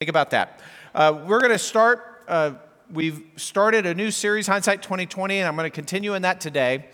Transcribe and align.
Think 0.00 0.08
about 0.08 0.30
that. 0.30 0.60
Uh, 0.94 1.24
we're 1.26 1.40
going 1.40 1.52
to 1.52 1.58
start, 1.58 2.24
uh, 2.26 2.52
we've 2.90 3.22
started 3.36 3.84
a 3.84 3.94
new 3.94 4.10
series, 4.10 4.46
Hindsight 4.46 4.82
2020, 4.82 5.40
and 5.40 5.46
I'm 5.46 5.54
going 5.56 5.70
to 5.70 5.74
continue 5.74 6.14
in 6.14 6.22
that 6.22 6.40
today. 6.40 6.86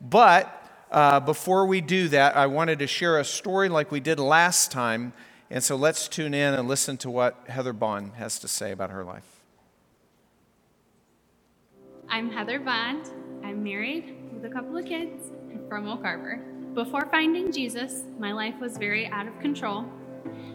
But 0.00 0.66
uh, 0.90 1.20
before 1.20 1.66
we 1.66 1.82
do 1.82 2.08
that, 2.08 2.38
I 2.38 2.46
wanted 2.46 2.78
to 2.78 2.86
share 2.86 3.18
a 3.18 3.24
story 3.26 3.68
like 3.68 3.90
we 3.90 4.00
did 4.00 4.18
last 4.18 4.72
time. 4.72 5.12
And 5.50 5.62
so 5.62 5.76
let's 5.76 6.08
tune 6.08 6.32
in 6.32 6.54
and 6.54 6.66
listen 6.66 6.96
to 6.98 7.10
what 7.10 7.38
Heather 7.48 7.74
Bond 7.74 8.12
has 8.14 8.38
to 8.38 8.48
say 8.48 8.72
about 8.72 8.88
her 8.88 9.04
life. 9.04 9.42
I'm 12.08 12.30
Heather 12.30 12.60
Bond. 12.60 13.10
I'm 13.44 13.62
married 13.62 14.16
with 14.32 14.46
a 14.46 14.48
couple 14.48 14.74
of 14.78 14.86
kids 14.86 15.32
from 15.68 15.86
Oak 15.86 16.00
Harbor. 16.00 16.36
Before 16.72 17.04
finding 17.10 17.52
Jesus, 17.52 18.04
my 18.18 18.32
life 18.32 18.54
was 18.58 18.78
very 18.78 19.06
out 19.08 19.28
of 19.28 19.38
control. 19.40 19.84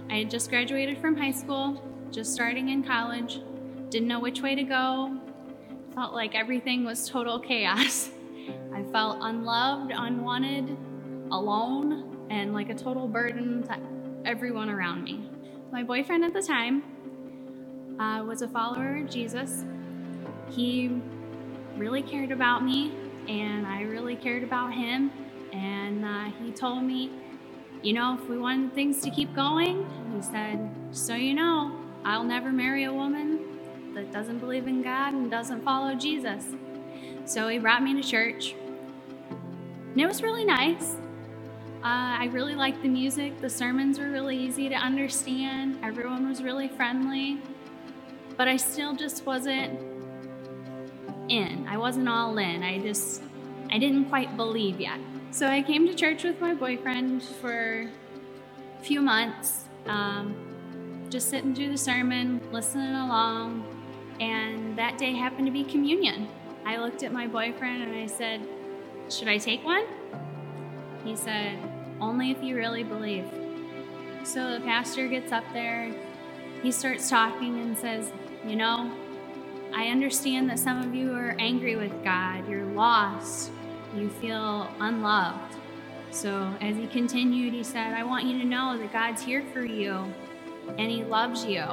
I 0.10 0.16
had 0.16 0.32
just 0.32 0.50
graduated 0.50 0.98
from 0.98 1.16
high 1.16 1.30
school 1.30 1.80
just 2.12 2.34
starting 2.34 2.70
in 2.70 2.84
college, 2.84 3.42
didn't 3.90 4.08
know 4.08 4.20
which 4.20 4.42
way 4.42 4.56
to 4.56 4.64
go, 4.64 5.18
felt 5.94 6.14
like 6.14 6.36
everything 6.36 6.84
was 6.84 7.10
total 7.10 7.40
chaos. 7.40 8.10
I 8.74 8.84
felt 8.92 9.20
unloved, 9.22 9.92
unwanted, 9.96 10.78
alone, 11.32 12.28
and 12.30 12.54
like 12.54 12.70
a 12.70 12.76
total 12.76 13.08
burden 13.08 13.64
to 13.64 13.78
everyone 14.26 14.70
around 14.70 15.04
me. 15.04 15.30
My 15.72 15.84
boyfriend 15.84 16.24
at 16.24 16.34
the 16.34 16.42
time 16.42 16.84
uh, 18.00 18.24
was 18.24 18.42
a 18.42 18.48
follower 18.48 18.98
of 18.98 19.10
Jesus. 19.10 19.64
He 20.50 21.02
really 21.78 22.02
cared 22.02 22.32
about 22.32 22.64
me, 22.64 22.92
and 23.28 23.68
I 23.68 23.82
really 23.82 24.16
cared 24.16 24.44
about 24.44 24.74
him. 24.74 25.12
And 25.54 26.06
uh, 26.06 26.26
he 26.44 26.52
told 26.52 26.84
me, 26.84 27.12
you 27.82 27.94
know, 27.94 28.18
if 28.22 28.30
we 28.30 28.38
wanted 28.38 28.74
things 28.74 29.02
to 29.02 29.10
keep 29.10 29.34
going, 29.36 29.86
he 30.16 30.22
said, 30.22 30.70
so 30.92 31.16
you 31.16 31.34
know, 31.34 31.79
I'll 32.06 32.24
never 32.24 32.52
marry 32.52 32.86
a 32.86 32.94
woman 32.94 33.94
that 33.94 34.12
doesn't 34.12 34.40
believe 34.40 34.68
in 34.68 34.82
God 34.82 35.14
and 35.14 35.30
doesn't 35.30 35.64
follow 35.64 35.96
Jesus. 35.96 36.46
So 37.26 37.48
he 37.48 37.60
brought 37.60 37.84
me 37.84 38.00
to 38.02 38.08
church. 38.08 38.56
And 39.92 40.00
it 40.00 40.08
was 40.08 40.22
really 40.22 40.46
nice. 40.46 40.96
Uh, 41.84 42.20
I 42.20 42.30
really 42.32 42.56
liked 42.56 42.82
the 42.82 42.90
music. 42.90 43.40
The 43.42 43.50
sermons 43.50 44.00
were 44.00 44.10
really 44.10 44.38
easy 44.38 44.70
to 44.70 44.76
understand. 44.76 45.80
Everyone 45.84 46.28
was 46.28 46.44
really 46.44 46.68
friendly. 46.68 47.40
But 48.38 48.48
I 48.48 48.58
still 48.58 48.96
just 48.96 49.26
wasn't 49.26 49.80
in. 51.30 51.68
I 51.68 51.78
wasn't 51.78 52.10
all 52.10 52.38
in. 52.38 52.64
I 52.64 52.80
just, 52.80 53.22
I 53.72 53.78
didn't 53.78 54.06
quite 54.06 54.36
believe 54.36 54.80
yet. 54.80 55.00
So 55.32 55.48
I 55.48 55.62
came 55.62 55.86
to 55.88 55.94
church 55.94 56.24
with 56.24 56.42
my 56.42 56.54
boyfriend 56.54 57.24
for 57.24 57.88
a 58.80 58.84
few 58.84 59.02
months. 59.02 59.66
Um, 59.86 60.49
just 61.10 61.30
sitting 61.30 61.56
through 61.56 61.70
the 61.70 61.78
sermon, 61.78 62.40
listening 62.52 62.94
along, 62.94 63.66
and 64.20 64.78
that 64.78 64.98
day 64.98 65.14
happened 65.14 65.48
to 65.48 65.52
be 65.52 65.64
communion. 65.64 66.28
I 66.66 66.78
looked 66.78 67.04
at 67.04 67.12
my 67.12 67.26
boyfriend 67.26 67.84
and 67.84 67.96
I 67.96 68.06
said, 68.06 68.42
Should 69.10 69.28
I 69.28 69.38
take 69.38 69.64
one? 69.64 69.86
He 71.04 71.16
said, 71.16 71.58
Only 72.00 72.32
if 72.32 72.44
you 72.44 72.56
really 72.56 72.84
believe. 72.84 73.26
So 74.24 74.52
the 74.52 74.60
pastor 74.60 75.08
gets 75.08 75.32
up 75.32 75.46
there, 75.54 75.92
he 76.62 76.72
starts 76.72 77.10
talking 77.10 77.60
and 77.60 77.78
says, 77.78 78.12
You 78.46 78.56
know, 78.56 78.92
I 79.74 79.88
understand 79.88 80.50
that 80.50 80.60
some 80.60 80.80
of 80.82 80.94
you 80.94 81.14
are 81.14 81.36
angry 81.40 81.76
with 81.76 82.04
God, 82.04 82.48
you're 82.48 82.66
lost, 82.66 83.52
you 83.96 84.10
feel 84.10 84.70
unloved. 84.80 85.56
So 86.12 86.54
as 86.62 86.76
he 86.76 86.88
continued, 86.88 87.54
he 87.54 87.64
said, 87.64 87.94
I 87.94 88.04
want 88.04 88.26
you 88.26 88.38
to 88.40 88.46
know 88.46 88.78
that 88.78 88.92
God's 88.92 89.22
here 89.22 89.44
for 89.54 89.64
you 89.64 90.12
and 90.78 90.92
He 90.92 91.04
loves 91.04 91.46
you 91.46 91.64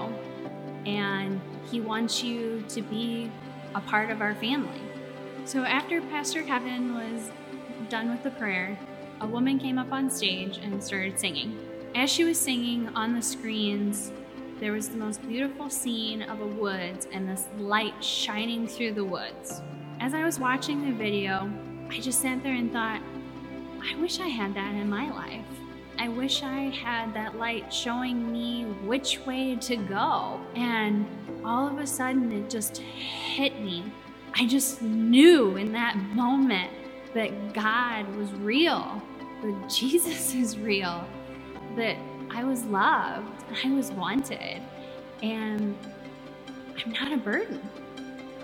and 0.86 1.40
He 1.70 1.80
wants 1.80 2.22
you 2.22 2.64
to 2.68 2.82
be 2.82 3.30
a 3.74 3.80
part 3.80 4.10
of 4.10 4.20
our 4.20 4.34
family. 4.34 4.80
So 5.44 5.64
after 5.64 6.00
Pastor 6.00 6.42
Kevin 6.42 6.94
was 6.94 7.30
done 7.88 8.10
with 8.10 8.22
the 8.22 8.30
prayer, 8.30 8.78
a 9.20 9.26
woman 9.26 9.58
came 9.58 9.78
up 9.78 9.92
on 9.92 10.10
stage 10.10 10.58
and 10.58 10.82
started 10.82 11.18
singing. 11.18 11.58
As 11.94 12.10
she 12.10 12.24
was 12.24 12.38
singing 12.38 12.88
on 12.94 13.14
the 13.14 13.22
screens, 13.22 14.12
there 14.60 14.72
was 14.72 14.88
the 14.88 14.96
most 14.96 15.26
beautiful 15.28 15.70
scene 15.70 16.22
of 16.22 16.40
a 16.40 16.46
woods 16.46 17.06
and 17.12 17.28
this 17.28 17.46
light 17.58 18.02
shining 18.02 18.66
through 18.66 18.92
the 18.92 19.04
woods. 19.04 19.60
As 20.00 20.14
I 20.14 20.24
was 20.24 20.38
watching 20.38 20.84
the 20.84 20.92
video, 20.92 21.50
I 21.90 22.00
just 22.00 22.20
sat 22.20 22.42
there 22.42 22.54
and 22.54 22.72
thought, 22.72 23.00
I 23.82 23.94
wish 24.00 24.18
I 24.20 24.28
had 24.28 24.54
that 24.54 24.74
in 24.74 24.88
my 24.88 25.10
life. 25.10 25.55
I 25.98 26.08
wish 26.08 26.42
I 26.42 26.70
had 26.70 27.14
that 27.14 27.36
light 27.36 27.72
showing 27.72 28.30
me 28.30 28.64
which 28.84 29.20
way 29.24 29.56
to 29.56 29.76
go. 29.76 30.40
And 30.54 31.06
all 31.44 31.66
of 31.66 31.78
a 31.78 31.86
sudden, 31.86 32.30
it 32.32 32.50
just 32.50 32.78
hit 32.78 33.60
me. 33.60 33.84
I 34.34 34.46
just 34.46 34.82
knew 34.82 35.56
in 35.56 35.72
that 35.72 35.96
moment 35.96 36.70
that 37.14 37.54
God 37.54 38.14
was 38.16 38.30
real, 38.32 39.02
that 39.42 39.70
Jesus 39.74 40.34
is 40.34 40.58
real, 40.58 41.06
that 41.76 41.96
I 42.30 42.44
was 42.44 42.64
loved, 42.64 43.44
I 43.64 43.70
was 43.70 43.90
wanted, 43.92 44.60
and 45.22 45.76
I'm 46.84 46.92
not 46.92 47.12
a 47.12 47.16
burden. 47.16 47.60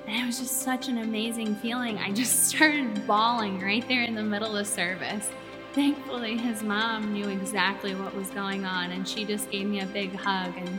And 0.07 0.17
it 0.17 0.27
was 0.27 0.39
just 0.39 0.63
such 0.63 0.89
an 0.89 0.99
amazing 0.99 1.57
feeling. 1.57 1.99
I 1.99 2.13
just 2.13 2.49
started 2.49 3.07
bawling 3.07 3.61
right 3.61 3.87
there 3.89 4.03
in 4.03 4.15
the 4.15 4.23
middle 4.23 4.57
of 4.57 4.67
service. 4.67 5.29
Thankfully, 5.73 6.37
his 6.37 6.63
mom 6.63 7.15
knew 7.15 7.29
exactly 7.31 7.95
what 7.95 8.15
was 8.15 8.29
going 8.29 8.67
on, 8.67 8.91
and 8.93 9.09
she 9.09 9.25
just 9.25 9.51
gave 9.51 9.67
me 9.67 9.81
a 9.81 9.87
big 9.87 10.15
hug 10.15 10.53
and 10.59 10.79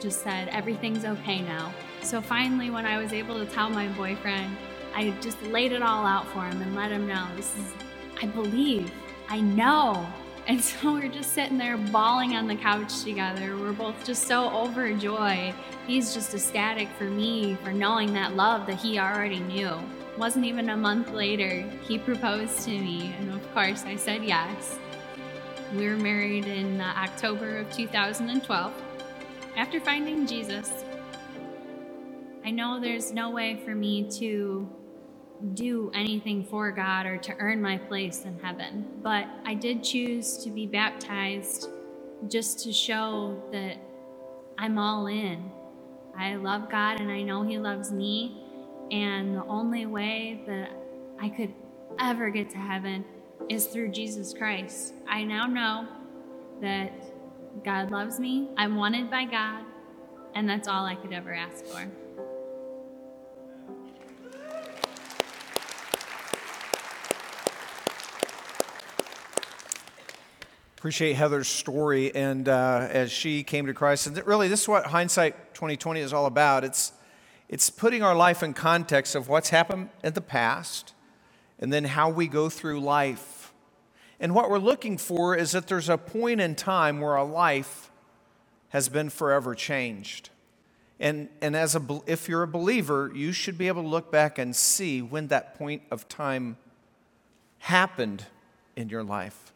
just 0.00 0.22
said, 0.22 0.48
Everything's 0.48 1.04
okay 1.04 1.42
now. 1.42 1.74
So 2.02 2.22
finally, 2.22 2.70
when 2.70 2.86
I 2.86 2.96
was 2.96 3.12
able 3.12 3.34
to 3.34 3.44
tell 3.44 3.68
my 3.68 3.86
boyfriend, 3.88 4.56
I 4.94 5.10
just 5.20 5.42
laid 5.42 5.72
it 5.72 5.82
all 5.82 6.06
out 6.06 6.26
for 6.28 6.42
him 6.42 6.62
and 6.62 6.74
let 6.74 6.90
him 6.90 7.06
know 7.06 7.28
this 7.36 7.54
is, 7.58 7.74
I 8.22 8.26
believe, 8.26 8.90
I 9.28 9.40
know. 9.40 10.06
And 10.48 10.64
so 10.64 10.94
we're 10.94 11.08
just 11.08 11.34
sitting 11.34 11.58
there 11.58 11.76
bawling 11.76 12.34
on 12.34 12.46
the 12.46 12.56
couch 12.56 13.02
together. 13.04 13.54
We're 13.58 13.74
both 13.74 14.02
just 14.06 14.22
so 14.22 14.48
overjoyed. 14.48 15.52
He's 15.86 16.14
just 16.14 16.32
ecstatic 16.32 16.88
for 16.96 17.04
me 17.04 17.58
for 17.62 17.70
knowing 17.70 18.14
that 18.14 18.34
love 18.34 18.66
that 18.66 18.78
he 18.78 18.98
already 18.98 19.40
knew 19.40 19.78
wasn't 20.18 20.44
even 20.44 20.70
a 20.70 20.76
month 20.76 21.12
later, 21.12 21.64
he 21.86 21.96
proposed 21.96 22.62
to 22.64 22.70
me, 22.70 23.14
and 23.20 23.30
of 23.30 23.54
course, 23.54 23.84
I 23.84 23.94
said 23.94 24.24
yes. 24.24 24.78
We 25.74 25.86
were 25.86 25.96
married 25.96 26.46
in 26.46 26.80
uh, 26.80 26.92
October 26.96 27.58
of 27.58 27.72
2012. 27.72 28.72
After 29.56 29.80
finding 29.80 30.26
Jesus, 30.26 30.84
I 32.44 32.50
know 32.50 32.80
there's 32.80 33.12
no 33.12 33.30
way 33.30 33.60
for 33.64 33.74
me 33.74 34.10
to 34.18 34.68
do 35.54 35.90
anything 35.94 36.44
for 36.44 36.72
God 36.72 37.06
or 37.06 37.16
to 37.18 37.34
earn 37.38 37.62
my 37.62 37.78
place 37.78 38.24
in 38.24 38.36
heaven, 38.40 38.86
but 39.02 39.26
I 39.44 39.54
did 39.54 39.84
choose 39.84 40.38
to 40.38 40.50
be 40.50 40.66
baptized 40.66 41.68
just 42.26 42.58
to 42.64 42.72
show 42.72 43.40
that 43.52 43.76
I'm 44.58 44.78
all 44.78 45.06
in. 45.06 45.48
I 46.18 46.34
love 46.34 46.68
God 46.68 47.00
and 47.00 47.10
I 47.10 47.22
know 47.22 47.44
He 47.44 47.58
loves 47.58 47.92
me 47.92 48.47
and 48.90 49.36
the 49.36 49.44
only 49.44 49.86
way 49.86 50.42
that 50.46 50.70
I 51.20 51.28
could 51.28 51.52
ever 51.98 52.30
get 52.30 52.50
to 52.50 52.58
heaven 52.58 53.04
is 53.48 53.66
through 53.66 53.88
Jesus 53.88 54.32
Christ. 54.32 54.94
I 55.08 55.24
now 55.24 55.46
know 55.46 55.88
that 56.60 56.92
God 57.64 57.90
loves 57.90 58.18
me, 58.20 58.48
I'm 58.56 58.76
wanted 58.76 59.10
by 59.10 59.24
God, 59.24 59.64
and 60.34 60.48
that's 60.48 60.68
all 60.68 60.84
I 60.84 60.94
could 60.94 61.12
ever 61.12 61.32
ask 61.32 61.64
for. 61.64 61.86
Appreciate 70.78 71.14
Heather's 71.14 71.48
story 71.48 72.14
and 72.14 72.48
uh, 72.48 72.86
as 72.88 73.10
she 73.10 73.42
came 73.42 73.66
to 73.66 73.74
Christ. 73.74 74.06
And 74.06 74.24
really, 74.24 74.46
this 74.46 74.62
is 74.62 74.68
what 74.68 74.86
Hindsight 74.86 75.52
2020 75.54 76.00
is 76.00 76.12
all 76.12 76.26
about. 76.26 76.62
It's 76.62 76.92
it's 77.48 77.70
putting 77.70 78.02
our 78.02 78.14
life 78.14 78.42
in 78.42 78.52
context 78.52 79.14
of 79.14 79.28
what's 79.28 79.50
happened 79.50 79.90
in 80.04 80.12
the 80.12 80.20
past 80.20 80.92
and 81.58 81.72
then 81.72 81.84
how 81.84 82.10
we 82.10 82.28
go 82.28 82.48
through 82.48 82.80
life. 82.80 83.52
And 84.20 84.34
what 84.34 84.50
we're 84.50 84.58
looking 84.58 84.98
for 84.98 85.34
is 85.34 85.52
that 85.52 85.66
there's 85.66 85.88
a 85.88 85.96
point 85.96 86.40
in 86.40 86.54
time 86.54 87.00
where 87.00 87.16
our 87.16 87.24
life 87.24 87.90
has 88.70 88.88
been 88.88 89.08
forever 89.08 89.54
changed. 89.54 90.30
And, 91.00 91.28
and 91.40 91.54
as 91.54 91.76
a, 91.76 92.02
if 92.06 92.28
you're 92.28 92.42
a 92.42 92.48
believer, 92.48 93.10
you 93.14 93.32
should 93.32 93.56
be 93.56 93.68
able 93.68 93.82
to 93.82 93.88
look 93.88 94.10
back 94.10 94.38
and 94.38 94.54
see 94.54 95.00
when 95.00 95.28
that 95.28 95.56
point 95.56 95.82
of 95.90 96.08
time 96.08 96.56
happened 97.60 98.26
in 98.76 98.88
your 98.88 99.04
life. 99.04 99.52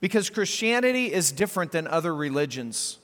Because 0.00 0.28
Christianity 0.28 1.12
is 1.12 1.32
different 1.32 1.72
than 1.72 1.86
other 1.86 2.14
religions. 2.14 2.98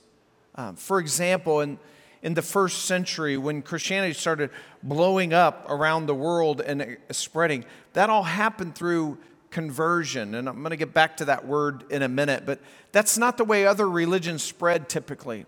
Um, 0.55 0.75
for 0.75 0.99
example, 0.99 1.61
in, 1.61 1.79
in 2.21 2.33
the 2.33 2.41
first 2.41 2.85
century 2.85 3.37
when 3.37 3.61
Christianity 3.61 4.13
started 4.13 4.49
blowing 4.83 5.33
up 5.33 5.65
around 5.69 6.05
the 6.05 6.15
world 6.15 6.61
and 6.61 6.97
spreading. 7.11 7.65
That 7.93 8.09
all 8.09 8.23
happened 8.23 8.75
through 8.75 9.17
conversion. 9.51 10.33
And 10.33 10.49
I'm 10.49 10.59
going 10.59 10.71
to 10.71 10.77
get 10.77 10.93
back 10.93 11.17
to 11.17 11.25
that 11.25 11.45
word 11.45 11.83
in 11.91 12.01
a 12.01 12.07
minute, 12.07 12.45
but 12.45 12.59
that's 12.91 13.17
not 13.17 13.37
the 13.37 13.43
way 13.43 13.67
other 13.67 13.87
religions 13.87 14.41
spread 14.41 14.89
typically. 14.89 15.45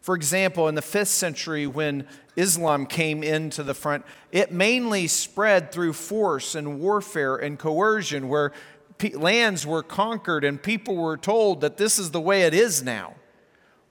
For 0.00 0.14
example, 0.14 0.68
in 0.68 0.74
the 0.74 0.82
fifth 0.82 1.08
century, 1.08 1.66
when 1.66 2.06
Islam 2.36 2.86
came 2.86 3.24
into 3.24 3.62
the 3.62 3.74
front, 3.74 4.04
it 4.30 4.52
mainly 4.52 5.06
spread 5.08 5.72
through 5.72 5.94
force 5.94 6.54
and 6.54 6.78
warfare 6.78 7.36
and 7.36 7.58
coercion, 7.58 8.28
where 8.28 8.52
lands 9.14 9.66
were 9.66 9.82
conquered 9.82 10.44
and 10.44 10.62
people 10.62 10.96
were 10.96 11.16
told 11.16 11.60
that 11.60 11.76
this 11.76 11.98
is 11.98 12.12
the 12.12 12.20
way 12.20 12.42
it 12.42 12.54
is 12.54 12.82
now. 12.82 13.14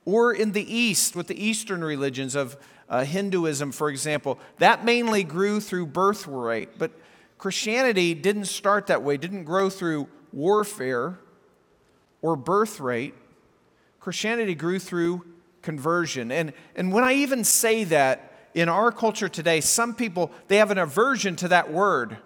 Or 0.06 0.34
in 0.34 0.52
the 0.52 0.74
East, 0.74 1.16
with 1.16 1.28
the 1.28 1.44
Eastern 1.44 1.84
religions 1.84 2.36
of 2.36 2.58
uh, 2.88 3.04
Hinduism, 3.04 3.72
for 3.72 3.90
example, 3.90 4.40
that 4.60 4.86
mainly 4.86 5.24
grew 5.24 5.60
through 5.60 5.88
birth 5.88 6.28
rate. 6.28 6.78
But 6.78 6.92
Christianity 7.38 8.14
didn't 8.14 8.46
start 8.46 8.88
that 8.88 9.04
way, 9.04 9.18
didn't 9.18 9.44
grow 9.44 9.70
through 9.70 10.08
warfare 10.32 11.20
or 12.22 12.36
birth 12.36 12.80
rate. 12.80 13.16
Christianity 14.00 14.54
grew 14.54 14.78
through 14.80 15.26
conversion. 15.64 16.32
And, 16.32 16.54
and 16.76 16.94
when 16.94 17.04
I 17.04 17.14
even 17.14 17.44
say 17.44 17.84
that, 17.86 18.32
in 18.56 18.70
our 18.70 18.92
culture 18.92 19.28
today, 19.28 19.60
some 19.60 19.94
people, 19.94 20.32
they 20.48 20.58
have 20.58 20.72
an 20.72 20.78
aversion 20.78 21.36
to 21.36 21.50
that 21.50 21.72
word, 21.72 22.18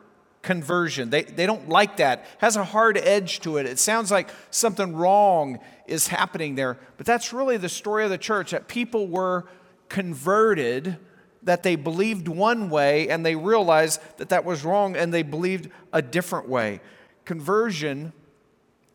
conversion. 0.49 1.11
They, 1.11 1.21
they 1.21 1.45
don't 1.45 1.69
like 1.69 1.97
that. 1.97 2.21
It 2.21 2.25
has 2.39 2.55
a 2.55 2.63
hard 2.63 2.97
edge 2.97 3.39
to 3.41 3.57
it. 3.57 3.67
It 3.67 3.77
sounds 3.77 4.09
like 4.09 4.31
something 4.49 4.95
wrong 4.95 5.59
is 5.85 6.07
happening 6.07 6.55
there. 6.55 6.79
But 6.97 7.05
that's 7.05 7.31
really 7.31 7.57
the 7.57 7.69
story 7.69 8.03
of 8.03 8.09
the 8.09 8.17
church, 8.17 8.49
that 8.49 8.67
people 8.67 9.07
were 9.07 9.45
converted, 9.89 10.97
that 11.43 11.61
they 11.61 11.75
believed 11.75 12.27
one 12.27 12.71
way 12.71 13.09
and 13.09 13.23
they 13.23 13.35
realized 13.35 14.01
that 14.17 14.29
that 14.29 14.43
was 14.43 14.65
wrong 14.65 14.95
and 14.95 15.13
they 15.13 15.21
believed 15.21 15.69
a 15.93 16.01
different 16.01 16.49
way. 16.49 16.81
Conversion 17.25 18.11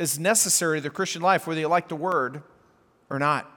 is 0.01 0.19
necessary 0.19 0.79
to 0.79 0.83
the 0.83 0.91
Christian 0.91 1.23
life, 1.23 1.47
whether 1.47 1.61
you 1.61 1.69
like 1.69 1.87
the 1.87 1.95
word 1.95 2.43
or 3.11 3.21
not. 3.21 3.49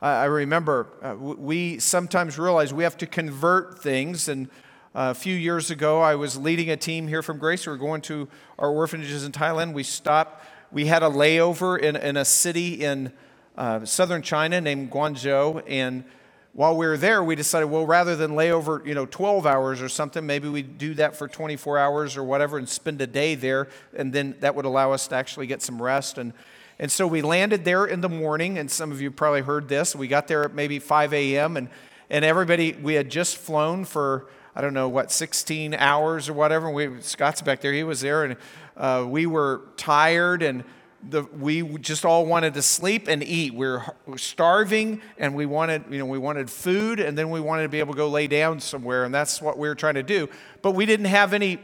I 0.00 0.24
remember 0.24 0.86
uh, 1.02 1.14
we 1.14 1.78
sometimes 1.78 2.38
realize 2.38 2.72
we 2.72 2.84
have 2.84 2.96
to 2.96 3.06
convert 3.06 3.82
things. 3.82 4.28
And 4.30 4.48
a 4.94 5.14
few 5.14 5.34
years 5.34 5.70
ago, 5.70 6.00
I 6.00 6.14
was 6.14 6.36
leading 6.36 6.70
a 6.70 6.76
team 6.76 7.08
here 7.08 7.22
from 7.22 7.38
Grace. 7.38 7.66
We 7.66 7.72
were 7.72 7.78
going 7.78 8.02
to 8.02 8.28
our 8.58 8.70
orphanages 8.70 9.24
in 9.24 9.32
Thailand. 9.32 9.72
We 9.72 9.82
stopped, 9.82 10.44
we 10.70 10.86
had 10.86 11.02
a 11.02 11.08
layover 11.08 11.78
in, 11.78 11.96
in 11.96 12.16
a 12.16 12.24
city 12.24 12.84
in 12.84 13.12
uh, 13.56 13.84
southern 13.84 14.22
China 14.22 14.60
named 14.60 14.90
Guangzhou. 14.90 15.62
And 15.66 16.04
while 16.52 16.76
we 16.76 16.86
were 16.86 16.98
there, 16.98 17.24
we 17.24 17.34
decided, 17.34 17.66
well, 17.66 17.86
rather 17.86 18.16
than 18.16 18.36
lay 18.36 18.52
over, 18.52 18.82
you 18.84 18.94
know, 18.94 19.06
12 19.06 19.46
hours 19.46 19.80
or 19.80 19.88
something, 19.88 20.26
maybe 20.26 20.48
we 20.48 20.62
do 20.62 20.94
that 20.94 21.16
for 21.16 21.26
24 21.26 21.78
hours 21.78 22.16
or 22.16 22.24
whatever 22.24 22.58
and 22.58 22.68
spend 22.68 23.00
a 23.00 23.06
day 23.06 23.34
there. 23.34 23.68
And 23.96 24.12
then 24.12 24.36
that 24.40 24.54
would 24.54 24.66
allow 24.66 24.92
us 24.92 25.08
to 25.08 25.14
actually 25.14 25.46
get 25.46 25.62
some 25.62 25.80
rest. 25.80 26.18
And 26.18 26.32
and 26.78 26.90
so 26.90 27.06
we 27.06 27.22
landed 27.22 27.64
there 27.64 27.84
in 27.84 28.00
the 28.00 28.08
morning, 28.08 28.58
and 28.58 28.68
some 28.68 28.90
of 28.90 29.00
you 29.00 29.12
probably 29.12 29.42
heard 29.42 29.68
this. 29.68 29.94
We 29.94 30.08
got 30.08 30.26
there 30.26 30.42
at 30.42 30.52
maybe 30.52 30.80
5 30.80 31.14
a.m., 31.14 31.56
and, 31.56 31.68
and 32.10 32.24
everybody, 32.24 32.72
we 32.72 32.94
had 32.94 33.08
just 33.08 33.36
flown 33.36 33.84
for, 33.84 34.26
I 34.54 34.60
don't 34.60 34.74
know, 34.74 34.88
what, 34.88 35.10
16 35.10 35.74
hours 35.74 36.28
or 36.28 36.34
whatever. 36.34 36.70
We, 36.70 37.00
Scott's 37.00 37.40
back 37.40 37.60
there, 37.60 37.72
he 37.72 37.84
was 37.84 38.00
there, 38.00 38.24
and 38.24 38.36
uh, 38.76 39.06
we 39.08 39.26
were 39.26 39.62
tired, 39.76 40.42
and 40.42 40.64
the, 41.08 41.22
we 41.22 41.62
just 41.78 42.04
all 42.04 42.26
wanted 42.26 42.54
to 42.54 42.62
sleep 42.62 43.08
and 43.08 43.22
eat. 43.22 43.54
We 43.54 43.66
were, 43.66 43.82
we 44.06 44.12
were 44.12 44.18
starving, 44.18 45.00
and 45.18 45.34
we 45.34 45.46
wanted, 45.46 45.84
you 45.90 45.98
know, 45.98 46.06
we 46.06 46.18
wanted 46.18 46.50
food, 46.50 47.00
and 47.00 47.16
then 47.16 47.30
we 47.30 47.40
wanted 47.40 47.62
to 47.62 47.68
be 47.70 47.80
able 47.80 47.94
to 47.94 47.98
go 47.98 48.08
lay 48.08 48.26
down 48.26 48.60
somewhere, 48.60 49.04
and 49.04 49.14
that's 49.14 49.40
what 49.40 49.58
we 49.58 49.68
were 49.68 49.74
trying 49.74 49.94
to 49.94 50.02
do. 50.02 50.28
But 50.60 50.72
we 50.72 50.86
didn't 50.86 51.06
have 51.06 51.32
any 51.32 51.58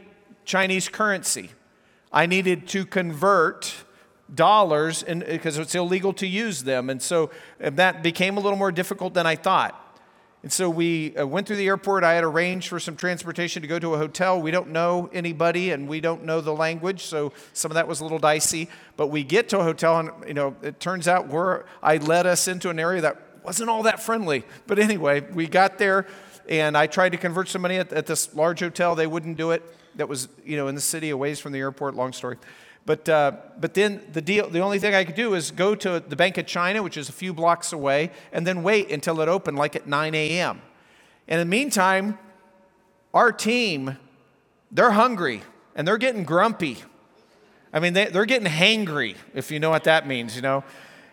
Chinese 0.45 0.89
currency. 0.89 1.51
I 2.11 2.25
needed 2.25 2.67
to 2.69 2.85
convert 2.85 3.73
dollars 4.33 5.03
because 5.03 5.57
it's 5.57 5.75
illegal 5.75 6.13
to 6.13 6.27
use 6.27 6.63
them. 6.63 6.89
And 6.89 7.01
so 7.01 7.29
that 7.59 8.03
became 8.03 8.37
a 8.37 8.39
little 8.39 8.57
more 8.57 8.71
difficult 8.71 9.13
than 9.13 9.25
I 9.25 9.35
thought. 9.35 9.88
And 10.41 10.53
so 10.53 10.69
we 10.69 11.17
uh, 11.17 11.27
went 11.27 11.47
through 11.47 11.57
the 11.57 11.67
airport. 11.67 12.05
I 12.05 12.13
had 12.13 12.23
arranged 12.23 12.69
for 12.69 12.79
some 12.79 12.95
transportation 12.95 13.61
to 13.61 13.67
go 13.67 13.77
to 13.77 13.93
a 13.93 13.97
hotel. 13.97 14.41
We 14.41 14.51
don't 14.51 14.69
know 14.69 15.09
anybody 15.11 15.71
and 15.71 15.87
we 15.87 15.99
don't 15.99 16.23
know 16.23 16.39
the 16.39 16.53
language, 16.53 17.03
so 17.03 17.33
some 17.51 17.71
of 17.71 17.75
that 17.75 17.89
was 17.89 17.99
a 17.99 18.03
little 18.03 18.19
dicey. 18.19 18.69
But 18.95 19.07
we 19.07 19.25
get 19.25 19.49
to 19.49 19.59
a 19.59 19.63
hotel, 19.63 19.99
and 19.99 20.11
you 20.25 20.33
know, 20.33 20.55
it 20.61 20.79
turns 20.79 21.09
out 21.09 21.27
where 21.27 21.65
I 21.83 21.97
led 21.97 22.25
us 22.25 22.47
into 22.47 22.69
an 22.69 22.79
area 22.79 23.01
that 23.01 23.21
wasn't 23.43 23.69
all 23.69 23.83
that 23.83 24.01
friendly. 24.01 24.45
But 24.65 24.79
anyway, 24.79 25.21
we 25.21 25.45
got 25.47 25.77
there, 25.77 26.07
and 26.47 26.77
I 26.77 26.87
tried 26.87 27.09
to 27.09 27.17
convert 27.17 27.49
some 27.49 27.61
money 27.61 27.75
at, 27.75 27.91
at 27.91 28.05
this 28.05 28.33
large 28.33 28.61
hotel. 28.61 28.95
They 28.95 29.07
wouldn't 29.07 29.35
do 29.35 29.51
it. 29.51 29.61
That 29.95 30.07
was, 30.07 30.29
you 30.45 30.55
know, 30.55 30.69
in 30.69 30.75
the 30.75 30.81
city, 30.81 31.09
a 31.09 31.17
ways 31.17 31.41
from 31.41 31.51
the 31.51 31.59
airport. 31.59 31.95
Long 31.95 32.13
story. 32.13 32.37
But, 32.85 33.07
uh, 33.07 33.33
but 33.59 33.73
then 33.73 34.01
the, 34.11 34.21
deal, 34.21 34.49
the 34.49 34.61
only 34.61 34.79
thing 34.79 34.95
I 34.95 35.03
could 35.03 35.15
do 35.15 35.35
is 35.35 35.51
go 35.51 35.75
to 35.75 35.99
the 35.99 36.15
Bank 36.15 36.37
of 36.37 36.47
China, 36.47 36.81
which 36.81 36.97
is 36.97 37.07
a 37.07 37.11
few 37.11 37.33
blocks 37.33 37.71
away, 37.71 38.11
and 38.31 38.47
then 38.47 38.63
wait 38.63 38.91
until 38.91 39.21
it 39.21 39.29
opened, 39.29 39.57
like 39.57 39.75
at 39.75 39.87
9 39.87 40.15
a.m. 40.15 40.61
And 41.27 41.39
in 41.39 41.47
the 41.47 41.51
meantime, 41.51 42.17
our 43.13 43.31
team, 43.31 43.97
they're 44.71 44.91
hungry 44.91 45.43
and 45.75 45.87
they're 45.87 45.97
getting 45.97 46.23
grumpy. 46.23 46.77
I 47.71 47.79
mean, 47.79 47.93
they, 47.93 48.05
they're 48.05 48.25
getting 48.25 48.47
hangry, 48.47 49.15
if 49.35 49.51
you 49.51 49.59
know 49.59 49.69
what 49.69 49.83
that 49.83 50.07
means, 50.07 50.35
you 50.35 50.41
know. 50.41 50.63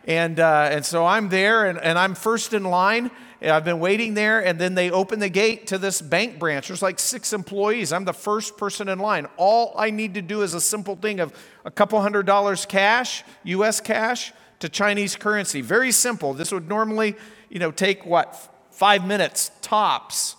And, 0.06 0.40
uh, 0.40 0.68
and 0.70 0.84
so 0.84 1.04
I'm 1.04 1.28
there 1.28 1.66
and, 1.66 1.78
and 1.78 1.98
I'm 1.98 2.14
first 2.14 2.54
in 2.54 2.64
line, 2.64 3.10
I've 3.42 3.64
been 3.64 3.80
waiting 3.80 4.14
there, 4.14 4.44
and 4.44 4.58
then 4.58 4.74
they 4.74 4.90
open 4.90 5.18
the 5.18 5.28
gate 5.28 5.66
to 5.68 5.78
this 5.78 6.00
bank 6.00 6.38
branch. 6.38 6.68
There's 6.68 6.82
like 6.82 6.98
six 6.98 7.32
employees. 7.32 7.92
I'm 7.92 8.04
the 8.04 8.14
first 8.14 8.56
person 8.56 8.88
in 8.88 8.98
line. 8.98 9.26
All 9.36 9.74
I 9.76 9.90
need 9.90 10.14
to 10.14 10.22
do 10.22 10.42
is 10.42 10.54
a 10.54 10.60
simple 10.60 10.96
thing 10.96 11.20
of 11.20 11.34
a 11.64 11.70
couple 11.70 12.00
hundred 12.00 12.26
dollars 12.26 12.64
cash, 12.64 13.24
US 13.44 13.80
cash, 13.80 14.32
to 14.60 14.68
Chinese 14.68 15.16
currency. 15.16 15.60
Very 15.60 15.92
simple. 15.92 16.32
This 16.32 16.50
would 16.52 16.68
normally, 16.68 17.14
you 17.50 17.58
know, 17.58 17.70
take 17.70 18.06
what, 18.06 18.36
five 18.70 19.06
minutes 19.06 19.50
tops. 19.60 20.36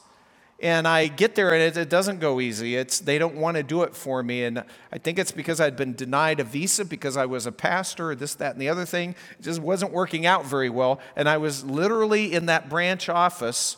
And 0.59 0.87
I 0.87 1.07
get 1.07 1.35
there 1.35 1.53
and 1.53 1.61
it, 1.61 1.77
it, 1.77 1.89
doesn't 1.89 2.19
go 2.19 2.39
easy. 2.39 2.75
It's, 2.75 2.99
they 2.99 3.19
don't 3.19 3.35
want 3.35 3.57
to 3.57 3.63
do 3.63 3.83
it 3.83 3.95
for 3.95 4.23
me. 4.23 4.43
And 4.43 4.63
I 4.91 4.97
think 4.97 5.19
it's 5.19 5.31
because 5.31 5.61
I'd 5.61 5.75
been 5.75 5.93
denied 5.93 6.39
a 6.39 6.43
visa 6.43 6.83
because 6.83 7.15
I 7.15 7.27
was 7.27 7.45
a 7.45 7.51
pastor, 7.51 8.15
this, 8.15 8.33
that, 8.35 8.53
and 8.53 8.61
the 8.61 8.69
other 8.69 8.85
thing. 8.85 9.15
It 9.37 9.43
just 9.43 9.61
wasn't 9.61 9.91
working 9.91 10.25
out 10.25 10.47
very 10.47 10.71
well. 10.71 10.99
And 11.15 11.29
I 11.29 11.37
was 11.37 11.63
literally 11.63 12.33
in 12.33 12.47
that 12.47 12.69
branch 12.69 13.07
office 13.07 13.77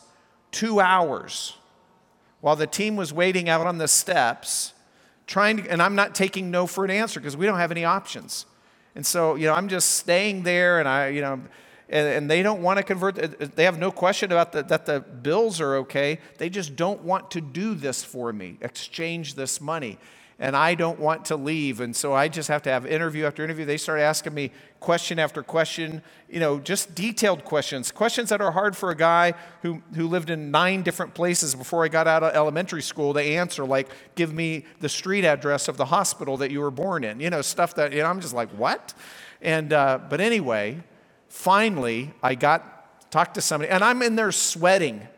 two 0.52 0.80
hours 0.80 1.58
while 2.40 2.56
the 2.56 2.66
team 2.66 2.96
was 2.96 3.12
waiting 3.12 3.50
out 3.50 3.66
on 3.66 3.76
the 3.76 3.88
steps, 3.88 4.72
trying 5.26 5.58
to, 5.58 5.70
and 5.70 5.82
I'm 5.82 5.94
not 5.94 6.14
taking 6.14 6.50
no 6.50 6.66
for 6.66 6.86
an 6.86 6.90
answer 6.90 7.20
because 7.20 7.36
we 7.36 7.44
don't 7.44 7.58
have 7.58 7.70
any 7.70 7.84
options. 7.84 8.46
And 8.94 9.04
so, 9.04 9.34
you 9.34 9.46
know, 9.46 9.52
I'm 9.52 9.68
just 9.68 9.92
staying 9.92 10.44
there 10.44 10.78
and 10.78 10.88
I, 10.88 11.08
you 11.08 11.20
know, 11.20 11.40
and, 11.90 12.06
and 12.06 12.30
they 12.30 12.42
don't 12.42 12.62
want 12.62 12.78
to 12.78 12.82
convert. 12.82 13.18
Uh, 13.18 13.28
uh, 13.40 13.48
they 13.54 13.64
have 13.64 13.78
no 13.78 13.90
question 13.90 14.32
about 14.32 14.52
the, 14.52 14.62
that 14.62 14.86
the 14.86 15.00
bills 15.00 15.60
are 15.60 15.74
okay. 15.76 16.18
They 16.38 16.48
just 16.48 16.76
don't 16.76 17.02
want 17.02 17.30
to 17.32 17.40
do 17.40 17.74
this 17.74 18.02
for 18.02 18.32
me, 18.32 18.56
exchange 18.60 19.34
this 19.34 19.60
money. 19.60 19.98
And 20.42 20.56
I 20.56 20.74
don't 20.74 20.98
want 20.98 21.26
to 21.26 21.36
leave. 21.36 21.80
And 21.80 21.94
so 21.94 22.14
I 22.14 22.28
just 22.28 22.48
have 22.48 22.62
to 22.62 22.70
have 22.70 22.86
interview 22.86 23.26
after 23.26 23.44
interview. 23.44 23.66
They 23.66 23.76
start 23.76 24.00
asking 24.00 24.32
me 24.32 24.52
question 24.78 25.18
after 25.18 25.42
question, 25.42 26.00
you 26.30 26.40
know, 26.40 26.58
just 26.58 26.94
detailed 26.94 27.44
questions, 27.44 27.92
questions 27.92 28.30
that 28.30 28.40
are 28.40 28.52
hard 28.52 28.74
for 28.74 28.90
a 28.90 28.94
guy 28.96 29.34
who, 29.60 29.82
who 29.94 30.08
lived 30.08 30.30
in 30.30 30.50
nine 30.50 30.82
different 30.82 31.12
places 31.12 31.54
before 31.54 31.84
I 31.84 31.88
got 31.88 32.06
out 32.08 32.22
of 32.22 32.34
elementary 32.34 32.80
school 32.80 33.12
to 33.12 33.20
answer, 33.20 33.66
like, 33.66 33.90
give 34.14 34.32
me 34.32 34.64
the 34.78 34.88
street 34.88 35.26
address 35.26 35.68
of 35.68 35.76
the 35.76 35.84
hospital 35.84 36.38
that 36.38 36.50
you 36.50 36.60
were 36.60 36.70
born 36.70 37.04
in, 37.04 37.20
you 37.20 37.28
know, 37.28 37.42
stuff 37.42 37.74
that, 37.74 37.92
you 37.92 37.98
know, 37.98 38.06
I'm 38.06 38.22
just 38.22 38.32
like, 38.32 38.48
what? 38.52 38.94
And, 39.42 39.74
uh, 39.74 39.98
but 40.08 40.22
anyway, 40.22 40.82
finally, 41.30 42.12
I 42.22 42.34
got 42.34 43.10
talked 43.10 43.34
to 43.36 43.40
somebody, 43.40 43.70
and 43.70 43.82
I'm 43.82 44.02
in 44.02 44.16
there 44.16 44.32
sweating. 44.32 45.08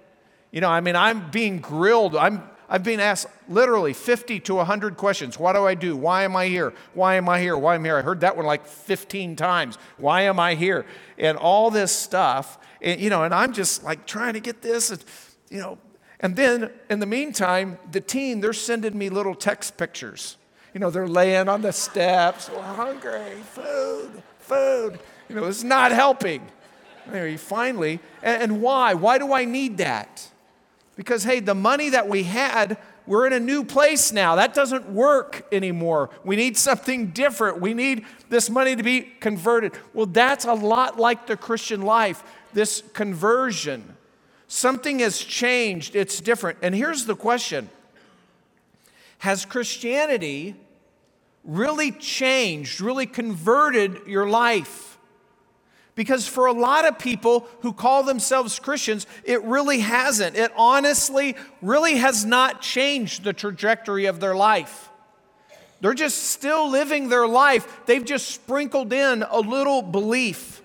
You 0.52 0.60
know, 0.60 0.68
I 0.68 0.80
mean, 0.80 0.94
I'm 0.94 1.30
being 1.30 1.58
grilled. 1.58 2.14
I'm 2.14 2.48
I've 2.72 2.82
been 2.82 3.00
asked 3.00 3.26
literally 3.50 3.92
50 3.92 4.40
to 4.40 4.54
100 4.54 4.96
questions. 4.96 5.38
What 5.38 5.52
do 5.52 5.66
I 5.66 5.74
do? 5.74 5.94
Why 5.94 6.22
am 6.22 6.34
I 6.34 6.46
here? 6.46 6.72
Why 6.94 7.16
am 7.16 7.28
I 7.28 7.38
here? 7.38 7.54
Why 7.54 7.74
am 7.74 7.82
I 7.82 7.88
here? 7.88 7.98
I 7.98 8.00
heard 8.00 8.20
that 8.20 8.34
one 8.34 8.46
like 8.46 8.66
15 8.66 9.36
times. 9.36 9.76
Why 9.98 10.22
am 10.22 10.40
I 10.40 10.54
here? 10.54 10.86
And 11.18 11.36
all 11.36 11.70
this 11.70 11.92
stuff. 11.92 12.58
And, 12.80 12.98
you 12.98 13.10
know, 13.10 13.24
and 13.24 13.34
I'm 13.34 13.52
just 13.52 13.84
like 13.84 14.06
trying 14.06 14.32
to 14.32 14.40
get 14.40 14.62
this. 14.62 14.90
And, 14.90 15.04
you 15.50 15.60
know, 15.60 15.76
and 16.20 16.34
then 16.34 16.70
in 16.88 17.00
the 17.00 17.04
meantime, 17.04 17.78
the 17.90 18.00
team, 18.00 18.40
they're 18.40 18.54
sending 18.54 18.96
me 18.96 19.10
little 19.10 19.34
text 19.34 19.76
pictures. 19.76 20.38
You 20.72 20.80
know, 20.80 20.88
they're 20.88 21.06
laying 21.06 21.50
on 21.50 21.60
the 21.60 21.72
steps, 21.72 22.48
we're 22.48 22.62
hungry, 22.62 23.34
food, 23.50 24.22
food. 24.38 24.98
You 25.32 25.40
know, 25.40 25.46
it's 25.46 25.62
not 25.62 25.92
helping. 25.92 26.46
Anyway, 27.06 27.38
finally, 27.38 28.00
and, 28.22 28.42
and 28.42 28.62
why? 28.62 28.92
Why 28.92 29.16
do 29.16 29.32
I 29.32 29.46
need 29.46 29.78
that? 29.78 30.28
Because, 30.94 31.24
hey, 31.24 31.40
the 31.40 31.54
money 31.54 31.88
that 31.88 32.06
we 32.06 32.24
had, 32.24 32.76
we're 33.06 33.26
in 33.26 33.32
a 33.32 33.40
new 33.40 33.64
place 33.64 34.12
now. 34.12 34.36
That 34.36 34.52
doesn't 34.52 34.90
work 34.90 35.46
anymore. 35.50 36.10
We 36.22 36.36
need 36.36 36.58
something 36.58 37.12
different. 37.12 37.62
We 37.62 37.72
need 37.72 38.04
this 38.28 38.50
money 38.50 38.76
to 38.76 38.82
be 38.82 39.00
converted. 39.00 39.72
Well, 39.94 40.04
that's 40.04 40.44
a 40.44 40.52
lot 40.52 40.98
like 40.98 41.26
the 41.26 41.38
Christian 41.38 41.80
life, 41.80 42.22
this 42.52 42.82
conversion. 42.92 43.96
Something 44.48 44.98
has 44.98 45.18
changed, 45.18 45.96
it's 45.96 46.20
different. 46.20 46.58
And 46.60 46.74
here's 46.74 47.06
the 47.06 47.16
question 47.16 47.70
Has 49.20 49.46
Christianity 49.46 50.56
really 51.42 51.90
changed, 51.90 52.82
really 52.82 53.06
converted 53.06 54.02
your 54.06 54.28
life? 54.28 54.91
Because 55.94 56.26
for 56.26 56.46
a 56.46 56.52
lot 56.52 56.86
of 56.86 56.98
people 56.98 57.46
who 57.60 57.72
call 57.72 58.02
themselves 58.02 58.58
Christians, 58.58 59.06
it 59.24 59.42
really 59.42 59.80
hasn't. 59.80 60.36
It 60.36 60.50
honestly 60.56 61.36
really 61.60 61.96
has 61.96 62.24
not 62.24 62.62
changed 62.62 63.24
the 63.24 63.34
trajectory 63.34 64.06
of 64.06 64.18
their 64.18 64.34
life. 64.34 64.88
They're 65.80 65.94
just 65.94 66.30
still 66.30 66.70
living 66.70 67.08
their 67.08 67.26
life. 67.26 67.84
They've 67.86 68.04
just 68.04 68.30
sprinkled 68.30 68.92
in 68.92 69.24
a 69.28 69.40
little 69.40 69.82
belief. 69.82 70.62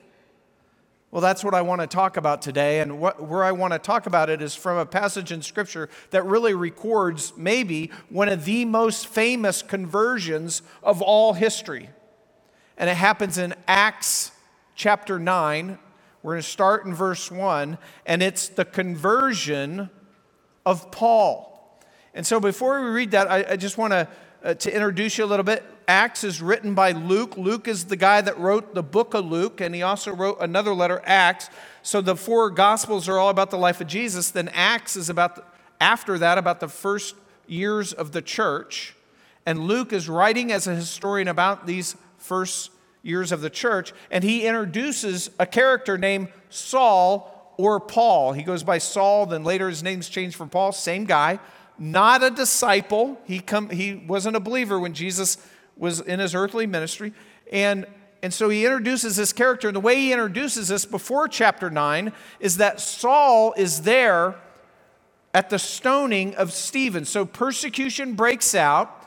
Well, 1.09 1.21
that's 1.21 1.43
what 1.43 1.53
I 1.53 1.61
want 1.61 1.81
to 1.81 1.87
talk 1.87 2.17
about 2.17 2.41
today. 2.41 2.79
And 2.81 2.99
what, 2.99 3.21
where 3.21 3.43
I 3.43 3.51
want 3.51 3.73
to 3.73 3.79
talk 3.79 4.05
about 4.05 4.29
it 4.29 4.41
is 4.41 4.55
from 4.55 4.77
a 4.77 4.85
passage 4.85 5.31
in 5.31 5.41
Scripture 5.41 5.89
that 6.11 6.23
really 6.25 6.53
records 6.53 7.33
maybe 7.35 7.91
one 8.09 8.29
of 8.29 8.45
the 8.45 8.63
most 8.65 9.07
famous 9.07 9.61
conversions 9.61 10.61
of 10.83 11.01
all 11.01 11.33
history. 11.33 11.89
And 12.77 12.89
it 12.89 12.95
happens 12.95 13.37
in 13.37 13.55
Acts 13.67 14.31
chapter 14.77 15.17
9. 15.19 15.77
We're 16.23 16.33
going 16.33 16.41
to 16.41 16.47
start 16.47 16.85
in 16.85 16.93
verse 16.93 17.29
1, 17.29 17.77
and 18.05 18.23
it's 18.23 18.47
the 18.47 18.63
conversion 18.63 19.89
of 20.65 20.91
Paul. 20.91 21.81
And 22.13 22.25
so 22.25 22.39
before 22.39 22.81
we 22.81 22.89
read 22.91 23.11
that, 23.11 23.29
I, 23.29 23.45
I 23.49 23.55
just 23.55 23.77
want 23.77 23.91
to, 23.91 24.07
uh, 24.43 24.53
to 24.53 24.73
introduce 24.73 25.17
you 25.17 25.25
a 25.25 25.27
little 25.27 25.43
bit. 25.43 25.63
Acts 25.87 26.23
is 26.23 26.41
written 26.41 26.75
by 26.75 26.91
Luke. 26.91 27.37
Luke 27.37 27.67
is 27.67 27.85
the 27.85 27.95
guy 27.95 28.21
that 28.21 28.37
wrote 28.37 28.75
the 28.75 28.83
book 28.83 29.13
of 29.13 29.25
Luke, 29.25 29.61
and 29.61 29.73
he 29.73 29.81
also 29.81 30.13
wrote 30.13 30.37
another 30.41 30.73
letter, 30.73 31.01
Acts. 31.05 31.49
So 31.81 32.01
the 32.01 32.15
four 32.15 32.49
gospels 32.49 33.09
are 33.09 33.17
all 33.17 33.29
about 33.29 33.49
the 33.49 33.57
life 33.57 33.81
of 33.81 33.87
Jesus. 33.87 34.29
Then 34.31 34.49
Acts 34.49 34.95
is 34.95 35.09
about, 35.09 35.37
the, 35.37 35.43
after 35.81 36.19
that, 36.19 36.37
about 36.37 36.59
the 36.59 36.67
first 36.67 37.15
years 37.47 37.93
of 37.93 38.11
the 38.11 38.21
church. 38.21 38.95
And 39.45 39.61
Luke 39.61 39.93
is 39.93 40.09
writing 40.09 40.51
as 40.51 40.67
a 40.67 40.75
historian 40.75 41.29
about 41.29 41.65
these 41.65 41.95
first 42.17 42.69
years 43.03 43.31
of 43.31 43.41
the 43.41 43.49
church, 43.49 43.93
and 44.11 44.23
he 44.23 44.45
introduces 44.45 45.29
a 45.39 45.45
character 45.45 45.97
named 45.97 46.29
Saul 46.49 47.53
or 47.57 47.79
Paul. 47.79 48.33
He 48.33 48.43
goes 48.43 48.63
by 48.63 48.77
Saul, 48.77 49.25
then 49.25 49.43
later 49.43 49.69
his 49.69 49.83
name's 49.83 50.09
changed 50.09 50.35
from 50.35 50.49
Paul, 50.49 50.71
same 50.71 51.05
guy. 51.05 51.39
Not 51.79 52.23
a 52.23 52.31
disciple. 52.31 53.19
He, 53.25 53.39
come, 53.39 53.69
he 53.69 53.95
wasn't 53.95 54.35
a 54.35 54.39
believer 54.39 54.79
when 54.79 54.93
Jesus 54.93 55.37
was 55.75 55.99
in 55.99 56.19
his 56.19 56.33
earthly 56.33 56.65
ministry. 56.65 57.13
And, 57.51 57.85
and 58.23 58.33
so 58.33 58.49
he 58.49 58.65
introduces 58.65 59.15
this 59.15 59.31
character. 59.31 59.67
And 59.67 59.75
the 59.75 59.81
way 59.81 59.95
he 59.95 60.11
introduces 60.11 60.69
this 60.69 60.85
before 60.85 61.27
chapter 61.27 61.69
9 61.69 62.11
is 62.39 62.57
that 62.57 62.79
Saul 62.79 63.53
is 63.57 63.83
there 63.83 64.35
at 65.33 65.49
the 65.49 65.59
stoning 65.59 66.35
of 66.35 66.51
Stephen. 66.51 67.05
So 67.05 67.25
persecution 67.25 68.15
breaks 68.15 68.55
out. 68.55 69.06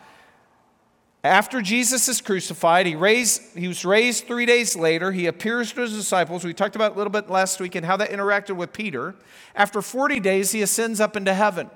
After 1.22 1.60
Jesus 1.60 2.08
is 2.08 2.22
crucified, 2.22 2.86
he, 2.86 2.96
raised, 2.96 3.42
he 3.54 3.68
was 3.68 3.84
raised 3.84 4.26
three 4.26 4.46
days 4.46 4.74
later. 4.74 5.12
He 5.12 5.26
appears 5.26 5.70
to 5.74 5.82
his 5.82 5.94
disciples. 5.94 6.44
We 6.44 6.54
talked 6.54 6.76
about 6.76 6.92
a 6.92 6.94
little 6.96 7.10
bit 7.10 7.28
last 7.28 7.60
week 7.60 7.74
and 7.74 7.84
how 7.84 7.98
that 7.98 8.10
interacted 8.10 8.56
with 8.56 8.72
Peter. 8.72 9.14
After 9.54 9.82
40 9.82 10.18
days, 10.20 10.52
he 10.52 10.62
ascends 10.62 10.98
up 10.98 11.16
into 11.16 11.34
heaven. 11.34 11.68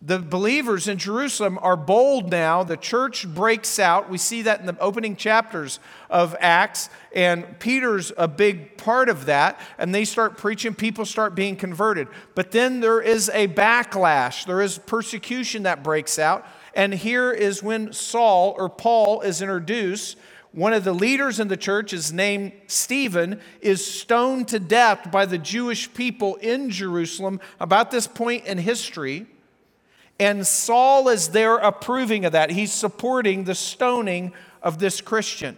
The 0.00 0.18
believers 0.18 0.86
in 0.86 0.98
Jerusalem 0.98 1.58
are 1.60 1.76
bold 1.76 2.30
now. 2.30 2.62
The 2.62 2.76
church 2.76 3.26
breaks 3.26 3.78
out. 3.78 4.08
We 4.10 4.18
see 4.18 4.42
that 4.42 4.60
in 4.60 4.66
the 4.66 4.78
opening 4.78 5.16
chapters 5.16 5.80
of 6.08 6.36
Acts, 6.38 6.88
and 7.12 7.58
Peter's 7.58 8.12
a 8.16 8.28
big 8.28 8.76
part 8.76 9.08
of 9.08 9.26
that. 9.26 9.58
And 9.76 9.92
they 9.92 10.04
start 10.04 10.36
preaching, 10.36 10.74
people 10.74 11.04
start 11.04 11.34
being 11.34 11.56
converted. 11.56 12.06
But 12.36 12.52
then 12.52 12.78
there 12.78 13.00
is 13.00 13.28
a 13.32 13.48
backlash, 13.48 14.44
there 14.44 14.60
is 14.60 14.78
persecution 14.78 15.64
that 15.64 15.82
breaks 15.82 16.18
out. 16.18 16.46
And 16.78 16.94
here 16.94 17.32
is 17.32 17.60
when 17.60 17.92
Saul 17.92 18.54
or 18.56 18.68
Paul 18.68 19.22
is 19.22 19.42
introduced. 19.42 20.16
One 20.52 20.72
of 20.72 20.84
the 20.84 20.92
leaders 20.92 21.40
in 21.40 21.48
the 21.48 21.56
church 21.56 21.92
is 21.92 22.12
named 22.12 22.52
Stephen, 22.68 23.40
is 23.60 23.84
stoned 23.84 24.46
to 24.48 24.60
death 24.60 25.10
by 25.10 25.26
the 25.26 25.38
Jewish 25.38 25.92
people 25.92 26.36
in 26.36 26.70
Jerusalem 26.70 27.40
about 27.58 27.90
this 27.90 28.06
point 28.06 28.46
in 28.46 28.58
history. 28.58 29.26
And 30.20 30.46
Saul 30.46 31.08
is 31.08 31.30
there 31.30 31.56
approving 31.56 32.24
of 32.24 32.30
that. 32.30 32.52
He's 32.52 32.72
supporting 32.72 33.42
the 33.42 33.56
stoning 33.56 34.32
of 34.62 34.78
this 34.78 35.00
Christian. 35.00 35.56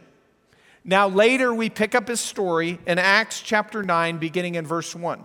Now, 0.86 1.06
later 1.06 1.52
we 1.52 1.68
pick 1.68 1.94
up 1.94 2.08
his 2.08 2.20
story 2.20 2.78
in 2.86 2.98
Acts 2.98 3.42
chapter 3.42 3.82
9, 3.82 4.16
beginning 4.16 4.54
in 4.54 4.66
verse 4.66 4.96
1. 4.96 5.22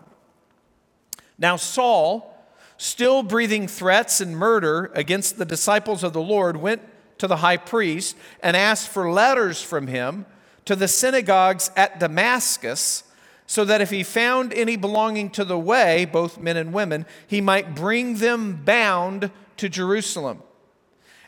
Now, 1.38 1.56
Saul 1.56 2.35
still 2.77 3.24
breathing 3.24 3.67
threats 3.67 4.22
and 4.22 4.38
murder 4.38 4.91
against 4.94 5.38
the 5.38 5.46
disciples 5.46 6.03
of 6.03 6.13
the 6.13 6.22
Lord, 6.22 6.58
went 6.58 6.82
to 7.17 7.27
the 7.27 7.38
high 7.38 7.58
priest 7.58 8.15
and 8.41 8.58
asked 8.58 8.89
for 8.89 9.12
letters 9.12 9.62
from 9.62 9.88
him 9.88 10.25
to 10.65 10.75
the 10.75 10.88
synagogues 10.88 11.72
at 11.75 12.00
Damascus, 12.00 13.03
so 13.48 13.63
that 13.63 13.82
if 13.82 13.91
he 13.91 14.01
found 14.01 14.51
any 14.53 14.75
belonging 14.75 15.29
to 15.29 15.46
the 15.46 15.60
way, 15.60 16.05
both 16.05 16.39
men 16.39 16.58
and 16.58 16.74
women, 16.74 17.05
he 17.27 17.41
might 17.41 17.75
bring 17.75 18.15
them 18.15 18.63
bound 18.65 19.29
to 19.58 19.70
Jerusalem. 19.70 20.41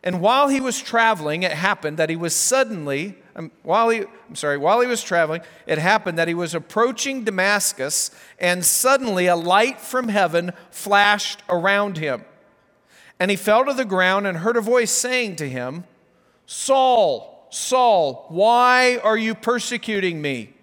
And 0.07 0.21
while 0.21 0.47
he 0.47 0.61
was 0.61 0.81
traveling, 0.81 1.43
it 1.43 1.51
happened 1.51 1.97
that 1.97 2.09
he 2.09 2.15
was 2.15 2.33
suddenly, 2.33 3.17
um, 3.35 3.51
while 3.63 3.89
he, 3.89 4.05
I'm 4.29 4.35
sorry, 4.35 4.57
while 4.57 4.79
he 4.79 4.87
was 4.87 5.03
traveling, 5.03 5.41
it 5.65 5.79
happened 5.79 6.17
that 6.17 6.29
he 6.29 6.33
was 6.33 6.55
approaching 6.55 7.25
Damascus, 7.25 8.09
and 8.39 8.63
suddenly 8.63 9.27
a 9.27 9.35
light 9.35 9.81
from 9.81 10.07
heaven 10.07 10.53
flashed 10.71 11.43
around 11.49 11.97
him. 11.97 12.23
And 13.19 13.29
he 13.29 13.35
fell 13.35 13.65
to 13.65 13.73
the 13.73 13.83
ground 13.83 14.25
and 14.25 14.37
heard 14.37 14.55
a 14.55 14.61
voice 14.61 14.91
saying 14.91 15.35
to 15.35 15.49
him, 15.49 15.83
Saul, 16.45 17.45
Saul, 17.49 18.27
why 18.29 18.99
are 19.03 19.17
you 19.17 19.35
persecuting 19.35 20.21
me? 20.21 20.53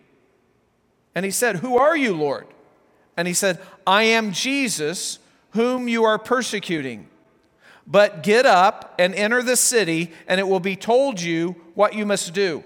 And 1.14 1.22
he 1.22 1.30
said, 1.30 1.56
Who 1.56 1.76
are 1.76 1.98
you, 1.98 2.16
Lord? 2.16 2.46
And 3.14 3.28
he 3.28 3.34
said, 3.34 3.60
I 3.86 4.04
am 4.04 4.32
Jesus, 4.32 5.18
whom 5.50 5.86
you 5.86 6.02
are 6.04 6.18
persecuting. 6.18 7.08
But 7.86 8.22
get 8.22 8.46
up 8.46 8.94
and 8.98 9.14
enter 9.14 9.42
the 9.42 9.56
city, 9.56 10.10
and 10.26 10.40
it 10.40 10.48
will 10.48 10.60
be 10.60 10.76
told 10.76 11.20
you 11.20 11.56
what 11.74 11.94
you 11.94 12.06
must 12.06 12.32
do. 12.32 12.64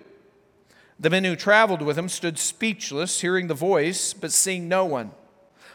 The 1.00 1.10
men 1.10 1.24
who 1.24 1.36
traveled 1.36 1.82
with 1.82 1.98
him 1.98 2.08
stood 2.08 2.38
speechless, 2.38 3.20
hearing 3.20 3.46
the 3.46 3.54
voice, 3.54 4.12
but 4.12 4.32
seeing 4.32 4.68
no 4.68 4.84
one. 4.84 5.12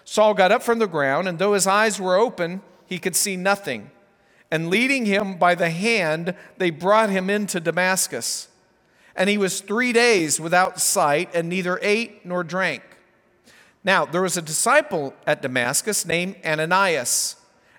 Saul 0.06 0.34
got 0.34 0.52
up 0.52 0.64
from 0.64 0.80
the 0.80 0.88
ground, 0.88 1.28
and 1.28 1.40
though 1.40 1.54
his 1.54 1.68
eyes 1.68 2.00
were 2.00 2.18
open, 2.18 2.62
he 2.86 3.00
could 3.00 3.16
see 3.16 3.38
nothing. 3.38 3.90
And 4.52 4.70
leading 4.70 5.06
him 5.06 5.38
by 5.38 5.56
the 5.56 5.70
hand, 5.70 6.36
they 6.58 6.70
brought 6.70 7.10
him 7.10 7.30
into 7.30 7.60
Damascus. 7.60 8.50
And 9.16 9.30
he 9.30 9.38
was 9.38 9.62
three 9.62 9.94
days 9.94 10.40
without 10.40 10.80
sight, 10.80 11.30
and 11.34 11.48
neither 11.50 11.80
ate 11.82 12.26
nor 12.26 12.44
drank. 12.44 12.84
Now, 13.84 14.06
there 14.06 14.22
was 14.22 14.38
a 14.38 14.42
disciple 14.42 15.14
at 15.26 15.42
Damascus 15.42 16.06
named 16.06 16.36
Ananias. 16.46 17.36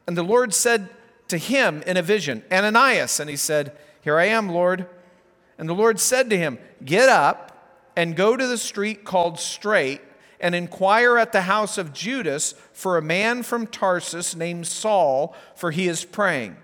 And 0.07 0.17
the 0.17 0.23
Lord 0.23 0.53
said, 0.53 0.89
to 1.29 1.39
him 1.39 1.83
in 1.87 1.97
a 1.97 2.03
vision, 2.03 2.43
Ananias. 2.51 3.21
And 3.21 3.31
he 3.31 3.37
said, 3.37 3.77
Here 4.03 4.19
I 4.19 4.27
am, 4.27 4.49
Lord. 4.49 4.87
And 5.59 5.69
the 5.69 5.75
Lord 5.75 6.01
said 6.01 6.31
to 6.31 6.39
him, 6.39 6.59
Get 6.85 7.09
up 7.09 7.51
and 7.97 8.17
go 8.17 8.37
to 8.37 8.47
the 8.47 8.59
street 8.59 9.05
called 9.05 9.39
Straight 9.39 10.01
and 10.41 10.55
inquire 10.55 11.17
at 11.17 11.33
the 11.33 11.43
house 11.43 11.79
of 11.79 11.93
Judas 11.93 12.55
for 12.73 12.99
a 12.99 13.03
man 13.03 13.43
from 13.43 13.67
Tarsus 13.67 14.35
named 14.35 14.67
Saul, 14.67 15.35
for 15.55 15.71
he 15.71 15.89
is 15.89 16.05
praying. 16.05 16.57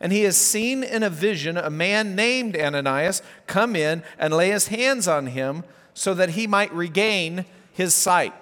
And 0.00 0.12
he 0.12 0.22
has 0.22 0.36
seen 0.36 0.82
in 0.82 1.02
a 1.02 1.10
vision 1.10 1.56
a 1.56 1.70
man 1.70 2.14
named 2.14 2.56
Ananias 2.56 3.22
come 3.46 3.76
in 3.76 4.02
and 4.18 4.32
lay 4.32 4.50
his 4.50 4.68
hands 4.68 5.08
on 5.08 5.26
him 5.26 5.64
so 5.92 6.14
that 6.14 6.30
he 6.30 6.46
might 6.46 6.72
regain 6.72 7.44
his 7.72 7.94
sight. 7.94 8.32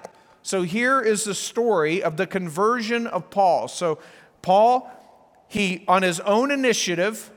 So 0.43 0.63
here 0.63 1.01
is 1.01 1.25
the 1.25 1.35
story 1.35 2.03
of 2.03 2.17
the 2.17 2.27
conversion 2.27 3.07
of 3.07 3.31
Paul. 3.31 3.69
So 3.69 3.99
Paul 4.43 4.91
he, 5.49 5.85
on 5.87 6.03
his 6.03 6.21
own 6.21 6.51
initiative, 6.51 7.31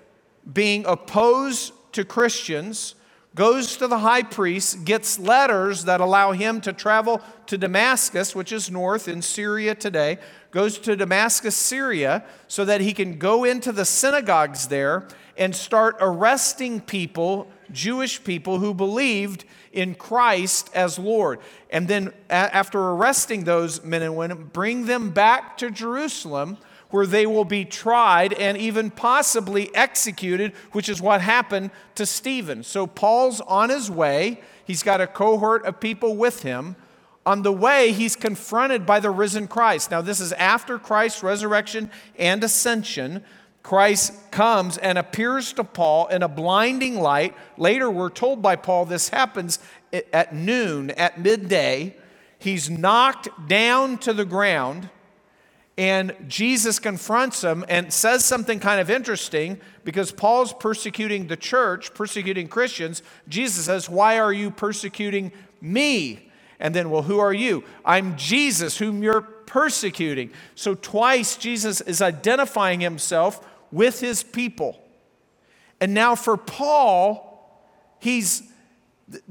being 0.51 0.85
opposed 0.85 1.73
to 1.93 2.03
Christians, 2.03 2.95
goes 3.35 3.77
to 3.77 3.87
the 3.87 3.99
high 3.99 4.23
priest, 4.23 4.83
gets 4.83 5.19
letters 5.19 5.85
that 5.85 6.01
allow 6.01 6.31
him 6.31 6.59
to 6.61 6.73
travel 6.73 7.21
to 7.45 7.57
Damascus, 7.57 8.35
which 8.35 8.51
is 8.51 8.71
north 8.71 9.07
in 9.07 9.21
Syria 9.21 9.75
today, 9.75 10.17
goes 10.51 10.79
to 10.79 10.95
Damascus, 10.95 11.55
Syria, 11.55 12.23
so 12.47 12.65
that 12.65 12.81
he 12.81 12.91
can 12.91 13.17
go 13.17 13.43
into 13.43 13.71
the 13.71 13.85
synagogues 13.85 14.67
there 14.67 15.07
and 15.37 15.55
start 15.55 15.95
arresting 16.01 16.81
people, 16.81 17.49
Jewish 17.71 18.23
people 18.23 18.59
who 18.59 18.73
believed 18.73 19.45
in 19.71 19.95
Christ 19.95 20.69
as 20.73 20.97
Lord. 20.97 21.39
And 21.69 21.87
then, 21.87 22.11
after 22.29 22.79
arresting 22.79 23.43
those 23.43 23.83
men 23.83 24.01
and 24.01 24.17
women, 24.17 24.49
bring 24.51 24.85
them 24.85 25.11
back 25.11 25.57
to 25.59 25.69
Jerusalem 25.69 26.57
where 26.89 27.05
they 27.05 27.25
will 27.25 27.45
be 27.45 27.65
tried 27.65 28.33
and 28.33 28.57
even 28.57 28.89
possibly 28.89 29.73
executed, 29.75 30.53
which 30.71 30.89
is 30.89 31.01
what 31.01 31.21
happened 31.21 31.71
to 31.95 32.05
Stephen. 32.05 32.63
So 32.63 32.87
Paul's 32.87 33.41
on 33.41 33.69
his 33.69 33.91
way. 33.91 34.41
He's 34.65 34.83
got 34.83 35.01
a 35.01 35.07
cohort 35.07 35.65
of 35.65 35.79
people 35.79 36.15
with 36.15 36.43
him. 36.43 36.75
On 37.25 37.43
the 37.43 37.51
way, 37.51 37.91
he's 37.91 38.15
confronted 38.15 38.85
by 38.85 38.99
the 38.99 39.11
risen 39.11 39.47
Christ. 39.47 39.91
Now, 39.91 40.01
this 40.01 40.19
is 40.19 40.31
after 40.33 40.79
Christ's 40.79 41.21
resurrection 41.21 41.91
and 42.17 42.43
ascension. 42.43 43.23
Christ 43.61 44.31
comes 44.31 44.77
and 44.77 44.97
appears 44.97 45.53
to 45.53 45.63
Paul 45.63 46.07
in 46.07 46.23
a 46.23 46.27
blinding 46.27 46.99
light. 46.99 47.35
Later, 47.57 47.91
we're 47.91 48.09
told 48.09 48.41
by 48.41 48.55
Paul 48.55 48.85
this 48.85 49.09
happens 49.09 49.59
at 49.91 50.33
noon, 50.33 50.91
at 50.91 51.19
midday. 51.19 51.95
He's 52.39 52.69
knocked 52.69 53.27
down 53.47 53.97
to 53.99 54.13
the 54.13 54.25
ground, 54.25 54.89
and 55.79 56.13
Jesus 56.27 56.77
confronts 56.77 57.41
him 57.41 57.63
and 57.69 57.93
says 57.93 58.25
something 58.25 58.59
kind 58.59 58.81
of 58.81 58.89
interesting 58.89 59.61
because 59.85 60.11
Paul's 60.11 60.51
persecuting 60.51 61.27
the 61.27 61.37
church, 61.37 61.93
persecuting 61.93 62.49
Christians. 62.49 63.01
Jesus 63.29 63.63
says, 63.63 63.89
Why 63.89 64.19
are 64.19 64.33
you 64.33 64.51
persecuting 64.51 65.31
me? 65.61 66.29
And 66.59 66.75
then, 66.75 66.89
well, 66.89 67.03
who 67.03 67.19
are 67.19 67.31
you? 67.31 67.63
I'm 67.85 68.17
Jesus, 68.17 68.77
whom 68.77 69.01
you're 69.01 69.21
persecuting. 69.21 70.31
So, 70.53 70.75
twice 70.75 71.37
Jesus 71.37 71.79
is 71.79 72.01
identifying 72.01 72.81
himself 72.81 73.47
with 73.71 74.01
his 74.01 74.21
people. 74.21 74.83
And 75.79 75.93
now, 75.93 76.13
for 76.13 76.35
Paul, 76.35 77.57
he's 77.99 78.43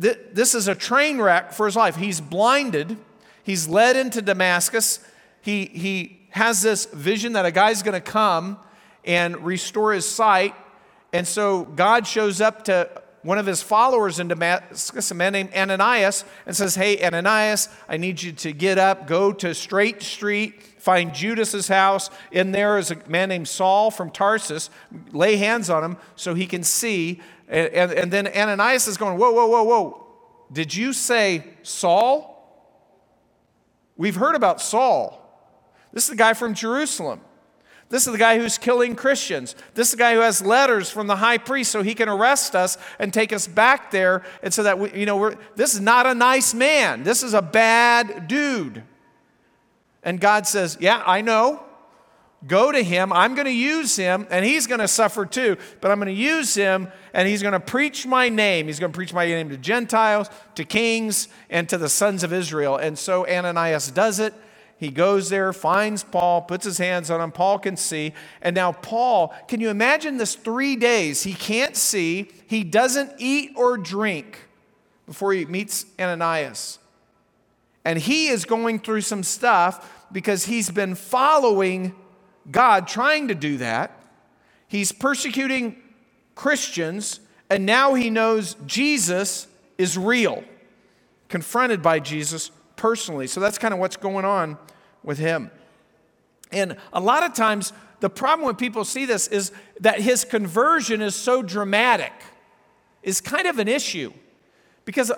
th- 0.01 0.19
this 0.33 0.55
is 0.55 0.67
a 0.67 0.75
train 0.75 1.21
wreck 1.21 1.53
for 1.53 1.67
his 1.67 1.77
life. 1.77 1.97
He's 1.97 2.23
blinded, 2.23 2.97
he's 3.43 3.69
led 3.69 3.97
into 3.97 4.23
Damascus. 4.23 5.01
He, 5.41 5.67
he 5.67 6.18
has 6.39 6.63
this 6.63 6.87
vision 6.87 7.35
that 7.35 7.45
a 7.45 7.51
guy's 7.51 7.83
going 7.83 8.01
to 8.01 8.01
come 8.01 8.59
and 9.05 9.45
restore 9.45 9.93
his 9.93 10.09
sight. 10.09 10.55
And 11.13 11.27
so 11.27 11.65
God 11.65 12.07
shows 12.07 12.41
up 12.41 12.65
to 12.65 13.03
one 13.23 13.39
of 13.39 13.47
his 13.47 13.61
followers 13.61 14.21
in 14.21 14.29
Damascus, 14.29 15.11
a 15.11 15.15
man 15.15 15.33
named 15.33 15.53
Ananias, 15.53 16.25
and 16.47 16.55
says, 16.55 16.77
Hey, 16.77 17.03
Ananias, 17.05 17.69
I 17.89 17.97
need 17.97 18.23
you 18.23 18.33
to 18.33 18.53
get 18.53 18.79
up, 18.79 19.07
go 19.07 19.33
to 19.33 19.55
Straight 19.55 20.03
Street, 20.03 20.63
find 20.79 21.13
Judas's 21.13 21.67
house. 21.67 22.09
In 22.31 22.53
there 22.53 22.79
is 22.79 22.93
a 22.93 22.97
man 23.09 23.29
named 23.29 23.49
Saul 23.49 23.91
from 23.91 24.11
Tarsus. 24.11 24.71
Lay 25.11 25.37
hands 25.37 25.69
on 25.69 25.83
him 25.83 25.97
so 26.15 26.35
he 26.35 26.47
can 26.47 26.63
see. 26.63 27.21
And, 27.49 27.69
and, 27.75 27.93
and 27.93 28.13
then 28.13 28.29
Ananias 28.29 28.87
is 28.87 28.97
going, 28.97 29.19
Whoa, 29.19 29.33
whoa, 29.33 29.47
whoa, 29.47 29.65
whoa. 29.65 30.07
Did 30.53 30.75
you 30.75 30.93
say 30.93 31.45
Saul? 31.63 32.37
We've 33.97 34.15
heard 34.15 34.37
about 34.37 34.61
Saul. 34.61 35.18
This 35.99 36.05
is 36.05 36.11
the 36.11 36.17
guy 36.17 36.33
from 36.33 36.55
Jerusalem. 36.55 37.21
This 37.89 38.07
is 38.07 38.13
the 38.13 38.21
guy 38.21 38.39
who's 38.39 38.57
killing 38.57 38.95
Christians. 38.95 39.57
This 39.75 39.89
is 39.89 39.95
the 39.95 39.99
guy 39.99 40.15
who 40.15 40.21
has 40.21 40.41
letters 40.41 40.89
from 40.89 41.09
the 41.09 41.17
high 41.17 41.39
priest 41.39 41.73
so 41.73 41.83
he 41.83 41.93
can 41.93 42.09
arrest 42.09 42.55
us 42.55 42.79
and 43.01 43.13
take 43.13 43.33
us 43.33 43.49
back 43.49 43.91
there. 43.91 44.23
And 44.41 44.55
so 44.55 44.63
that, 44.63 44.79
we, 44.79 44.93
you 44.93 45.07
know, 45.07 45.17
we're, 45.17 45.35
this 45.57 45.75
is 45.75 45.81
not 45.81 46.07
a 46.07 46.15
nice 46.15 46.55
man. 46.55 47.03
This 47.03 47.25
is 47.25 47.35
a 47.35 47.43
bad 47.43 48.29
dude. 48.29 48.85
And 50.05 50.21
God 50.21 50.47
says, 50.47 50.79
Yeah, 50.79 51.03
I 51.05 51.21
know. 51.21 51.65
Go 52.47 52.71
to 52.71 52.81
him. 52.81 53.13
I'm 53.13 53.35
going 53.35 53.47
to 53.47 53.51
use 53.51 53.97
him, 53.97 54.25
and 54.31 54.45
he's 54.45 54.69
going 54.69 54.79
to 54.79 54.87
suffer 54.87 55.27
too, 55.27 55.57
but 55.81 55.91
I'm 55.91 55.99
going 55.99 56.15
to 56.15 56.23
use 56.23 56.55
him, 56.55 56.87
and 57.13 57.27
he's 57.27 57.43
going 57.43 57.55
to 57.55 57.59
preach 57.59 58.07
my 58.07 58.29
name. 58.29 58.69
He's 58.69 58.79
going 58.79 58.93
to 58.93 58.97
preach 58.97 59.13
my 59.13 59.27
name 59.27 59.49
to 59.49 59.57
Gentiles, 59.57 60.31
to 60.55 60.65
kings, 60.65 61.27
and 61.51 61.69
to 61.69 61.77
the 61.77 61.89
sons 61.89 62.23
of 62.23 62.33
Israel. 62.33 62.77
And 62.77 62.97
so 62.97 63.27
Ananias 63.27 63.91
does 63.91 64.21
it. 64.21 64.33
He 64.79 64.91
goes 64.91 65.29
there, 65.29 65.53
finds 65.53 66.05
Paul, 66.05 66.43
puts 66.43 66.65
his 66.65 66.79
hands 66.79 67.11
on 67.11 67.21
him. 67.21 67.33
Paul 67.33 67.59
can 67.59 67.77
see. 67.77 68.15
And 68.41 68.55
now, 68.55 68.71
Paul, 68.71 69.35
can 69.49 69.61
you 69.61 69.71
imagine 69.71 70.19
this 70.19 70.37
three 70.37 70.77
days? 70.77 71.25
He 71.25 71.35
can't 71.35 71.77
see, 71.77 72.31
he 72.47 72.63
doesn't 72.63 73.13
eat 73.19 73.53
or 73.57 73.77
drink 73.77 74.39
before 75.05 75.33
he 75.33 75.45
meets 75.47 75.85
Ananias. 75.99 76.79
And 77.85 77.99
he 77.99 78.29
is 78.29 78.45
going 78.45 78.79
through 78.79 79.01
some 79.01 79.25
stuff 79.25 80.07
because 80.13 80.45
he's 80.45 80.71
been 80.71 80.95
following 80.95 81.95
God, 82.51 82.87
trying 82.87 83.29
to 83.29 83.35
do 83.35 83.57
that. 83.57 83.91
He's 84.69 84.93
persecuting 84.93 85.77
Christians, 86.35 87.21
and 87.51 87.67
now 87.67 87.95
he 87.95 88.11
knows 88.11 88.55
Jesus 88.67 89.49
is 89.77 89.99
real, 89.99 90.45
confronted 91.29 91.83
by 91.83 91.99
Jesus 91.99 92.51
personally. 92.79 93.27
So 93.27 93.41
that's 93.41 93.59
kind 93.59 93.75
of 93.75 93.81
what's 93.81 93.97
going 93.97 94.25
on 94.25 94.57
with 95.03 95.19
him. 95.19 95.51
And 96.51 96.79
a 96.95 97.01
lot 97.01 97.25
of 97.25 97.35
times, 97.35 97.75
the 98.01 98.09
problem 98.09 98.47
when 98.47 98.57
people 98.57 98.85
see 98.85 99.05
this 99.05 99.29
is 99.29 99.53
that 99.81 100.01
his 100.01 100.25
conversion 100.25 101.03
is 101.03 101.15
so 101.15 101.43
dramatic, 101.43 102.13
is 103.03 103.21
kind 103.21 103.47
of 103.47 103.59
an 103.59 103.69
issue. 103.69 104.13
Because 104.87 105.13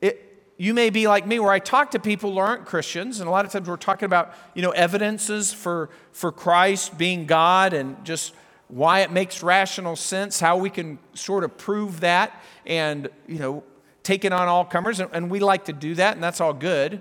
it, 0.00 0.50
you 0.56 0.72
may 0.72 0.88
be 0.88 1.06
like 1.06 1.26
me, 1.26 1.38
where 1.38 1.52
I 1.52 1.58
talk 1.58 1.90
to 1.90 1.98
people 1.98 2.32
who 2.32 2.38
aren't 2.38 2.64
Christians, 2.64 3.20
and 3.20 3.28
a 3.28 3.30
lot 3.30 3.44
of 3.44 3.52
times 3.52 3.68
we're 3.68 3.76
talking 3.76 4.06
about, 4.06 4.32
you 4.54 4.62
know, 4.62 4.70
evidences 4.70 5.52
for, 5.52 5.90
for 6.12 6.32
Christ 6.32 6.96
being 6.96 7.26
God 7.26 7.74
and 7.74 8.02
just 8.04 8.34
why 8.68 9.00
it 9.00 9.12
makes 9.12 9.42
rational 9.42 9.94
sense, 9.96 10.40
how 10.40 10.56
we 10.56 10.70
can 10.70 10.98
sort 11.14 11.44
of 11.44 11.58
prove 11.58 12.00
that, 12.00 12.42
and, 12.64 13.08
you 13.28 13.38
know, 13.38 13.62
taking 14.06 14.32
on 14.32 14.46
all 14.46 14.64
comers, 14.64 15.00
and 15.00 15.28
we 15.28 15.40
like 15.40 15.64
to 15.64 15.72
do 15.72 15.96
that, 15.96 16.14
and 16.14 16.22
that's 16.22 16.40
all 16.40 16.52
good. 16.52 17.00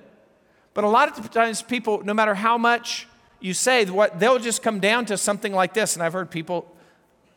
But 0.73 0.83
a 0.83 0.89
lot 0.89 1.19
of 1.19 1.29
times, 1.29 1.61
people, 1.61 2.03
no 2.03 2.15
matter 2.15 2.33
how 2.33 2.57
much 2.57 3.07
you 3.39 3.53
say, 3.53 3.85
what 3.85 4.19
they'll 4.19 4.39
just 4.39 4.63
come 4.63 4.79
down 4.79 5.05
to 5.05 5.17
something 5.17 5.53
like 5.53 5.75
this. 5.75 5.95
And 5.95 6.01
I've 6.01 6.13
heard 6.13 6.31
people, 6.31 6.65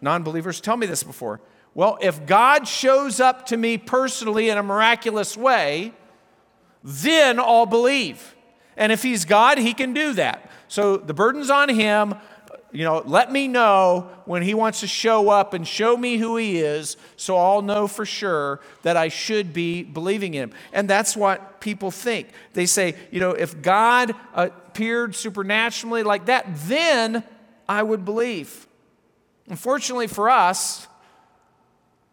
non 0.01 0.23
believers, 0.23 0.59
tell 0.61 0.79
me 0.79 0.87
this 0.87 1.03
before. 1.03 1.43
Well, 1.75 1.99
if 2.01 2.25
God 2.25 2.67
shows 2.67 3.21
up 3.21 3.45
to 3.47 3.59
me 3.59 3.77
personally 3.77 4.49
in 4.49 4.57
a 4.57 4.63
miraculous 4.63 5.37
way, 5.37 5.93
then 6.83 7.39
I'll 7.39 7.67
believe. 7.67 8.35
And 8.75 8.91
if 8.91 9.03
He's 9.03 9.27
God, 9.27 9.59
He 9.59 9.75
can 9.75 9.93
do 9.93 10.15
that. 10.15 10.51
So 10.69 10.97
the 10.97 11.15
burden's 11.15 11.51
on 11.51 11.69
Him 11.69 12.15
you 12.71 12.85
know, 12.85 13.03
let 13.07 13.33
me 13.33 13.49
know 13.49 14.11
when 14.27 14.43
he 14.43 14.53
wants 14.53 14.81
to 14.81 14.87
show 14.87 15.31
up 15.31 15.55
and 15.55 15.67
show 15.67 15.97
me 15.97 16.19
who 16.19 16.37
he 16.37 16.59
is 16.59 16.97
so 17.17 17.37
I'll 17.37 17.63
know 17.63 17.87
for 17.87 18.05
sure 18.05 18.61
that 18.83 18.97
I 18.97 19.09
should 19.09 19.55
be 19.55 19.83
believing 19.83 20.35
him. 20.35 20.53
And 20.73 20.89
that's 20.89 21.17
what 21.17 21.61
people 21.61 21.91
think. 21.91 22.29
They 22.53 22.67
say, 22.67 22.95
you 23.11 23.21
know, 23.21 23.31
if 23.31 23.63
God 23.63 24.15
appeared 24.35 25.15
supernaturally 25.15 26.03
like 26.03 26.27
that, 26.27 26.47
then 26.67 27.25
I 27.69 27.83
would 27.83 28.05
believe. 28.05 28.67
Unfortunately 29.49 30.07
for 30.07 30.29
us, 30.29 30.87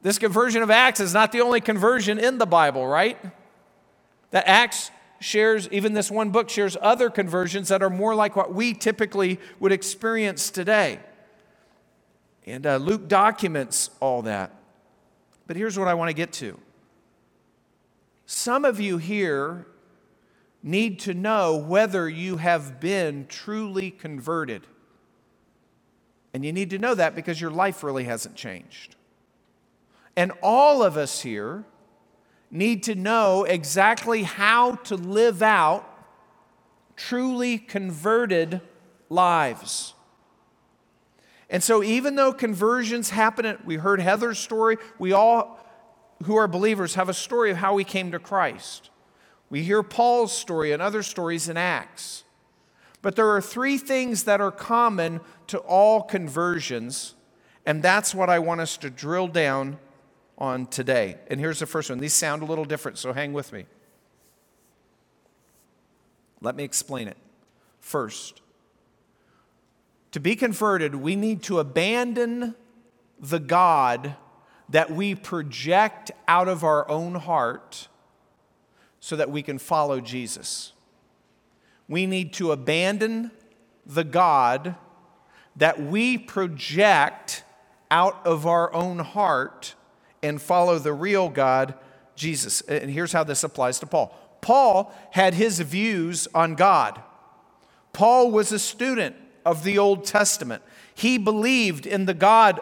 this 0.01 0.17
conversion 0.19 0.61
of 0.61 0.69
Acts 0.69 1.01
is 1.01 1.13
not 1.13 1.31
the 1.31 1.41
only 1.41 1.59
conversion 1.59 2.17
in 2.17 2.37
the 2.37 2.45
Bible, 2.45 2.87
right? 2.87 3.17
That 4.31 4.47
Acts 4.47 4.89
shares, 5.19 5.67
even 5.71 5.93
this 5.93 6.12
one 6.12 6.30
book 6.30 6.49
shares 6.49 6.78
other 6.82 7.10
conversions 7.10 7.69
that 7.69 7.82
are 7.82 7.89
more 7.89 8.15
like 8.15 8.36
what 8.36 8.54
we 8.54 8.73
typically 8.73 9.39
would 9.60 9.71
experience 9.71 10.49
today. 10.49 10.99
And 12.45 12.65
uh, 12.65 12.78
Luke 12.78 13.08
documents 13.08 13.89
all 13.99 14.21
that. 14.23 14.54
But 15.47 15.58
here's 15.58 15.78
what 15.78 15.88
I 15.88 15.93
want 15.93 16.10
to 16.10 16.13
get 16.13 16.34
to. 16.34 16.60
Some 18.25 18.65
of 18.65 18.80
you 18.80 18.97
here 18.97 19.67
need 20.63 20.99
to 21.01 21.13
know 21.13 21.56
whether 21.56 22.10
you 22.10 22.38
have 22.38 22.80
been 22.80 23.28
truly 23.28 23.91
converted. 23.91 24.65
And 26.34 26.43
you 26.43 26.51
need 26.51 26.71
to 26.71 26.80
know 26.80 26.95
that 26.95 27.15
because 27.15 27.39
your 27.39 27.51
life 27.51 27.84
really 27.84 28.06
hasn't 28.06 28.36
changed. 28.36 28.95
And 30.17 30.32
all 30.41 30.82
of 30.82 30.97
us 30.97 31.21
here 31.21 31.65
need 32.51 32.84
to 32.84 32.95
know 32.95 33.43
exactly 33.43 34.23
how 34.23 34.75
to 34.75 34.95
live 34.95 35.41
out 35.41 35.91
truly 36.95 37.58
converted 37.58 38.62
lives. 39.10 39.93
And 41.49 41.63
so, 41.63 41.84
even 41.84 42.15
though 42.15 42.34
conversions 42.34 43.12
happen, 43.12 43.58
we 43.65 43.75
heard 43.75 43.99
Heather's 43.99 44.39
story, 44.39 44.77
we 44.97 45.12
all 45.12 45.60
who 46.23 46.36
are 46.36 46.47
believers 46.47 46.95
have 46.95 47.10
a 47.10 47.13
story 47.13 47.51
of 47.51 47.58
how 47.58 47.73
we 47.73 47.84
came 47.84 48.12
to 48.12 48.19
Christ. 48.19 48.89
We 49.49 49.63
hear 49.63 49.84
Paul's 49.84 50.36
story 50.36 50.71
and 50.71 50.81
other 50.81 51.03
stories 51.03 51.49
in 51.49 51.58
Acts. 51.58 52.23
But 53.01 53.15
there 53.15 53.29
are 53.29 53.41
three 53.41 53.77
things 53.77 54.23
that 54.23 54.41
are 54.41 54.51
common 54.51 55.21
to 55.47 55.60
all 55.60 56.01
conversions, 56.01 57.13
and 57.65 57.84
that's 57.84 58.15
what 58.15 58.29
I 58.29 58.39
want 58.39 58.62
us 58.62 58.77
to 58.77 58.89
drill 58.89 59.27
down 59.27 59.77
on 60.37 60.67
today. 60.67 61.17
And 61.27 61.39
here's 61.39 61.59
the 61.59 61.65
first 61.65 61.89
one. 61.89 61.99
These 61.99 62.13
sound 62.13 62.41
a 62.41 62.45
little 62.45 62.65
different, 62.65 62.97
so 62.97 63.13
hang 63.13 63.33
with 63.33 63.53
me. 63.53 63.65
Let 66.41 66.55
me 66.55 66.63
explain 66.63 67.07
it. 67.07 67.17
First, 67.79 68.41
to 70.11 70.19
be 70.19 70.35
converted, 70.35 70.95
we 70.95 71.15
need 71.15 71.43
to 71.43 71.59
abandon 71.59 72.55
the 73.19 73.39
God 73.39 74.15
that 74.69 74.91
we 74.91 75.15
project 75.15 76.11
out 76.27 76.47
of 76.47 76.63
our 76.63 76.89
own 76.89 77.15
heart 77.15 77.87
so 78.99 79.15
that 79.15 79.29
we 79.29 79.43
can 79.43 79.59
follow 79.59 79.99
Jesus. 79.99 80.73
We 81.87 82.05
need 82.05 82.33
to 82.33 82.51
abandon 82.51 83.31
the 83.85 84.03
God 84.03 84.75
that 85.55 85.81
we 85.81 86.17
project 86.17 87.43
out 87.91 88.25
of 88.25 88.47
our 88.47 88.73
own 88.73 88.99
heart 88.99 89.75
and 90.25 90.41
follow 90.41 90.79
the 90.79 90.93
real 90.93 91.29
God, 91.29 91.75
Jesus. 92.15 92.61
And 92.61 92.89
here's 92.89 93.13
how 93.13 93.23
this 93.23 93.43
applies 93.43 93.79
to 93.79 93.85
Paul 93.85 94.15
Paul 94.41 94.93
had 95.11 95.33
his 95.33 95.59
views 95.59 96.27
on 96.33 96.55
God. 96.55 97.01
Paul 97.93 98.31
was 98.31 98.51
a 98.51 98.59
student 98.59 99.15
of 99.45 99.63
the 99.63 99.77
Old 99.77 100.05
Testament. 100.05 100.61
He 100.93 101.17
believed 101.17 101.85
in 101.85 102.05
the 102.05 102.13
God 102.13 102.59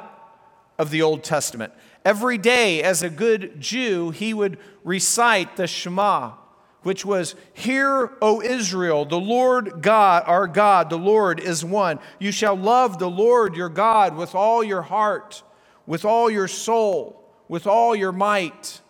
of 0.77 0.91
the 0.91 1.01
Old 1.01 1.23
Testament. 1.23 1.73
Every 2.05 2.37
day, 2.37 2.83
as 2.83 3.01
a 3.01 3.09
good 3.09 3.59
Jew, 3.59 4.11
he 4.11 4.33
would 4.33 4.57
recite 4.83 5.55
the 5.55 5.67
Shema, 5.67 6.33
which 6.81 7.05
was, 7.05 7.35
Hear, 7.53 8.11
O 8.21 8.41
Israel, 8.41 9.05
the 9.05 9.19
Lord 9.19 9.81
God, 9.81 10.23
our 10.25 10.47
God, 10.47 10.89
the 10.89 10.97
Lord 10.97 11.39
is 11.39 11.63
one. 11.63 11.99
You 12.19 12.31
shall 12.31 12.55
love 12.55 12.99
the 12.99 13.09
Lord 13.09 13.55
your 13.55 13.69
God 13.69 14.15
with 14.15 14.35
all 14.35 14.63
your 14.63 14.81
heart, 14.81 15.43
with 15.85 16.03
all 16.05 16.29
your 16.29 16.47
soul, 16.47 17.22
with 17.47 17.67
all 17.67 17.95
your 17.95 18.11
might. 18.11 18.81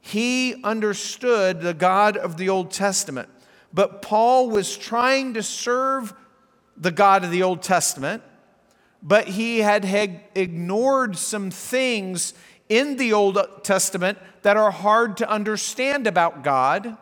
He 0.00 0.62
understood 0.64 1.60
the 1.60 1.74
God 1.74 2.16
of 2.16 2.36
the 2.36 2.48
Old 2.48 2.70
Testament, 2.70 3.28
but 3.72 4.02
Paul 4.02 4.50
was 4.50 4.76
trying 4.76 5.34
to 5.34 5.42
serve 5.42 6.14
the 6.76 6.90
God 6.90 7.24
of 7.24 7.30
the 7.30 7.42
Old 7.42 7.62
Testament, 7.62 8.22
but 9.02 9.28
he 9.28 9.58
had, 9.58 9.84
ignored 10.34 11.16
some 11.16 11.50
things 11.50 12.34
in 12.68 12.96
the 12.96 13.12
Old 13.12 13.38
Testament 13.62 14.18
that 14.42 14.56
are 14.56 14.70
hard 14.70 15.16
to 15.18 15.30
understand 15.30 16.06
about 16.06 16.42
God. 16.42 16.96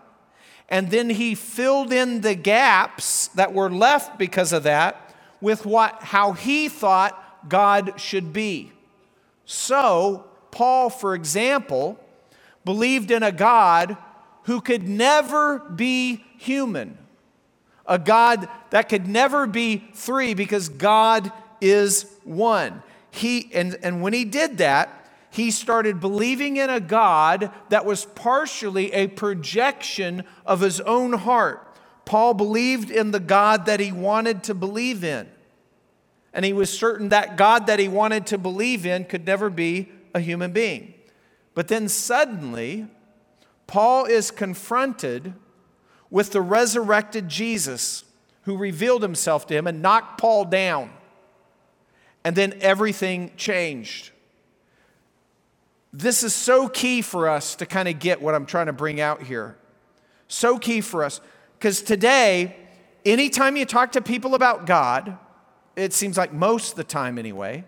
And 0.68 0.90
then 0.90 1.10
he 1.10 1.34
filled 1.34 1.92
in 1.92 2.20
the 2.20 2.34
gaps 2.34 3.28
that 3.28 3.54
were 3.54 3.70
left 3.70 4.18
because 4.18 4.52
of 4.52 4.64
that 4.64 5.14
with 5.40 5.64
what, 5.64 6.02
how 6.02 6.32
he 6.32 6.68
thought 6.68 7.48
God 7.48 7.94
should 8.00 8.32
be. 8.32 8.72
So, 9.44 10.27
Paul, 10.50 10.90
for 10.90 11.14
example, 11.14 11.98
believed 12.64 13.10
in 13.10 13.22
a 13.22 13.32
God 13.32 13.96
who 14.44 14.60
could 14.60 14.88
never 14.88 15.58
be 15.58 16.24
human, 16.38 16.96
a 17.86 17.98
God 17.98 18.48
that 18.70 18.88
could 18.88 19.06
never 19.06 19.46
be 19.46 19.88
three 19.94 20.34
because 20.34 20.68
God 20.68 21.30
is 21.60 22.06
one. 22.24 22.82
He, 23.10 23.50
and, 23.52 23.78
and 23.82 24.02
when 24.02 24.12
he 24.12 24.24
did 24.24 24.58
that, 24.58 24.94
he 25.30 25.50
started 25.50 26.00
believing 26.00 26.56
in 26.56 26.70
a 26.70 26.80
God 26.80 27.50
that 27.68 27.84
was 27.84 28.06
partially 28.06 28.92
a 28.92 29.08
projection 29.08 30.24
of 30.46 30.60
his 30.60 30.80
own 30.80 31.12
heart. 31.12 31.64
Paul 32.04 32.32
believed 32.34 32.90
in 32.90 33.10
the 33.10 33.20
God 33.20 33.66
that 33.66 33.80
he 33.80 33.92
wanted 33.92 34.42
to 34.44 34.54
believe 34.54 35.04
in. 35.04 35.28
And 36.32 36.44
he 36.44 36.52
was 36.52 36.76
certain 36.76 37.10
that 37.10 37.36
God 37.36 37.66
that 37.66 37.78
he 37.78 37.88
wanted 37.88 38.26
to 38.28 38.38
believe 38.38 38.86
in 38.86 39.04
could 39.04 39.26
never 39.26 39.50
be 39.50 39.88
a 40.14 40.20
human 40.20 40.52
being. 40.52 40.94
But 41.54 41.68
then 41.68 41.88
suddenly, 41.88 42.86
Paul 43.66 44.04
is 44.04 44.30
confronted 44.30 45.34
with 46.10 46.32
the 46.32 46.40
resurrected 46.40 47.28
Jesus 47.28 48.04
who 48.42 48.56
revealed 48.56 49.02
himself 49.02 49.46
to 49.48 49.54
him 49.54 49.66
and 49.66 49.82
knocked 49.82 50.20
Paul 50.20 50.44
down. 50.44 50.90
And 52.24 52.34
then 52.34 52.54
everything 52.60 53.32
changed. 53.36 54.10
This 55.92 56.22
is 56.22 56.34
so 56.34 56.68
key 56.68 57.02
for 57.02 57.28
us 57.28 57.54
to 57.56 57.66
kind 57.66 57.88
of 57.88 57.98
get 57.98 58.22
what 58.22 58.34
I'm 58.34 58.46
trying 58.46 58.66
to 58.66 58.72
bring 58.72 59.00
out 59.00 59.22
here. 59.22 59.56
So 60.28 60.58
key 60.58 60.80
for 60.80 61.04
us. 61.04 61.20
Because 61.58 61.82
today, 61.82 62.56
anytime 63.04 63.56
you 63.56 63.64
talk 63.64 63.92
to 63.92 64.00
people 64.00 64.34
about 64.34 64.66
God, 64.66 65.18
it 65.76 65.92
seems 65.92 66.16
like 66.16 66.32
most 66.32 66.72
of 66.72 66.76
the 66.76 66.84
time 66.84 67.18
anyway, 67.18 67.64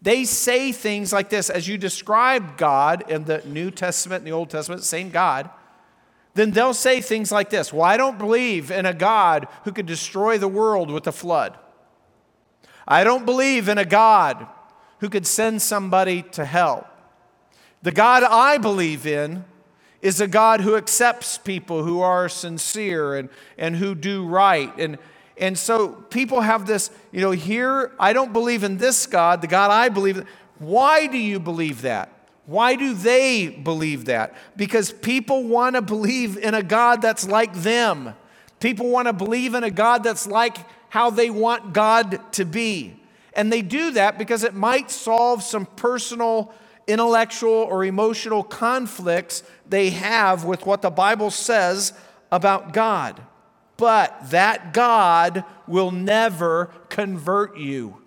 they 0.00 0.24
say 0.24 0.70
things 0.70 1.12
like 1.12 1.28
this 1.28 1.50
as 1.50 1.66
you 1.66 1.76
describe 1.76 2.56
God 2.56 3.10
in 3.10 3.24
the 3.24 3.42
New 3.44 3.70
Testament 3.70 4.20
and 4.20 4.26
the 4.26 4.36
Old 4.36 4.50
Testament, 4.50 4.84
same 4.84 5.10
God, 5.10 5.50
then 6.34 6.52
they'll 6.52 6.74
say 6.74 7.00
things 7.00 7.32
like 7.32 7.50
this 7.50 7.72
Well, 7.72 7.82
I 7.82 7.96
don't 7.96 8.18
believe 8.18 8.70
in 8.70 8.86
a 8.86 8.94
God 8.94 9.48
who 9.64 9.72
could 9.72 9.86
destroy 9.86 10.38
the 10.38 10.48
world 10.48 10.90
with 10.90 11.06
a 11.06 11.12
flood. 11.12 11.58
I 12.86 13.04
don't 13.04 13.26
believe 13.26 13.68
in 13.68 13.76
a 13.76 13.84
God 13.84 14.46
who 15.00 15.08
could 15.08 15.26
send 15.26 15.62
somebody 15.62 16.22
to 16.22 16.44
hell. 16.44 16.88
The 17.82 17.92
God 17.92 18.22
I 18.22 18.58
believe 18.58 19.06
in 19.06 19.44
is 20.00 20.20
a 20.20 20.28
God 20.28 20.60
who 20.60 20.76
accepts 20.76 21.38
people 21.38 21.82
who 21.84 22.00
are 22.00 22.28
sincere 22.28 23.16
and, 23.16 23.28
and 23.56 23.76
who 23.76 23.94
do 23.94 24.24
right. 24.24 24.76
And, 24.78 24.98
and 25.38 25.56
so 25.56 25.88
people 25.88 26.40
have 26.40 26.66
this, 26.66 26.90
you 27.12 27.20
know, 27.20 27.30
here, 27.30 27.92
I 27.98 28.12
don't 28.12 28.32
believe 28.32 28.64
in 28.64 28.78
this 28.78 29.06
God, 29.06 29.40
the 29.40 29.46
God 29.46 29.70
I 29.70 29.88
believe 29.88 30.18
in. 30.18 30.26
Why 30.58 31.06
do 31.06 31.18
you 31.18 31.38
believe 31.38 31.82
that? 31.82 32.10
Why 32.46 32.74
do 32.76 32.94
they 32.94 33.48
believe 33.48 34.06
that? 34.06 34.34
Because 34.56 34.90
people 34.90 35.44
want 35.44 35.76
to 35.76 35.82
believe 35.82 36.36
in 36.38 36.54
a 36.54 36.62
God 36.62 37.02
that's 37.02 37.28
like 37.28 37.52
them. 37.54 38.14
People 38.58 38.88
want 38.88 39.06
to 39.06 39.12
believe 39.12 39.54
in 39.54 39.64
a 39.64 39.70
God 39.70 40.02
that's 40.02 40.26
like 40.26 40.56
how 40.88 41.10
they 41.10 41.30
want 41.30 41.72
God 41.72 42.20
to 42.32 42.44
be. 42.44 42.98
And 43.34 43.52
they 43.52 43.62
do 43.62 43.92
that 43.92 44.18
because 44.18 44.42
it 44.42 44.54
might 44.54 44.90
solve 44.90 45.42
some 45.42 45.66
personal, 45.66 46.52
intellectual, 46.86 47.52
or 47.52 47.84
emotional 47.84 48.42
conflicts 48.42 49.42
they 49.68 49.90
have 49.90 50.44
with 50.44 50.66
what 50.66 50.82
the 50.82 50.90
Bible 50.90 51.30
says 51.30 51.92
about 52.32 52.72
God. 52.72 53.20
But 53.78 54.30
that 54.30 54.74
God 54.74 55.44
will 55.66 55.92
never 55.92 56.66
convert 56.90 57.56
you, 57.56 58.02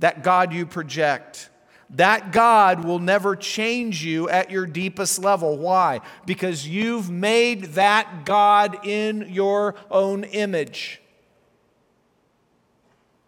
that 0.00 0.22
God 0.22 0.52
you 0.52 0.66
project. 0.66 1.48
That 1.90 2.32
God 2.32 2.84
will 2.84 2.98
never 2.98 3.36
change 3.36 4.04
you 4.04 4.28
at 4.28 4.50
your 4.50 4.66
deepest 4.66 5.20
level. 5.20 5.56
Why? 5.56 6.00
Because 6.26 6.66
you've 6.66 7.08
made 7.08 7.74
that 7.74 8.24
God 8.24 8.84
in 8.84 9.28
your 9.30 9.76
own 9.88 10.24
image. 10.24 11.00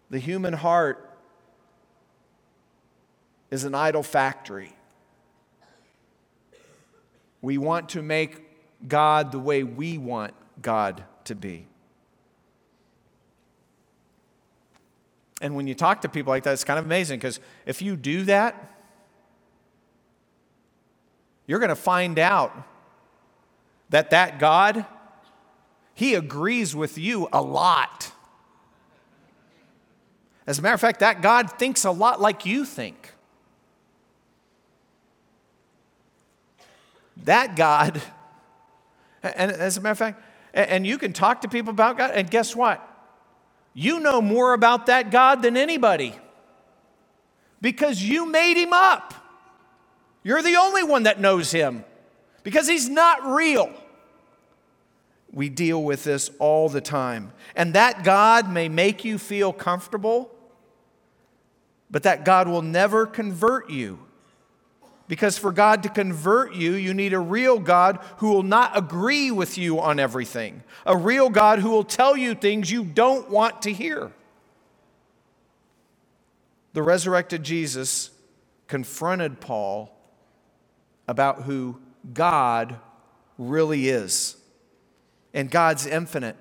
The 0.09 0.19
human 0.19 0.51
heart 0.51 1.17
is 3.49 3.63
an 3.63 3.73
idol 3.73 4.03
factory. 4.03 4.73
We 7.41 7.57
want 7.57 7.87
to 7.89 8.01
make 8.01 8.41
God 8.85 9.31
the 9.31 9.39
way 9.39 9.63
we 9.63 9.97
want 9.97 10.33
God 10.61 11.05
to 11.23 11.35
be. 11.35 11.68
And 15.41 15.55
when 15.55 15.67
you 15.67 15.75
talk 15.75 16.01
to 16.01 16.09
people 16.09 16.31
like 16.31 16.43
that, 16.43 16.53
it's 16.53 16.63
kind 16.63 16.79
of 16.79 16.85
amazing 16.85 17.19
because 17.19 17.39
if 17.65 17.81
you 17.81 17.95
do 17.95 18.23
that, 18.23 18.75
you're 21.47 21.59
going 21.59 21.69
to 21.69 21.75
find 21.75 22.19
out 22.19 22.51
that 23.89 24.11
that 24.11 24.37
God, 24.37 24.85
he 25.95 26.13
agrees 26.13 26.75
with 26.75 26.97
you 26.97 27.27
a 27.33 27.41
lot. 27.41 28.11
As 30.45 30.59
a 30.59 30.61
matter 30.61 30.73
of 30.73 30.81
fact, 30.81 30.99
that 30.99 31.21
God 31.21 31.51
thinks 31.51 31.85
a 31.85 31.91
lot 31.91 32.19
like 32.19 32.45
you 32.45 32.65
think. 32.65 33.13
That 37.23 37.55
God, 37.55 38.01
and 39.21 39.51
as 39.51 39.77
a 39.77 39.81
matter 39.81 39.91
of 39.91 39.97
fact, 39.97 40.23
and 40.53 40.87
you 40.87 40.97
can 40.97 41.13
talk 41.13 41.41
to 41.41 41.47
people 41.47 41.69
about 41.69 41.97
God, 41.97 42.11
and 42.11 42.29
guess 42.29 42.55
what? 42.55 42.88
You 43.73 43.99
know 43.99 44.21
more 44.21 44.53
about 44.53 44.87
that 44.87 45.11
God 45.11 45.41
than 45.41 45.55
anybody 45.55 46.15
because 47.61 48.01
you 48.01 48.25
made 48.25 48.57
him 48.57 48.73
up. 48.73 49.13
You're 50.23 50.41
the 50.41 50.55
only 50.55 50.83
one 50.83 51.03
that 51.03 51.19
knows 51.19 51.51
him 51.51 51.83
because 52.43 52.67
he's 52.67 52.89
not 52.89 53.25
real. 53.25 53.71
We 55.31 55.49
deal 55.49 55.83
with 55.83 56.03
this 56.03 56.31
all 56.39 56.69
the 56.69 56.81
time. 56.81 57.31
And 57.55 57.73
that 57.73 58.03
God 58.03 58.51
may 58.51 58.67
make 58.67 59.05
you 59.05 59.17
feel 59.17 59.53
comfortable, 59.53 60.33
but 61.89 62.03
that 62.03 62.25
God 62.25 62.47
will 62.47 62.61
never 62.61 63.05
convert 63.05 63.69
you. 63.69 63.99
Because 65.09 65.39
for 65.39 65.51
God 65.51 65.81
to 65.83 65.89
convert 65.89 66.53
you, 66.53 66.73
you 66.73 66.93
need 66.93 67.13
a 67.13 67.19
real 67.19 67.57
God 67.57 67.99
who 68.17 68.29
will 68.29 68.43
not 68.43 68.77
agree 68.77 69.31
with 69.31 69.57
you 69.57 69.79
on 69.79 69.99
everything, 69.99 70.63
a 70.85 70.95
real 70.95 71.31
God 71.31 71.57
who 71.59 71.71
will 71.71 71.83
tell 71.83 72.15
you 72.15 72.35
things 72.35 72.69
you 72.69 72.83
don't 72.83 73.27
want 73.27 73.63
to 73.63 73.73
hear. 73.73 74.11
The 76.73 76.83
resurrected 76.83 77.41
Jesus 77.41 78.11
confronted 78.67 79.41
Paul 79.41 79.97
about 81.07 81.41
who 81.41 81.79
God 82.13 82.77
really 83.39 83.89
is. 83.89 84.37
And 85.33 85.49
God's 85.49 85.87
infinite. 85.87 86.37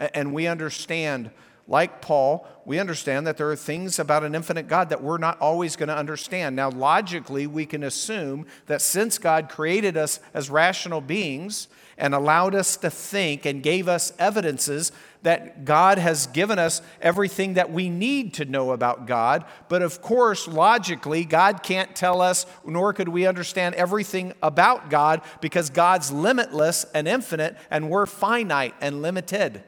And 0.00 0.34
we 0.34 0.48
understand 0.48 1.30
like 1.70 2.02
Paul, 2.02 2.48
we 2.64 2.80
understand 2.80 3.28
that 3.28 3.36
there 3.36 3.48
are 3.48 3.56
things 3.56 4.00
about 4.00 4.24
an 4.24 4.34
infinite 4.34 4.66
God 4.66 4.88
that 4.88 5.04
we're 5.04 5.18
not 5.18 5.40
always 5.40 5.76
going 5.76 5.88
to 5.88 5.96
understand. 5.96 6.56
Now, 6.56 6.68
logically, 6.68 7.46
we 7.46 7.64
can 7.64 7.84
assume 7.84 8.46
that 8.66 8.82
since 8.82 9.18
God 9.18 9.48
created 9.48 9.96
us 9.96 10.18
as 10.34 10.50
rational 10.50 11.00
beings 11.00 11.68
and 11.96 12.12
allowed 12.12 12.56
us 12.56 12.76
to 12.78 12.90
think 12.90 13.46
and 13.46 13.62
gave 13.62 13.86
us 13.86 14.12
evidences, 14.18 14.90
that 15.22 15.64
God 15.64 15.98
has 15.98 16.26
given 16.26 16.58
us 16.58 16.82
everything 17.00 17.54
that 17.54 17.70
we 17.70 17.88
need 17.88 18.34
to 18.34 18.44
know 18.46 18.72
about 18.72 19.06
God. 19.06 19.44
But 19.68 19.82
of 19.82 20.02
course, 20.02 20.48
logically, 20.48 21.24
God 21.24 21.62
can't 21.62 21.94
tell 21.94 22.20
us, 22.20 22.46
nor 22.66 22.92
could 22.92 23.08
we 23.08 23.28
understand 23.28 23.76
everything 23.76 24.32
about 24.42 24.90
God 24.90 25.20
because 25.40 25.70
God's 25.70 26.10
limitless 26.10 26.84
and 26.94 27.06
infinite, 27.06 27.56
and 27.70 27.90
we're 27.90 28.06
finite 28.06 28.74
and 28.80 29.02
limited. 29.02 29.62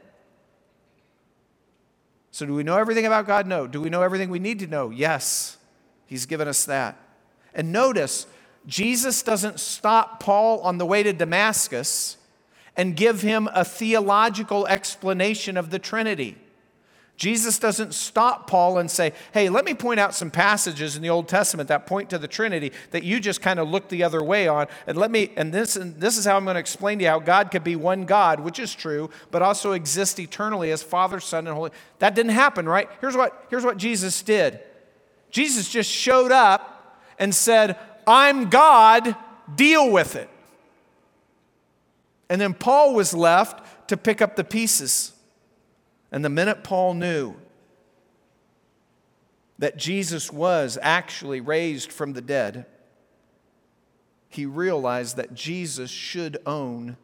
So, 2.33 2.47
do 2.47 2.55
we 2.55 2.63
know 2.63 2.79
everything 2.79 3.05
about 3.05 3.27
God? 3.27 3.45
No. 3.45 3.67
Do 3.67 3.79
we 3.79 3.91
know 3.91 4.01
everything 4.01 4.31
we 4.31 4.39
need 4.39 4.57
to 4.57 4.67
know? 4.67 4.89
Yes. 4.89 5.57
He's 6.07 6.25
given 6.25 6.47
us 6.47 6.65
that. 6.65 6.97
And 7.53 7.71
notice, 7.71 8.25
Jesus 8.65 9.21
doesn't 9.21 9.59
stop 9.59 10.19
Paul 10.19 10.59
on 10.61 10.79
the 10.79 10.85
way 10.85 11.03
to 11.03 11.13
Damascus 11.13 12.17
and 12.75 12.95
give 12.95 13.21
him 13.21 13.47
a 13.53 13.63
theological 13.63 14.65
explanation 14.65 15.57
of 15.57 15.69
the 15.69 15.77
Trinity. 15.77 16.35
Jesus 17.23 17.57
doesn't 17.57 17.93
stop 17.93 18.47
Paul 18.47 18.79
and 18.79 18.91
say, 18.91 19.13
Hey, 19.31 19.47
let 19.47 19.63
me 19.63 19.73
point 19.73 19.97
out 19.97 20.13
some 20.13 20.29
passages 20.29 20.97
in 20.97 21.01
the 21.01 21.09
Old 21.09 21.29
Testament 21.29 21.69
that 21.69 21.87
point 21.87 22.09
to 22.09 22.17
the 22.17 22.27
Trinity 22.27 22.73
that 22.91 23.03
you 23.03 23.21
just 23.21 23.41
kind 23.41 23.61
of 23.61 23.69
look 23.69 23.87
the 23.87 24.03
other 24.03 24.21
way 24.21 24.49
on. 24.49 24.67
And 24.87 24.97
let 24.97 25.09
me, 25.09 25.31
and 25.37 25.53
this, 25.53 25.77
and 25.77 25.95
this 26.01 26.17
is 26.17 26.25
how 26.25 26.35
I'm 26.35 26.43
going 26.43 26.55
to 26.55 26.59
explain 26.59 26.99
to 26.99 27.05
you 27.05 27.09
how 27.09 27.19
God 27.19 27.49
could 27.49 27.63
be 27.63 27.77
one 27.77 28.03
God, 28.03 28.41
which 28.41 28.59
is 28.59 28.75
true, 28.75 29.09
but 29.31 29.41
also 29.41 29.71
exist 29.71 30.19
eternally 30.19 30.69
as 30.69 30.83
Father, 30.83 31.21
Son, 31.21 31.47
and 31.47 31.55
Holy. 31.55 31.71
That 31.99 32.13
didn't 32.13 32.33
happen, 32.33 32.67
right? 32.67 32.89
Here's 32.99 33.15
what, 33.15 33.45
here's 33.49 33.63
what 33.63 33.77
Jesus 33.77 34.21
did 34.21 34.59
Jesus 35.31 35.69
just 35.69 35.89
showed 35.89 36.33
up 36.33 36.99
and 37.17 37.33
said, 37.33 37.79
I'm 38.05 38.49
God, 38.49 39.15
deal 39.55 39.89
with 39.89 40.17
it. 40.17 40.29
And 42.29 42.41
then 42.41 42.53
Paul 42.53 42.93
was 42.93 43.13
left 43.13 43.87
to 43.87 43.95
pick 43.95 44.21
up 44.21 44.35
the 44.35 44.43
pieces. 44.43 45.12
And 46.13 46.23
the 46.23 46.29
minute 46.29 46.63
Paul 46.63 46.93
knew 46.93 47.35
that 49.57 49.77
Jesus 49.77 50.31
was 50.31 50.77
actually 50.81 51.41
raised 51.41 51.91
from 51.91 52.13
the 52.13 52.21
dead, 52.21 52.67
he 54.29 54.45
realized 54.45 55.17
that 55.17 55.33
Jesus 55.33 55.89
should 55.89 56.37
own 56.45 56.97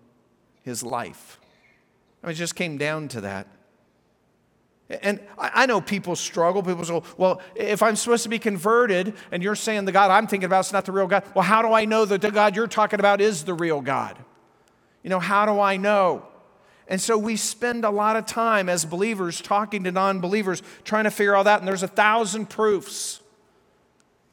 his 0.62 0.84
life. 0.84 1.39
I 2.24 2.28
mean, 2.28 2.34
it 2.34 2.38
just 2.38 2.56
came 2.56 2.78
down 2.78 3.08
to 3.10 3.22
that. 3.22 3.48
And 4.89 5.19
I 5.38 5.65
know 5.65 5.82
people 5.82 6.15
struggle. 6.15 6.62
People 6.62 6.84
say, 6.84 7.02
well, 7.17 7.41
if 7.56 7.82
I'm 7.82 7.95
supposed 7.95 8.24
to 8.24 8.30
be 8.30 8.39
converted 8.39 9.13
and 9.32 9.41
you're 9.41 9.56
saying 9.56 9.86
the 9.86 9.91
God 9.91 10.12
I'm 10.12 10.28
thinking 10.28 10.45
about 10.45 10.65
is 10.65 10.74
not 10.74 10.86
the 10.86 10.91
real 10.91 11.08
God, 11.08 11.24
well, 11.34 11.43
how 11.43 11.62
do 11.62 11.74
I 11.74 11.86
know 11.86 12.06
that 12.06 12.22
the 12.22 12.32
God 12.32 12.56
you're 12.56 12.67
talking 12.67 13.00
about 13.00 13.22
is 13.22 13.43
the 13.43 13.54
real 13.54 13.82
God? 13.82 14.17
You 15.04 15.10
know, 15.10 15.19
how 15.19 15.45
do 15.45 15.60
I 15.60 15.78
know? 15.78 16.29
And 16.89 16.99
so 16.99 17.17
we 17.17 17.36
spend 17.38 17.86
a 17.86 17.91
lot 17.91 18.15
of 18.15 18.25
time 18.25 18.67
as 18.67 18.84
believers 18.84 19.39
talking 19.39 19.84
to 19.84 19.91
non 19.91 20.19
believers, 20.19 20.63
trying 20.84 21.04
to 21.04 21.12
figure 21.12 21.36
all 21.36 21.43
that. 21.43 21.60
And 21.60 21.67
there's 21.67 21.84
a 21.84 21.88
thousand 21.88 22.49
proofs. 22.49 23.21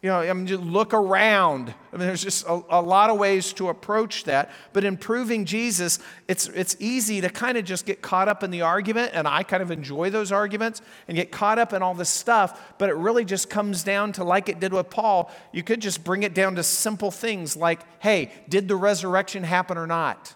You 0.02 0.10
know, 0.10 0.20
I 0.20 0.32
mean, 0.32 0.46
just 0.46 0.62
look 0.62 0.94
around. 0.94 1.74
I 1.92 1.96
mean, 1.96 2.06
there's 2.06 2.22
just 2.22 2.46
a, 2.46 2.62
a, 2.70 2.80
lot 2.80 3.10
of 3.10 3.18
ways 3.18 3.52
to 3.54 3.70
approach 3.70 4.24
that. 4.24 4.52
But 4.72 4.84
in 4.84 4.96
proving 4.96 5.44
Jesus, 5.44 5.98
it's, 6.28 6.48
it's 6.48 6.76
easy 6.78 7.20
to 7.22 7.28
kind 7.28 7.58
of 7.58 7.64
just 7.64 7.86
get 7.86 8.02
caught 8.02 8.28
up 8.28 8.44
in 8.44 8.50
the 8.50 8.62
argument, 8.62 9.12
and 9.14 9.26
I 9.26 9.42
kind 9.42 9.62
of 9.62 9.70
enjoy 9.70 10.10
those 10.10 10.30
arguments 10.32 10.80
and 11.08 11.16
get 11.16 11.32
caught 11.32 11.58
up 11.58 11.72
in 11.72 11.82
all 11.82 11.94
this 11.94 12.10
stuff. 12.10 12.74
But 12.78 12.88
it 12.88 12.94
really 12.94 13.24
just 13.24 13.50
comes 13.50 13.82
down 13.82 14.12
to, 14.12 14.24
like 14.24 14.48
it 14.48 14.60
did 14.60 14.72
with 14.72 14.90
Paul, 14.90 15.30
you 15.50 15.62
could 15.62 15.80
just 15.80 16.04
bring 16.04 16.22
it 16.22 16.34
down 16.34 16.54
to 16.54 16.62
simple 16.62 17.10
things 17.10 17.56
like, 17.56 17.80
hey, 18.00 18.32
did 18.48 18.68
the 18.68 18.76
resurrection 18.76 19.42
happen 19.44 19.76
or 19.76 19.86
not? 19.86 20.34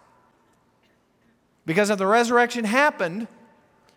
Because 1.71 1.89
if 1.89 1.99
the 1.99 2.07
resurrection 2.09 2.65
happened, 2.65 3.29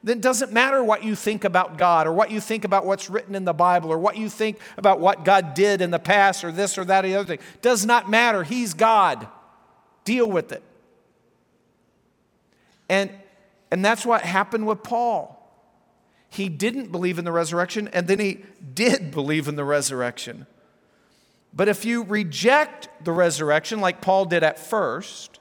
then 0.04 0.18
it 0.18 0.22
doesn't 0.22 0.54
matter 0.54 0.84
what 0.84 1.04
you 1.04 1.16
think 1.16 1.44
about 1.44 1.76
God 1.76 2.06
or 2.06 2.14
what 2.14 2.30
you 2.30 2.40
think 2.40 2.66
about 2.66 2.86
what's 2.86 3.10
written 3.10 3.34
in 3.34 3.46
the 3.46 3.54
Bible 3.54 3.92
or 3.92 3.98
what 3.98 4.16
you 4.16 4.30
think 4.30 4.60
about 4.78 5.00
what 5.00 5.26
God 5.26 5.56
did 5.56 5.82
in 5.82 5.90
the 5.90 5.98
past 5.98 6.44
or 6.44 6.52
this 6.52 6.78
or 6.78 6.86
that 6.86 7.04
or 7.04 7.08
the 7.08 7.16
other 7.16 7.26
thing. 7.26 7.44
Does 7.64 7.84
not 7.84 8.12
matter. 8.12 8.44
He's 8.44 8.76
God. 8.76 9.28
Deal 10.06 10.30
with 10.30 10.52
it. 10.52 10.62
And, 12.90 13.10
and 13.72 13.84
that's 13.84 14.06
what 14.06 14.22
happened 14.22 14.68
with 14.68 14.84
Paul. 14.84 15.40
He 16.30 16.50
didn't 16.50 16.92
believe 16.92 17.18
in 17.18 17.26
the 17.26 17.32
resurrection, 17.32 17.88
and 17.88 18.08
then 18.08 18.20
he 18.20 18.46
did 18.76 19.10
believe 19.12 19.48
in 19.48 19.56
the 19.56 19.66
resurrection. 19.66 20.46
But 21.52 21.70
if 21.70 21.86
you 21.86 22.04
reject 22.04 22.88
the 23.04 23.12
resurrection, 23.12 23.80
like 23.80 24.00
Paul 24.00 24.26
did 24.26 24.44
at 24.44 24.60
first, 24.60 25.40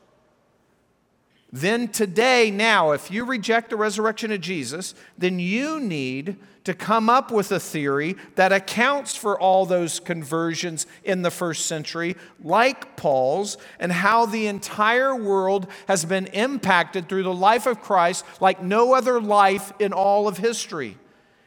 then 1.52 1.88
today, 1.88 2.50
now, 2.50 2.92
if 2.92 3.10
you 3.10 3.26
reject 3.26 3.68
the 3.68 3.76
resurrection 3.76 4.32
of 4.32 4.40
Jesus, 4.40 4.94
then 5.18 5.38
you 5.38 5.80
need 5.80 6.38
to 6.64 6.72
come 6.72 7.10
up 7.10 7.30
with 7.30 7.52
a 7.52 7.60
theory 7.60 8.16
that 8.36 8.52
accounts 8.52 9.16
for 9.16 9.38
all 9.38 9.66
those 9.66 10.00
conversions 10.00 10.86
in 11.04 11.20
the 11.20 11.30
first 11.30 11.66
century, 11.66 12.16
like 12.42 12.96
Paul's, 12.96 13.58
and 13.78 13.92
how 13.92 14.24
the 14.24 14.46
entire 14.46 15.14
world 15.14 15.66
has 15.88 16.04
been 16.04 16.26
impacted 16.28 17.08
through 17.08 17.24
the 17.24 17.34
life 17.34 17.66
of 17.66 17.82
Christ 17.82 18.24
like 18.40 18.62
no 18.62 18.94
other 18.94 19.20
life 19.20 19.72
in 19.78 19.92
all 19.92 20.28
of 20.28 20.38
history. 20.38 20.96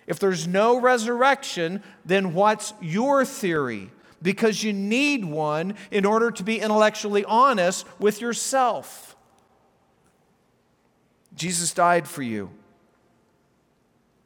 If 0.05 0.19
there's 0.19 0.47
no 0.47 0.79
resurrection, 0.79 1.81
then 2.05 2.35
what's 2.35 2.73
your 2.79 3.25
theory? 3.25 3.89
Because 4.21 4.63
you 4.63 4.71
need 4.71 5.25
one 5.25 5.75
in 5.89 6.05
order 6.05 6.29
to 6.29 6.43
be 6.43 6.59
intellectually 6.59 7.25
honest 7.25 7.87
with 7.99 8.21
yourself. 8.21 9.14
Jesus 11.35 11.73
died 11.73 12.07
for 12.07 12.21
you. 12.21 12.49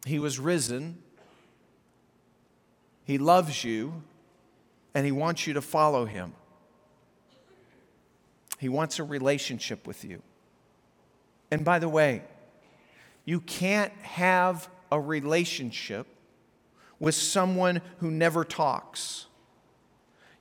He 0.06 0.20
was 0.20 0.40
risen. 0.40 0.98
He 3.04 3.18
loves 3.18 3.64
you, 3.64 4.04
and 4.94 5.06
He 5.06 5.12
wants 5.12 5.48
you 5.48 5.54
to 5.54 5.62
follow 5.62 6.06
Him. 6.06 6.34
He 8.60 8.70
wants 8.70 9.00
a 9.00 9.04
relationship 9.04 9.88
with 9.88 10.04
you. 10.04 10.22
And 11.50 11.66
by 11.66 11.80
the 11.80 11.90
way, 11.90 12.24
you 13.26 13.42
can't 13.42 13.94
have 14.02 14.70
a 14.92 15.00
relationship 15.00 16.08
with 17.00 17.16
someone 17.16 17.82
who 18.00 18.12
never 18.12 18.44
talks. 18.44 19.28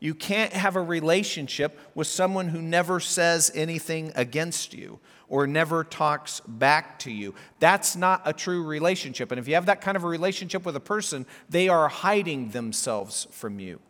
You 0.01 0.15
can't 0.15 0.53
have 0.53 0.77
a 0.77 0.83
relationship 0.83 1.79
with 1.95 2.07
someone 2.07 2.49
who 2.49 2.63
never 2.63 3.01
says 3.01 3.51
anything 3.55 4.13
against 4.15 4.73
you 4.73 5.01
or 5.29 5.47
never 5.47 5.85
talks 5.85 6.41
back 6.47 6.99
to 7.01 7.11
you. 7.11 7.35
That's 7.59 7.97
not 7.97 8.23
a 8.25 8.33
true 8.33 8.65
relationship. 8.65 9.33
And 9.33 9.39
if 9.39 9.49
you 9.49 9.55
have 9.55 9.67
that 9.67 9.81
kind 9.81 9.97
of 9.97 10.05
a 10.05 10.09
relationship 10.09 10.65
with 10.65 10.77
a 10.77 10.81
person, 10.81 11.27
they 11.51 11.69
are 11.69 11.89
hiding 11.89 12.51
themselves 12.51 13.27
from 13.31 13.59
you. 13.59 13.81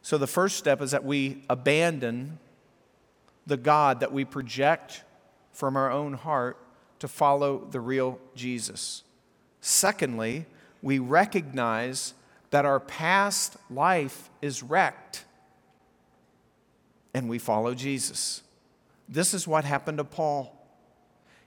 So 0.00 0.18
the 0.18 0.26
first 0.26 0.56
step 0.56 0.80
is 0.80 0.92
that 0.92 1.04
we 1.04 1.42
abandon 1.48 2.38
the 3.46 3.56
God 3.56 4.00
that 4.00 4.12
we 4.12 4.24
project 4.24 5.02
from 5.52 5.76
our 5.76 5.90
own 5.90 6.12
heart 6.12 6.58
to 6.98 7.08
follow 7.08 7.66
the 7.70 7.80
real 7.80 8.18
Jesus. 8.34 9.02
Secondly, 9.60 10.46
we 10.84 10.98
recognize 10.98 12.12
that 12.50 12.66
our 12.66 12.78
past 12.78 13.56
life 13.70 14.28
is 14.42 14.62
wrecked 14.62 15.24
and 17.14 17.26
we 17.26 17.38
follow 17.38 17.74
Jesus. 17.74 18.42
This 19.08 19.32
is 19.32 19.48
what 19.48 19.64
happened 19.64 19.96
to 19.96 20.04
Paul. 20.04 20.54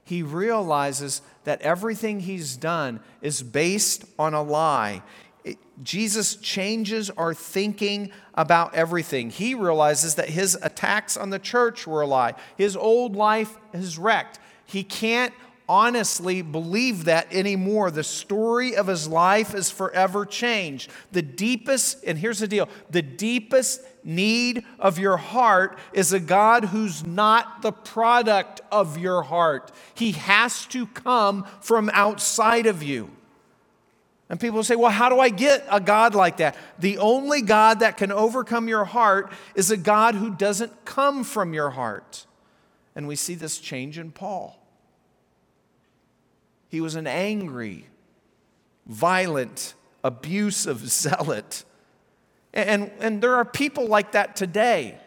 He 0.04 0.24
realizes 0.24 1.22
that 1.44 1.62
everything 1.62 2.22
he's 2.22 2.58
done 2.58 3.00
is 3.22 3.44
based 3.44 4.06
on 4.18 4.34
a 4.34 4.42
lie. 4.42 5.04
It, 5.44 5.58
Jesus 5.84 6.36
changes 6.38 7.12
our 7.12 7.36
thinking 7.36 8.10
about 8.34 8.74
everything. 8.74 9.30
He 9.30 9.54
realizes 9.54 10.16
that 10.16 10.30
his 10.30 10.58
attacks 10.64 11.16
on 11.16 11.30
the 11.30 11.40
church 11.40 11.86
were 11.86 12.02
a 12.02 12.08
lie. 12.08 12.34
His 12.58 12.76
old 12.76 13.16
life 13.16 13.56
is 13.72 14.00
wrecked. 14.00 14.40
He 14.66 14.84
can't 14.84 15.34
honestly 15.70 16.42
believe 16.42 17.06
that 17.06 17.32
anymore. 17.34 17.92
The 17.92 18.04
story 18.04 18.76
of 18.76 18.88
his 18.88 19.08
life 19.08 19.54
is 19.54 19.70
forever 19.70 20.26
changed. 20.26 20.92
The 21.12 21.22
deepest, 21.22 22.04
and 22.06 22.18
here's 22.18 22.40
the 22.40 22.48
deal 22.48 22.70
the 22.90 23.02
deepest 23.02 23.82
need 24.04 24.64
of 24.80 24.98
your 24.98 25.18
heart 25.18 25.78
is 25.94 26.14
a 26.14 26.20
God 26.20 26.66
who's 26.66 27.06
not 27.06 27.62
the 27.62 27.72
product 27.72 28.62
of 28.72 28.98
your 28.98 29.24
heart. 29.24 29.72
He 29.94 30.14
has 30.14 30.66
to 30.68 30.88
come 30.88 31.46
from 31.62 31.90
outside 31.94 32.66
of 32.66 32.82
you. 32.82 33.12
And 34.30 34.40
people 34.40 34.62
say, 34.64 34.76
well, 34.76 34.92
how 34.92 35.10
do 35.10 35.20
I 35.20 35.30
get 35.30 35.66
a 35.70 35.80
God 35.80 36.14
like 36.14 36.38
that? 36.38 36.58
The 36.80 36.98
only 36.98 37.42
God 37.42 37.80
that 37.80 37.96
can 37.96 38.12
overcome 38.12 38.68
your 38.68 38.84
heart 38.84 39.32
is 39.56 39.72
a 39.72 39.78
God 39.78 40.16
who 40.16 40.36
doesn't 40.36 40.84
come 40.84 41.24
from 41.24 41.54
your 41.54 41.70
heart. 41.70 42.26
And 42.94 43.08
we 43.08 43.16
see 43.16 43.36
this 43.36 43.58
change 43.58 43.98
in 43.98 44.12
Paul. 44.12 44.67
He 46.70 46.82
was 46.82 46.96
an 46.96 47.08
angry, 47.08 47.88
violent, 48.86 49.74
abusive 50.04 50.80
zealot. 50.90 51.64
And, 52.54 52.92
and 53.00 53.22
there 53.22 53.36
are 53.36 53.46
people 53.46 53.88
like 53.88 54.14
that 54.14 54.36
today. 54.36 54.98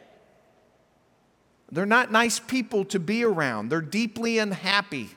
They're 1.73 1.87
not 1.87 2.11
nice 2.11 2.39
people 2.39 2.85
to 2.87 2.99
be 2.99 3.25
around. 3.25 3.69
They're 3.69 3.81
deeply 3.81 4.39
unhappy. 4.39 5.11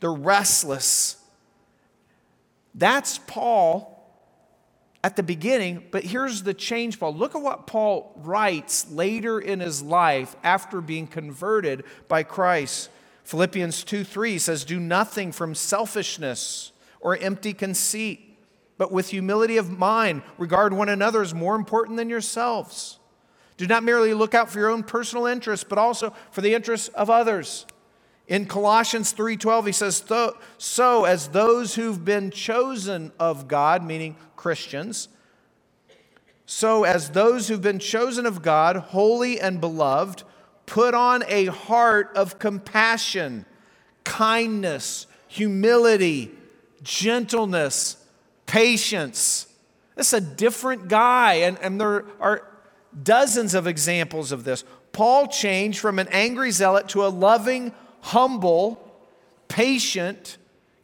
They're 0.00 0.12
restless. 0.12 1.16
That's 2.74 3.18
Paul 3.26 3.88
at 5.04 5.16
the 5.16 5.22
beginning, 5.22 5.84
but 5.90 6.04
here's 6.04 6.44
the 6.44 6.54
change, 6.54 7.00
Paul. 7.00 7.14
Look 7.14 7.34
at 7.34 7.42
what 7.42 7.66
Paul 7.66 8.12
writes 8.16 8.88
later 8.90 9.40
in 9.40 9.60
his 9.60 9.82
life 9.82 10.36
after 10.44 10.80
being 10.80 11.06
converted 11.06 11.84
by 12.06 12.22
Christ. 12.22 12.88
Philippians 13.24 13.84
2 13.84 14.04
3 14.04 14.38
says, 14.38 14.64
Do 14.64 14.80
nothing 14.80 15.32
from 15.32 15.54
selfishness 15.54 16.72
or 17.00 17.16
empty 17.16 17.52
conceit, 17.52 18.38
but 18.78 18.92
with 18.92 19.10
humility 19.10 19.56
of 19.56 19.70
mind, 19.70 20.22
regard 20.38 20.72
one 20.72 20.88
another 20.88 21.22
as 21.22 21.34
more 21.34 21.54
important 21.54 21.96
than 21.96 22.08
yourselves. 22.08 22.98
Do 23.56 23.66
not 23.66 23.84
merely 23.84 24.14
look 24.14 24.34
out 24.34 24.50
for 24.50 24.58
your 24.58 24.70
own 24.70 24.82
personal 24.82 25.26
interests, 25.26 25.64
but 25.68 25.78
also 25.78 26.14
for 26.30 26.40
the 26.40 26.54
interests 26.54 26.88
of 26.88 27.10
others. 27.10 27.66
In 28.28 28.46
Colossians 28.46 29.12
3:12 29.12 29.66
he 29.66 29.72
says 29.72 30.02
so 30.58 31.04
as 31.04 31.28
those 31.28 31.74
who've 31.74 32.04
been 32.04 32.30
chosen 32.30 33.12
of 33.18 33.48
God 33.48 33.84
meaning 33.84 34.16
Christians 34.36 35.08
so 36.46 36.84
as 36.84 37.10
those 37.10 37.48
who've 37.48 37.62
been 37.62 37.78
chosen 37.78 38.26
of 38.26 38.42
God 38.42 38.76
holy 38.76 39.40
and 39.40 39.60
beloved 39.60 40.22
put 40.66 40.94
on 40.94 41.24
a 41.28 41.46
heart 41.46 42.10
of 42.16 42.38
compassion 42.38 43.44
kindness 44.04 45.06
humility 45.28 46.30
gentleness 46.82 47.96
patience 48.46 49.46
this 49.94 50.12
is 50.12 50.14
a 50.14 50.20
different 50.20 50.88
guy 50.88 51.34
and, 51.34 51.58
and 51.60 51.80
there 51.80 52.04
are 52.20 52.48
dozens 53.02 53.54
of 53.54 53.66
examples 53.66 54.32
of 54.32 54.44
this 54.44 54.64
Paul 54.92 55.26
changed 55.28 55.78
from 55.78 55.98
an 55.98 56.08
angry 56.08 56.50
zealot 56.50 56.88
to 56.90 57.06
a 57.06 57.08
loving 57.08 57.72
humble, 58.00 58.92
patient, 59.48 60.36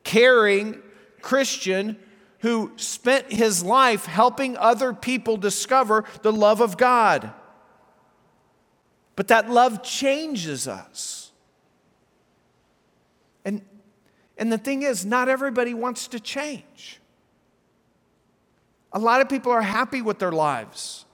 caring 0.02 0.80
Christian 1.20 1.98
who 2.40 2.72
spent 2.76 3.32
his 3.32 3.62
life 3.62 4.06
helping 4.06 4.56
other 4.56 4.92
people 4.92 5.36
discover 5.36 6.04
the 6.22 6.32
love 6.32 6.60
of 6.60 6.76
God. 6.76 7.32
But 9.18 9.26
that 9.26 9.50
love 9.50 9.82
changes 9.82 10.68
us. 10.68 11.32
And, 13.44 13.62
and 14.36 14.52
the 14.52 14.58
thing 14.58 14.82
is, 14.82 15.04
not 15.04 15.28
everybody 15.28 15.74
wants 15.74 16.06
to 16.06 16.20
change. 16.20 17.00
A 18.92 19.00
lot 19.00 19.20
of 19.20 19.28
people 19.28 19.50
are 19.50 19.60
happy 19.60 20.02
with 20.02 20.20
their 20.20 20.30
lives. 20.30 21.04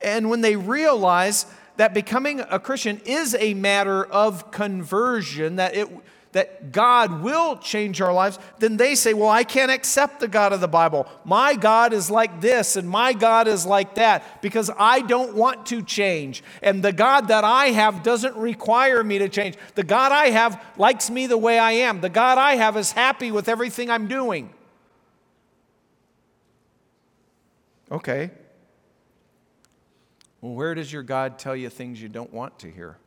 And 0.00 0.28
when 0.28 0.40
they 0.40 0.56
realize 0.56 1.46
that 1.76 1.94
becoming 1.94 2.40
a 2.40 2.58
Christian 2.58 3.00
is 3.04 3.36
a 3.38 3.54
matter 3.54 4.04
of 4.04 4.50
conversion, 4.50 5.54
that, 5.54 5.76
it, 5.76 5.88
that 6.32 6.72
God 6.72 7.22
will 7.22 7.56
change 7.56 8.00
our 8.00 8.12
lives, 8.12 8.38
then 8.58 8.76
they 8.76 8.94
say, 8.94 9.14
Well, 9.14 9.28
I 9.28 9.44
can't 9.44 9.70
accept 9.70 10.20
the 10.20 10.28
God 10.28 10.52
of 10.52 10.60
the 10.60 10.68
Bible. 10.68 11.06
My 11.24 11.54
God 11.54 11.92
is 11.92 12.10
like 12.10 12.40
this 12.40 12.76
and 12.76 12.88
my 12.88 13.12
God 13.12 13.48
is 13.48 13.64
like 13.64 13.94
that 13.94 14.42
because 14.42 14.70
I 14.78 15.00
don't 15.00 15.34
want 15.34 15.66
to 15.66 15.82
change. 15.82 16.42
And 16.62 16.82
the 16.82 16.92
God 16.92 17.28
that 17.28 17.44
I 17.44 17.66
have 17.68 18.02
doesn't 18.02 18.36
require 18.36 19.02
me 19.02 19.18
to 19.18 19.28
change. 19.28 19.56
The 19.74 19.84
God 19.84 20.12
I 20.12 20.30
have 20.30 20.62
likes 20.76 21.10
me 21.10 21.26
the 21.26 21.38
way 21.38 21.58
I 21.58 21.72
am. 21.72 22.00
The 22.00 22.08
God 22.08 22.38
I 22.38 22.56
have 22.56 22.76
is 22.76 22.92
happy 22.92 23.30
with 23.30 23.48
everything 23.48 23.90
I'm 23.90 24.06
doing. 24.06 24.52
Okay, 27.90 28.32
well, 30.40 30.54
where 30.54 30.74
does 30.74 30.92
your 30.92 31.02
God 31.02 31.38
tell 31.38 31.56
you 31.56 31.68
things 31.68 32.00
you 32.00 32.08
don't 32.08 32.32
want 32.32 32.58
to 32.60 32.70
hear? 32.70 32.98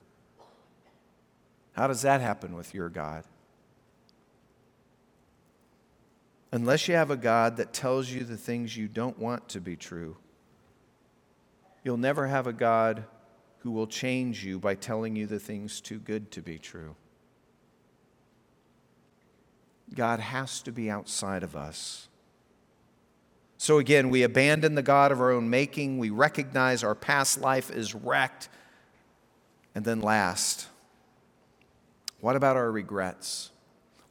How 1.79 1.87
does 1.87 2.01
that 2.01 2.19
happen 2.19 2.57
with 2.57 2.73
your 2.73 2.89
God? 2.89 3.23
Unless 6.51 6.89
you 6.89 6.95
have 6.95 7.09
a 7.09 7.15
God 7.15 7.55
that 7.55 7.71
tells 7.71 8.11
you 8.11 8.25
the 8.25 8.35
things 8.35 8.75
you 8.75 8.89
don't 8.89 9.17
want 9.17 9.47
to 9.47 9.61
be 9.61 9.77
true, 9.77 10.17
you'll 11.85 11.95
never 11.95 12.27
have 12.27 12.47
a 12.47 12.51
God 12.51 13.05
who 13.59 13.71
will 13.71 13.87
change 13.87 14.43
you 14.43 14.59
by 14.59 14.75
telling 14.75 15.15
you 15.15 15.25
the 15.25 15.39
things 15.39 15.79
too 15.79 15.99
good 15.99 16.31
to 16.31 16.41
be 16.41 16.57
true. 16.57 16.97
God 19.95 20.19
has 20.19 20.61
to 20.63 20.73
be 20.73 20.89
outside 20.89 21.43
of 21.43 21.55
us. 21.55 22.09
So 23.57 23.77
again, 23.77 24.09
we 24.09 24.23
abandon 24.23 24.75
the 24.75 24.81
God 24.81 25.13
of 25.13 25.21
our 25.21 25.31
own 25.31 25.49
making. 25.49 25.97
We 25.97 26.09
recognize 26.09 26.83
our 26.83 26.93
past 26.93 27.39
life 27.39 27.71
is 27.71 27.95
wrecked. 27.95 28.49
And 29.73 29.85
then, 29.85 30.01
last, 30.01 30.67
what 32.21 32.35
about 32.35 32.57
our 32.57 32.71
regrets? 32.71 33.51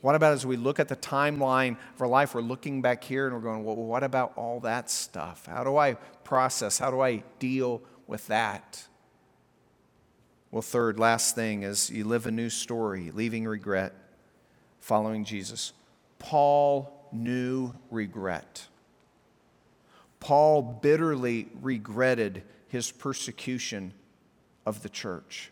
What 0.00 0.14
about 0.14 0.32
as 0.32 0.46
we 0.46 0.56
look 0.56 0.78
at 0.78 0.88
the 0.88 0.96
timeline 0.96 1.76
of 1.94 2.02
our 2.02 2.08
life, 2.08 2.34
we're 2.34 2.40
looking 2.40 2.80
back 2.80 3.02
here 3.02 3.26
and 3.26 3.34
we're 3.34 3.42
going, 3.42 3.64
well, 3.64 3.76
what 3.76 4.04
about 4.04 4.32
all 4.36 4.60
that 4.60 4.90
stuff? 4.90 5.46
How 5.46 5.64
do 5.64 5.76
I 5.76 5.94
process? 6.24 6.78
How 6.78 6.90
do 6.90 7.00
I 7.00 7.24
deal 7.38 7.82
with 8.06 8.26
that? 8.28 8.86
Well, 10.50 10.62
third, 10.62 10.98
last 10.98 11.34
thing 11.34 11.62
is 11.64 11.90
you 11.90 12.04
live 12.04 12.26
a 12.26 12.30
new 12.30 12.48
story, 12.48 13.10
leaving 13.12 13.46
regret, 13.46 13.92
following 14.78 15.24
Jesus. 15.24 15.72
Paul 16.18 17.08
knew 17.12 17.74
regret. 17.90 18.66
Paul 20.20 20.62
bitterly 20.62 21.48
regretted 21.60 22.42
his 22.68 22.90
persecution 22.90 23.92
of 24.64 24.82
the 24.82 24.88
church. 24.88 25.50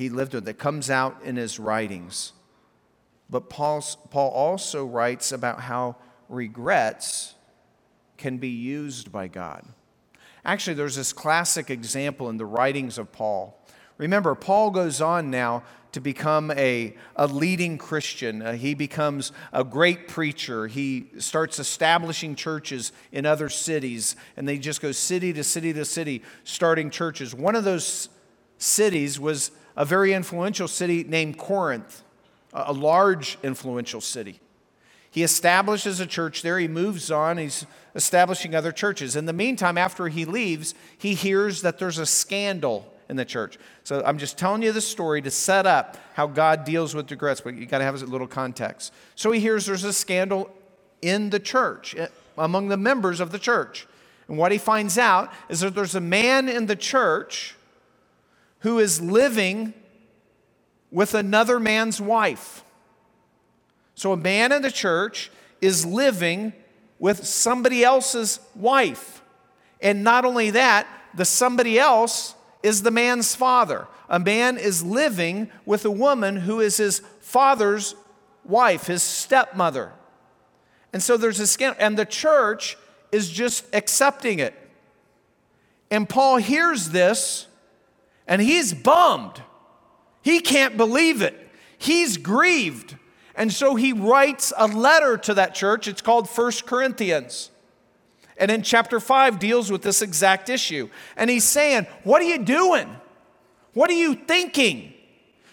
He 0.00 0.08
lived 0.08 0.32
with. 0.32 0.46
That 0.46 0.58
comes 0.58 0.88
out 0.88 1.20
in 1.24 1.36
his 1.36 1.58
writings. 1.58 2.32
But 3.28 3.50
Paul's, 3.50 3.98
Paul 4.08 4.30
also 4.30 4.86
writes 4.86 5.30
about 5.30 5.60
how 5.60 5.96
regrets 6.30 7.34
can 8.16 8.38
be 8.38 8.48
used 8.48 9.12
by 9.12 9.28
God. 9.28 9.62
Actually, 10.42 10.72
there's 10.72 10.96
this 10.96 11.12
classic 11.12 11.68
example 11.68 12.30
in 12.30 12.38
the 12.38 12.46
writings 12.46 12.96
of 12.96 13.12
Paul. 13.12 13.62
Remember, 13.98 14.34
Paul 14.34 14.70
goes 14.70 15.02
on 15.02 15.30
now 15.30 15.64
to 15.92 16.00
become 16.00 16.50
a, 16.52 16.96
a 17.14 17.26
leading 17.26 17.76
Christian. 17.76 18.40
Uh, 18.40 18.52
he 18.54 18.72
becomes 18.72 19.32
a 19.52 19.64
great 19.64 20.08
preacher. 20.08 20.66
He 20.66 21.08
starts 21.18 21.58
establishing 21.58 22.36
churches 22.36 22.92
in 23.12 23.26
other 23.26 23.50
cities, 23.50 24.16
and 24.34 24.48
they 24.48 24.56
just 24.56 24.80
go 24.80 24.92
city 24.92 25.34
to 25.34 25.44
city 25.44 25.74
to 25.74 25.84
city, 25.84 26.22
starting 26.42 26.88
churches. 26.88 27.34
One 27.34 27.54
of 27.54 27.64
those 27.64 28.08
cities 28.56 29.20
was 29.20 29.50
a 29.76 29.84
very 29.84 30.12
influential 30.12 30.68
city 30.68 31.04
named 31.04 31.38
Corinth, 31.38 32.02
a 32.52 32.72
large, 32.72 33.38
influential 33.42 34.00
city. 34.00 34.40
He 35.10 35.22
establishes 35.24 35.98
a 35.98 36.06
church 36.06 36.42
there. 36.42 36.58
He 36.58 36.68
moves 36.68 37.10
on. 37.10 37.38
He's 37.38 37.66
establishing 37.94 38.54
other 38.54 38.70
churches. 38.70 39.16
In 39.16 39.26
the 39.26 39.32
meantime, 39.32 39.76
after 39.76 40.08
he 40.08 40.24
leaves, 40.24 40.74
he 40.96 41.14
hears 41.14 41.62
that 41.62 41.78
there's 41.78 41.98
a 41.98 42.06
scandal 42.06 42.92
in 43.08 43.16
the 43.16 43.24
church. 43.24 43.58
So 43.82 44.02
I'm 44.06 44.18
just 44.18 44.38
telling 44.38 44.62
you 44.62 44.70
the 44.70 44.80
story 44.80 45.20
to 45.22 45.30
set 45.30 45.66
up 45.66 45.96
how 46.14 46.28
God 46.28 46.64
deals 46.64 46.94
with 46.94 47.10
regrets, 47.10 47.40
but 47.40 47.54
you 47.54 47.66
got 47.66 47.78
to 47.78 47.84
have 47.84 48.00
a 48.00 48.06
little 48.06 48.28
context. 48.28 48.92
So 49.16 49.32
he 49.32 49.40
hears 49.40 49.66
there's 49.66 49.82
a 49.82 49.92
scandal 49.92 50.48
in 51.02 51.30
the 51.30 51.40
church, 51.40 51.96
eh, 51.96 52.06
among 52.38 52.68
the 52.68 52.76
members 52.76 53.18
of 53.18 53.32
the 53.32 53.38
church. 53.38 53.88
And 54.28 54.38
what 54.38 54.52
he 54.52 54.58
finds 54.58 54.96
out 54.96 55.32
is 55.48 55.58
that 55.60 55.74
there's 55.74 55.96
a 55.96 56.00
man 56.00 56.48
in 56.48 56.66
the 56.66 56.76
church 56.76 57.56
who 58.60 58.78
is 58.78 59.00
living 59.00 59.74
with 60.90 61.14
another 61.14 61.60
man's 61.60 62.00
wife. 62.00 62.64
So 63.94 64.12
a 64.12 64.16
man 64.16 64.52
in 64.52 64.62
the 64.62 64.70
church 64.70 65.30
is 65.60 65.84
living 65.84 66.52
with 66.98 67.26
somebody 67.26 67.84
else's 67.84 68.40
wife. 68.54 69.22
And 69.80 70.04
not 70.04 70.24
only 70.24 70.50
that, 70.50 70.86
the 71.14 71.24
somebody 71.24 71.78
else 71.78 72.34
is 72.62 72.82
the 72.82 72.90
man's 72.90 73.34
father. 73.34 73.88
A 74.08 74.18
man 74.18 74.58
is 74.58 74.82
living 74.82 75.50
with 75.64 75.84
a 75.84 75.90
woman 75.90 76.36
who 76.36 76.60
is 76.60 76.76
his 76.76 77.00
father's 77.20 77.94
wife, 78.44 78.86
his 78.86 79.02
stepmother. 79.02 79.92
And 80.92 81.02
so 81.02 81.16
there's 81.16 81.40
a 81.40 81.46
scandal, 81.46 81.76
and 81.80 81.96
the 81.96 82.04
church 82.04 82.76
is 83.12 83.30
just 83.30 83.64
accepting 83.72 84.38
it. 84.38 84.54
And 85.90 86.08
Paul 86.08 86.36
hears 86.36 86.90
this, 86.90 87.46
and 88.30 88.40
he's 88.40 88.72
bummed. 88.72 89.42
He 90.22 90.40
can't 90.40 90.78
believe 90.78 91.20
it. 91.20 91.36
He's 91.76 92.16
grieved. 92.16 92.96
And 93.34 93.52
so 93.52 93.74
he 93.74 93.92
writes 93.92 94.54
a 94.56 94.66
letter 94.66 95.18
to 95.18 95.34
that 95.34 95.54
church. 95.54 95.86
It's 95.86 96.00
called 96.00 96.30
First 96.30 96.64
Corinthians 96.64 97.50
and 98.40 98.50
in 98.50 98.62
chapter 98.62 98.98
5 98.98 99.38
deals 99.38 99.70
with 99.70 99.82
this 99.82 100.00
exact 100.00 100.48
issue. 100.48 100.88
And 101.16 101.28
he's 101.28 101.44
saying, 101.44 101.86
What 102.02 102.22
are 102.22 102.24
you 102.24 102.38
doing? 102.38 102.88
What 103.74 103.90
are 103.90 103.94
you 103.94 104.14
thinking? 104.14 104.89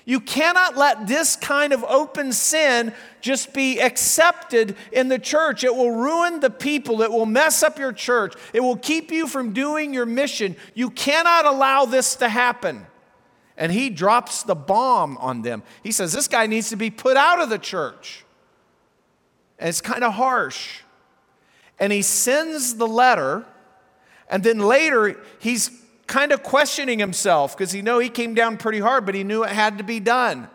You 0.07 0.19
cannot 0.19 0.75
let 0.75 1.05
this 1.05 1.35
kind 1.35 1.71
of 1.71 1.83
open 1.83 2.33
sin 2.33 2.93
just 3.21 3.53
be 3.53 3.79
accepted 3.79 4.75
in 4.91 5.09
the 5.09 5.19
church. 5.19 5.63
It 5.63 5.75
will 5.75 5.91
ruin 5.91 6.39
the 6.39 6.49
people. 6.49 7.03
It 7.03 7.11
will 7.11 7.27
mess 7.27 7.61
up 7.61 7.77
your 7.77 7.93
church. 7.93 8.33
It 8.53 8.61
will 8.61 8.77
keep 8.77 9.11
you 9.11 9.27
from 9.27 9.53
doing 9.53 9.93
your 9.93 10.07
mission. 10.07 10.55
You 10.73 10.89
cannot 10.89 11.45
allow 11.45 11.85
this 11.85 12.15
to 12.15 12.29
happen. 12.29 12.87
And 13.55 13.71
he 13.71 13.91
drops 13.91 14.41
the 14.41 14.55
bomb 14.55 15.17
on 15.17 15.43
them. 15.43 15.61
He 15.83 15.91
says, 15.91 16.13
This 16.13 16.27
guy 16.27 16.47
needs 16.47 16.69
to 16.69 16.75
be 16.75 16.89
put 16.89 17.17
out 17.17 17.39
of 17.39 17.49
the 17.49 17.59
church. 17.59 18.25
And 19.59 19.69
it's 19.69 19.81
kind 19.81 20.03
of 20.03 20.13
harsh 20.13 20.81
and 21.79 21.93
he 21.93 22.01
sends 22.01 22.75
the 22.75 22.87
letter, 22.87 23.45
and 24.29 24.43
then 24.43 24.59
later 24.59 25.19
he's 25.39 25.69
kind 26.07 26.31
of 26.31 26.41
questioning 26.41 26.99
himself 26.99 27.55
because 27.55 27.71
he 27.71 27.81
know 27.81 27.99
he 27.99 28.09
came 28.09 28.33
down 28.33 28.57
pretty 28.57 28.79
hard, 28.79 29.05
but 29.05 29.13
he 29.13 29.23
knew 29.23 29.43
it 29.43 29.51
had 29.51 29.77
to 29.77 29.83
be 29.83 29.99
done. 29.99 30.49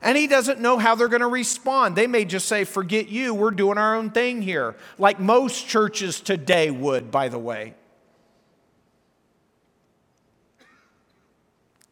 And 0.00 0.16
he 0.16 0.28
doesn't 0.28 0.60
know 0.60 0.78
how 0.78 0.94
they're 0.94 1.08
going 1.08 1.22
to 1.22 1.26
respond. 1.26 1.96
They 1.96 2.06
may 2.06 2.24
just 2.24 2.46
say, 2.46 2.64
Forget 2.64 3.08
you, 3.08 3.34
we're 3.34 3.50
doing 3.50 3.78
our 3.78 3.96
own 3.96 4.10
thing 4.10 4.42
here, 4.42 4.76
like 4.96 5.18
most 5.18 5.66
churches 5.66 6.20
today 6.20 6.70
would, 6.70 7.10
by 7.10 7.28
the 7.28 7.38
way. 7.38 7.74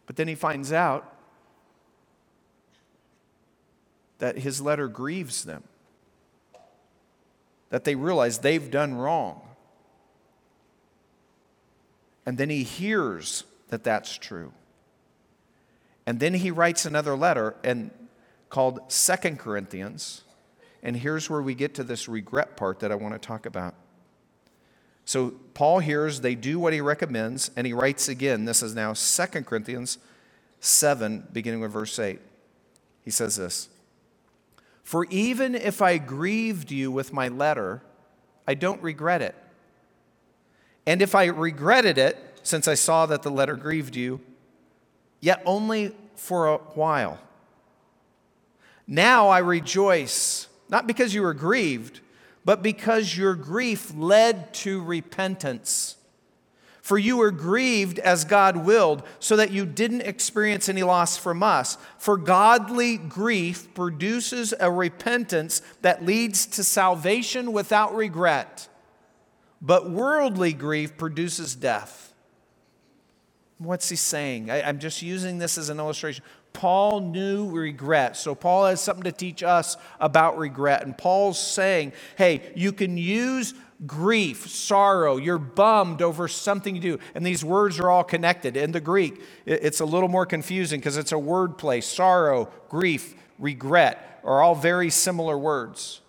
But 0.07 0.15
then 0.15 0.29
he 0.29 0.37
finds 0.37 0.73
out 0.73 1.13
that 4.19 4.39
his 4.39 4.61
letter 4.61 4.89
grieves 4.89 5.45
them, 5.45 5.65
that 7.71 7.85
they 7.85 7.97
realize 7.97 8.39
they've 8.39 8.71
done 8.71 8.95
wrong. 8.95 9.46
And 12.27 12.37
then 12.37 12.51
he 12.51 12.65
hears 12.65 13.45
that 13.69 13.85
that's 13.85 14.19
true. 14.19 14.53
And 16.05 16.21
then 16.21 16.35
he 16.35 16.51
writes 16.51 16.85
another 16.85 17.17
letter 17.17 17.57
and 17.65 17.91
called 18.51 18.81
Second 18.89 19.39
Corinthians. 19.39 20.23
And 20.83 20.97
here's 20.97 21.31
where 21.31 21.43
we 21.43 21.55
get 21.55 21.75
to 21.75 21.85
this 21.85 22.09
regret 22.09 22.57
part 22.57 22.81
that 22.81 22.93
I 22.93 22.97
want 22.97 23.15
to 23.15 23.19
talk 23.19 23.47
about. 23.47 23.75
So 25.05 25.35
Paul 25.55 25.79
hears 25.79 26.21
they 26.21 26.35
do 26.35 26.59
what 26.59 26.73
he 26.73 26.81
recommends, 26.81 27.53
and 27.57 27.65
he 27.67 27.73
writes 27.73 28.09
again. 28.09 28.45
This 28.45 28.61
is 28.63 28.75
now 28.75 28.93
Second 28.93 29.47
Corinthians 29.47 29.99
7, 30.61 31.29
beginning 31.33 31.61
with 31.61 31.71
verse 31.73 31.97
8. 31.99 32.19
He 33.05 33.11
says 33.11 33.37
this 33.37 33.69
For 34.83 35.05
even 35.07 35.55
if 35.55 35.81
I 35.81 35.99
grieved 35.99 36.73
you 36.73 36.91
with 36.91 37.13
my 37.13 37.29
letter, 37.29 37.83
I 38.49 38.55
don't 38.55 38.83
regret 38.83 39.23
it. 39.23 39.37
And 40.87 41.03
if 41.03 41.15
I 41.15 41.25
regretted 41.27 41.99
it, 41.99 42.17
since 42.43 42.69
I 42.69 42.75
saw 42.75 43.07
that 43.07 43.23
the 43.23 43.31
letter 43.31 43.57
grieved 43.57 43.97
you, 43.97 44.21
yet 45.21 45.43
only 45.45 45.95
for 46.15 46.47
a 46.47 46.59
while. 46.59 47.19
Now 48.87 49.29
I 49.29 49.39
rejoice, 49.39 50.47
not 50.69 50.87
because 50.87 51.13
you 51.13 51.23
were 51.23 51.35
grieved, 51.35 52.01
but 52.45 52.63
because 52.63 53.17
your 53.17 53.35
grief 53.35 53.93
led 53.97 54.55
to 54.55 54.81
repentance. 54.81 55.97
For 56.81 56.97
you 56.97 57.17
were 57.17 57.33
grieved 57.33 57.99
as 57.99 58.25
God 58.25 58.59
willed, 58.59 59.03
so 59.19 59.35
that 59.35 59.51
you 59.51 59.67
didn't 59.67 60.03
experience 60.03 60.69
any 60.69 60.85
loss 60.85 61.17
from 61.17 61.43
us. 61.43 61.77
For 61.99 62.17
godly 62.17 62.97
grief 62.97 63.75
produces 63.75 64.55
a 64.61 64.71
repentance 64.71 65.63
that 65.83 66.05
leads 66.07 66.47
to 66.47 66.63
salvation 66.63 67.53
without 67.53 67.93
regret, 67.97 68.69
but 69.61 69.91
worldly 69.91 70.53
grief 70.53 70.97
produces 70.97 71.55
death. 71.55 72.15
What's 73.59 73.89
he 73.89 73.97
saying? 73.97 74.51
I, 74.51 74.69
am 74.69 74.79
just 74.79 75.01
using 75.01 75.39
this 75.39 75.57
as 75.57 75.71
an 75.71 75.79
illustration. 75.79 76.23
Paul 76.53 77.01
knew 77.01 77.51
regret. 77.51 78.17
So, 78.17 78.35
Paul 78.35 78.67
has 78.67 78.81
something 78.81 79.05
to 79.05 79.13
teach 79.13 79.43
us 79.43 79.77
about 80.01 80.39
regret. 80.39 80.85
And 80.85 80.97
Paul's 80.97 81.39
saying, 81.39 81.93
hey, 82.17 82.53
you 82.55 82.73
can 82.73 82.97
use 82.99 83.55
grief, 83.87 84.49
sorrow, 84.49 85.19
you're 85.19 85.39
bummed 85.39 86.01
over 86.01 86.29
something 86.29 86.75
you 86.75 86.81
do. 86.81 86.99
And 87.15 87.27
these 87.27 87.45
words 87.45 87.79
are 87.79 87.91
all 87.91 88.05
connected. 88.05 88.57
In 88.57 88.73
the 88.73 88.81
Greek, 88.81 89.21
it's 89.45 89.81
a 89.81 89.85
little 89.85 90.09
more 90.09 90.25
confusing 90.25 90.81
because 90.81 90.97
it's 90.97 91.13
a 91.13 91.19
word 91.19 91.59
play. 91.59 91.81
Sorrow, 91.81 92.51
grief, 92.69 93.15
regret 93.39 94.21
are 94.25 94.43
all 94.43 94.55
very 94.55 94.91
similar 94.91 95.37
words. 95.37 96.01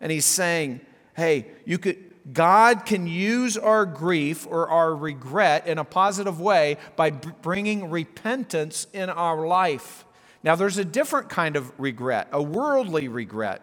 And 0.00 0.10
he's 0.10 0.24
saying, 0.24 0.80
hey, 1.14 1.46
you 1.64 1.78
could 1.78 2.11
God 2.30 2.86
can 2.86 3.06
use 3.06 3.56
our 3.56 3.84
grief 3.84 4.46
or 4.46 4.68
our 4.68 4.94
regret 4.94 5.66
in 5.66 5.78
a 5.78 5.84
positive 5.84 6.40
way 6.40 6.76
by 6.94 7.10
bringing 7.10 7.90
repentance 7.90 8.86
in 8.92 9.10
our 9.10 9.44
life. 9.46 10.04
Now, 10.44 10.54
there's 10.54 10.78
a 10.78 10.84
different 10.84 11.28
kind 11.28 11.56
of 11.56 11.72
regret, 11.78 12.28
a 12.32 12.42
worldly 12.42 13.08
regret. 13.08 13.62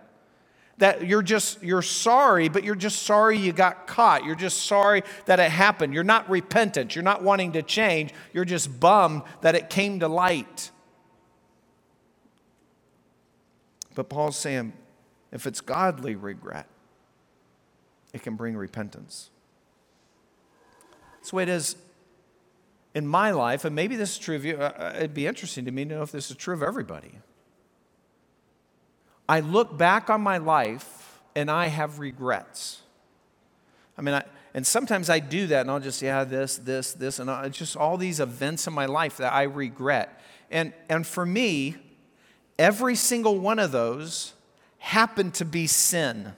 That 0.78 1.06
you're 1.06 1.22
just, 1.22 1.62
you're 1.62 1.82
sorry, 1.82 2.48
but 2.48 2.64
you're 2.64 2.76
just 2.76 3.04
sorry 3.04 3.38
you 3.38 3.52
got 3.52 3.86
caught. 3.86 4.24
You're 4.24 4.36
just 4.36 4.66
sorry 4.66 5.04
that 5.26 5.40
it 5.40 5.52
happened. 5.52 5.94
You're 5.94 6.06
not 6.06 6.30
repentant. 6.30 6.96
You're 6.96 7.04
not 7.04 7.22
wanting 7.22 7.54
to 7.54 7.62
change. 7.62 8.14
You're 8.34 8.46
just 8.46 8.80
bummed 8.80 9.24
that 9.42 9.56
it 9.56 9.70
came 9.70 10.00
to 10.00 10.08
light. 10.08 10.72
But 13.94 14.08
Paul's 14.08 14.38
saying 14.38 14.72
if 15.34 15.46
it's 15.46 15.60
godly 15.60 16.16
regret, 16.16 16.68
it 18.14 18.24
can 18.24 18.36
bring 18.36 18.56
repentance. 18.56 19.30
That's 21.16 21.32
the 21.32 21.36
way 21.36 21.44
it 21.44 21.50
is 21.50 21.76
in 22.96 23.08
my 23.08 23.32
life, 23.32 23.66
and 23.66 23.76
maybe 23.76 23.96
this 23.96 24.12
is 24.14 24.18
true 24.18 24.36
of 24.36 24.46
you. 24.46 24.58
Uh, 24.58 24.72
uh, 24.78 24.94
it'd 24.96 25.14
be 25.14 25.28
interesting 25.28 25.66
to 25.66 25.72
me 25.72 25.86
to 25.86 25.96
know 25.96 26.02
if 26.02 26.12
this 26.12 26.32
is 26.32 26.38
true 26.38 26.54
of 26.54 26.64
everybody. 26.64 27.12
I 29.28 29.42
look 29.42 29.78
back 29.78 30.10
on 30.10 30.22
my 30.22 30.40
life 30.40 31.22
and 31.36 31.52
I 31.52 31.68
have 31.68 32.00
regrets. 32.00 32.82
I 33.96 34.02
mean, 34.02 34.16
I, 34.16 34.24
and 34.56 34.66
sometimes 34.66 35.10
I 35.10 35.20
do 35.20 35.46
that 35.48 35.62
and 35.62 35.72
I'll 35.72 35.80
just, 35.80 36.02
yeah, 36.02 36.24
this, 36.24 36.58
this, 36.58 36.94
this, 36.94 37.20
and 37.20 37.30
it's 37.46 37.58
just 37.58 37.78
all 37.78 37.96
these 37.98 38.20
events 38.20 38.66
in 38.66 38.74
my 38.74 38.88
life 38.88 39.18
that 39.18 39.32
I 39.32 39.44
regret. 39.44 40.20
And, 40.50 40.74
and 40.90 41.06
for 41.06 41.26
me, 41.26 41.76
every 42.58 42.96
single 42.96 43.38
one 43.38 43.60
of 43.60 43.72
those 43.72 44.34
happened 44.80 45.36
to 45.36 45.46
be 45.46 45.68
sin. 45.68 46.34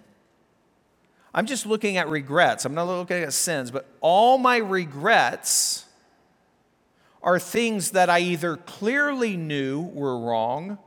I'm 1.34 1.46
just 1.46 1.66
looking 1.66 1.98
at 1.98 2.10
regrets. 2.10 2.66
I'm 2.66 2.74
not 2.74 2.88
looking 2.88 3.24
at 3.24 3.34
sins, 3.34 3.72
but 3.72 3.88
all 4.02 4.38
my 4.38 4.58
regrets 4.58 5.86
are 7.24 7.40
things 7.40 7.92
that 7.92 8.10
I 8.10 8.20
either 8.20 8.58
clearly 8.58 9.38
knew 9.38 9.82
were 9.82 10.20
wrong 10.20 10.78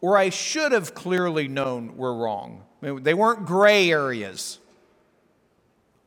or 0.00 0.16
I 0.18 0.30
should 0.30 0.72
have 0.72 0.94
clearly 0.94 1.48
known 1.48 1.96
were 1.96 2.14
wrong. 2.14 2.64
They 2.82 3.14
weren't 3.14 3.46
gray 3.46 3.90
areas. 3.90 4.58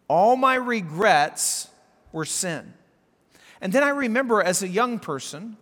All 0.07 0.35
my 0.35 0.55
regrets 0.55 1.69
were 2.11 2.25
sin. 2.25 2.73
And 3.59 3.73
then 3.73 3.83
I 3.83 3.89
remember 3.89 4.41
as 4.41 4.61
a 4.61 4.67
young 4.67 4.99
person, 4.99 5.57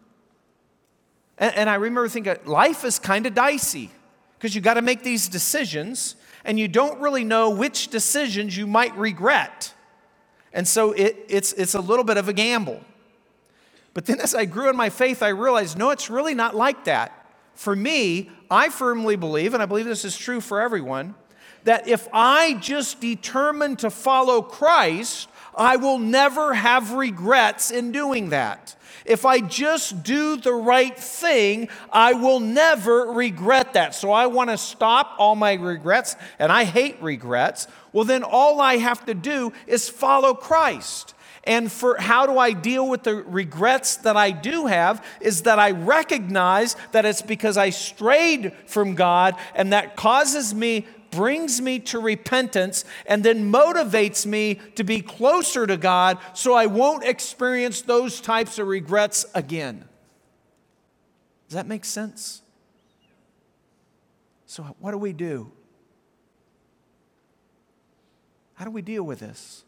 and, 1.38 1.70
I 1.70 1.76
remember 1.76 2.08
thinking, 2.08 2.36
life 2.46 2.84
is 2.84 3.00
kind 3.00 3.26
of 3.26 3.34
dicey 3.34 3.90
because 4.38 4.56
you 4.56 4.62
got 4.62 4.76
to 4.76 4.82
make 4.82 5.04
these 5.04 5.28
decisions 5.28 6.16
and 6.46 6.60
you 6.60 6.68
don't 6.68 7.02
really 7.02 7.24
know 7.24 7.50
which 7.50 7.90
decisions 7.90 8.56
you 8.56 8.68
might 8.68 8.96
regret. 8.96 9.74
And 10.54 10.66
so 10.66 10.94
it, 10.94 11.26
it's, 11.28 11.52
it's 11.54 11.74
a 11.74 11.82
little 11.82 12.06
bit 12.06 12.16
of 12.16 12.30
a 12.30 12.34
gamble. 12.34 12.80
But 13.94 14.06
then 14.06 14.20
as 14.22 14.36
I 14.36 14.46
grew 14.46 14.70
in 14.70 14.76
my 14.76 14.90
faith, 14.90 15.22
I 15.24 15.30
realized 15.30 15.78
no, 15.78 15.90
it's 15.90 16.10
really 16.10 16.36
not 16.36 16.56
like 16.56 16.86
that. 16.86 17.26
For 17.56 17.76
me, 17.76 18.30
I 18.52 18.70
firmly 18.70 19.16
believe, 19.16 19.54
and 19.54 19.64
I 19.64 19.66
believe 19.66 19.86
this 19.86 20.06
is 20.06 20.18
true 20.18 20.40
for 20.40 20.62
everyone, 20.62 21.16
that 21.64 21.88
if 21.88 22.08
I 22.14 22.54
just 22.56 23.02
determine 23.02 23.76
to 23.78 23.90
follow 23.90 24.42
Christ, 24.42 25.30
I 25.58 25.78
will 25.78 25.98
never 25.98 26.54
have 26.54 26.92
regrets 26.92 27.72
in 27.72 27.92
doing 27.92 28.30
that. 28.30 28.75
If 29.06 29.26
I 29.26 29.40
just 29.40 30.04
do 30.04 30.36
the 30.36 30.54
right 30.54 30.98
thing, 30.98 31.70
I 31.92 32.14
will 32.14 32.40
never 32.40 33.12
regret 33.12 33.74
that. 33.74 33.94
So 33.94 34.12
I 34.12 34.26
want 34.26 34.50
to 34.50 34.58
stop 34.58 35.16
all 35.20 35.36
my 35.36 35.54
regrets, 35.54 36.16
and 36.40 36.52
I 36.52 36.64
hate 36.64 37.02
regrets. 37.02 37.68
Well, 37.94 38.04
then 38.04 38.24
all 38.24 38.60
I 38.60 38.78
have 38.78 39.06
to 39.06 39.14
do 39.14 39.54
is 39.68 39.88
follow 39.88 40.34
Christ. 40.34 41.14
And 41.44 41.72
for 41.72 41.98
how 42.00 42.26
do 42.26 42.40
I 42.40 42.54
deal 42.54 42.90
with 42.90 43.04
the 43.04 43.16
regrets 43.16 43.98
that 43.98 44.18
I 44.18 44.32
do 44.32 44.66
have 44.66 45.06
is 45.22 45.44
that 45.44 45.60
I 45.60 45.72
recognize 45.72 46.76
that 46.92 47.06
it's 47.06 47.22
because 47.22 47.56
I 47.56 47.70
strayed 47.70 48.52
from 48.66 48.96
God 48.96 49.36
and 49.54 49.72
that 49.72 49.96
causes 49.96 50.56
me 50.56 50.88
brings 51.16 51.62
me 51.62 51.80
to 51.80 52.00
repentance 52.00 52.84
and 53.06 53.24
then 53.24 53.52
motivates 53.52 54.26
me 54.26 54.56
to 54.76 54.84
be 54.84 55.02
closer 55.02 55.66
to 55.66 55.78
God 55.78 56.18
so 56.34 56.54
I 56.54 56.66
won't 56.66 57.04
experience 57.04 57.82
those 57.82 58.20
types 58.20 58.60
of 58.60 58.68
regrets 58.68 59.26
again. 59.34 59.86
Does 61.48 61.56
that 61.56 61.68
make 61.68 61.86
sense? 61.86 62.42
So, 64.46 64.64
what 64.80 64.92
do 64.92 64.98
we 64.98 65.14
do? 65.14 65.52
How 68.56 68.66
do 68.66 68.72
we 68.72 68.82
deal 68.82 69.04
with 69.04 69.20
this? 69.20 69.64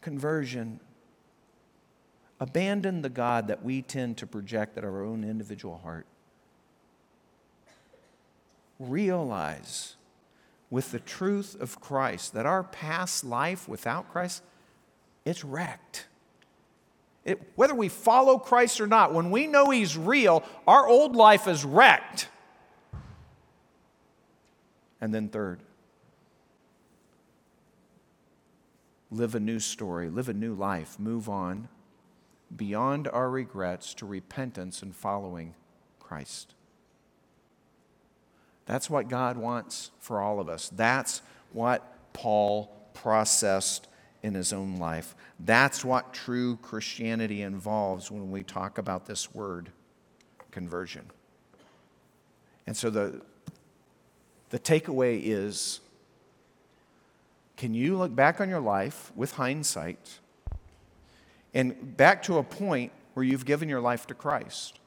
Conversion. 0.00 0.80
Abandon 2.38 3.02
the 3.02 3.08
God 3.08 3.48
that 3.48 3.64
we 3.64 3.82
tend 3.82 4.18
to 4.18 4.26
project 4.26 4.76
at 4.76 4.84
our 4.84 5.02
own 5.02 5.24
individual 5.24 5.78
heart 5.78 6.06
realize 8.78 9.96
with 10.70 10.90
the 10.90 10.98
truth 10.98 11.56
of 11.60 11.80
Christ 11.80 12.34
that 12.34 12.46
our 12.46 12.64
past 12.64 13.24
life 13.24 13.68
without 13.68 14.10
Christ, 14.10 14.42
it's 15.24 15.44
wrecked. 15.44 16.06
It, 17.24 17.40
whether 17.56 17.74
we 17.74 17.88
follow 17.88 18.38
Christ 18.38 18.80
or 18.80 18.86
not, 18.86 19.12
when 19.12 19.30
we 19.30 19.46
know 19.46 19.70
He's 19.70 19.96
real, 19.96 20.44
our 20.66 20.86
old 20.86 21.16
life 21.16 21.48
is 21.48 21.64
wrecked. 21.64 22.28
And 25.00 25.12
then, 25.12 25.28
third, 25.28 25.60
live 29.10 29.34
a 29.34 29.40
new 29.40 29.58
story, 29.58 30.08
live 30.08 30.28
a 30.28 30.34
new 30.34 30.54
life, 30.54 30.98
move 30.98 31.28
on 31.28 31.68
beyond 32.54 33.08
our 33.08 33.28
regrets 33.28 33.92
to 33.94 34.06
repentance 34.06 34.82
and 34.82 34.94
following 34.94 35.54
Christ. 35.98 36.55
That's 38.66 38.90
what 38.90 39.08
God 39.08 39.36
wants 39.36 39.90
for 40.00 40.20
all 40.20 40.40
of 40.40 40.48
us. 40.48 40.68
That's 40.74 41.22
what 41.52 42.12
Paul 42.12 42.70
processed 42.94 43.86
in 44.22 44.34
his 44.34 44.52
own 44.52 44.76
life. 44.76 45.14
That's 45.38 45.84
what 45.84 46.12
true 46.12 46.56
Christianity 46.56 47.42
involves 47.42 48.10
when 48.10 48.30
we 48.30 48.42
talk 48.42 48.78
about 48.78 49.06
this 49.06 49.34
word, 49.34 49.70
conversion. 50.50 51.06
And 52.66 52.76
so 52.76 52.90
the, 52.90 53.22
the 54.50 54.58
takeaway 54.58 55.20
is 55.22 55.80
can 57.56 57.72
you 57.72 57.96
look 57.96 58.14
back 58.14 58.40
on 58.40 58.50
your 58.50 58.60
life 58.60 59.12
with 59.16 59.32
hindsight 59.32 60.18
and 61.54 61.96
back 61.96 62.22
to 62.24 62.36
a 62.36 62.42
point 62.42 62.92
where 63.14 63.24
you've 63.24 63.46
given 63.46 63.68
your 63.68 63.80
life 63.80 64.06
to 64.08 64.14
Christ? 64.14 64.78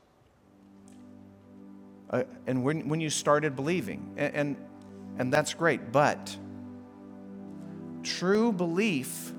Uh, 2.09 2.23
and 2.47 2.63
when, 2.63 2.87
when 2.89 2.99
you 2.99 3.09
started 3.09 3.55
believing, 3.55 4.13
and, 4.17 4.35
and, 4.35 4.57
and 5.17 5.33
that's 5.33 5.53
great, 5.53 5.91
but 5.91 6.35
true 8.03 8.51
belief 8.51 9.33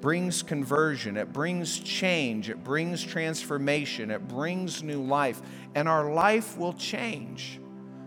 brings 0.00 0.42
conversion, 0.42 1.16
it 1.16 1.32
brings 1.32 1.78
change, 1.78 2.50
it 2.50 2.62
brings 2.62 3.02
transformation, 3.02 4.10
it 4.10 4.28
brings 4.28 4.82
new 4.82 5.02
life, 5.02 5.40
and 5.74 5.88
our 5.88 6.12
life 6.12 6.58
will 6.58 6.74
change. 6.74 7.58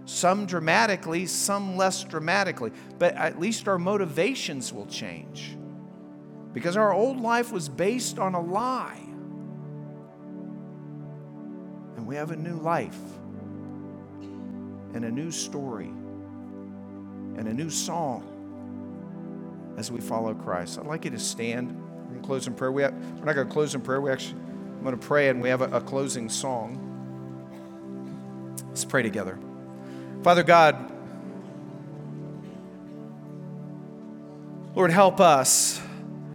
Some 0.06 0.46
dramatically, 0.46 1.26
some 1.26 1.76
less 1.76 2.04
dramatically, 2.04 2.72
but 3.00 3.16
at 3.16 3.40
least 3.40 3.68
our 3.68 3.80
motivations 3.80 4.72
will 4.72 4.86
change. 4.86 5.58
Because 6.54 6.78
our 6.78 6.94
old 6.94 7.20
life 7.20 7.52
was 7.52 7.68
based 7.68 8.20
on 8.20 8.36
a 8.36 8.42
lie. 8.42 9.02
And 11.98 12.06
we 12.08 12.16
have 12.16 12.32
a 12.32 12.36
new 12.36 12.56
life, 12.56 12.98
and 14.98 15.06
a 15.06 15.12
new 15.12 15.30
story, 15.30 15.86
and 15.86 17.48
a 17.48 17.54
new 17.54 17.70
song 17.70 18.34
as 19.78 19.92
we 19.92 20.02
follow 20.02 20.34
Christ. 20.34 20.80
I'd 20.80 20.88
like 20.88 21.06
you 21.06 21.12
to 21.12 21.20
stand 21.20 21.70
and 21.70 22.24
close 22.24 22.48
in 22.48 22.56
prayer. 22.56 22.72
We 22.72 22.82
have, 22.82 22.96
we're 23.20 23.26
not 23.26 23.36
going 23.36 23.48
to 23.48 23.54
close 23.54 23.76
in 23.76 23.82
prayer. 23.82 24.02
We 24.02 24.10
actually, 24.10 24.40
I'm 24.40 24.82
going 24.82 24.98
to 24.98 25.08
pray 25.08 25.30
and 25.30 25.40
we 25.40 25.50
have 25.50 25.62
a, 25.62 25.66
a 25.66 25.82
closing 25.82 26.30
song. 26.30 26.84
Let's 28.70 28.86
pray 28.86 29.04
together. 29.04 29.38
Father 30.24 30.42
God, 30.42 30.92
Lord, 34.76 34.90
help 34.90 35.20
us 35.20 35.80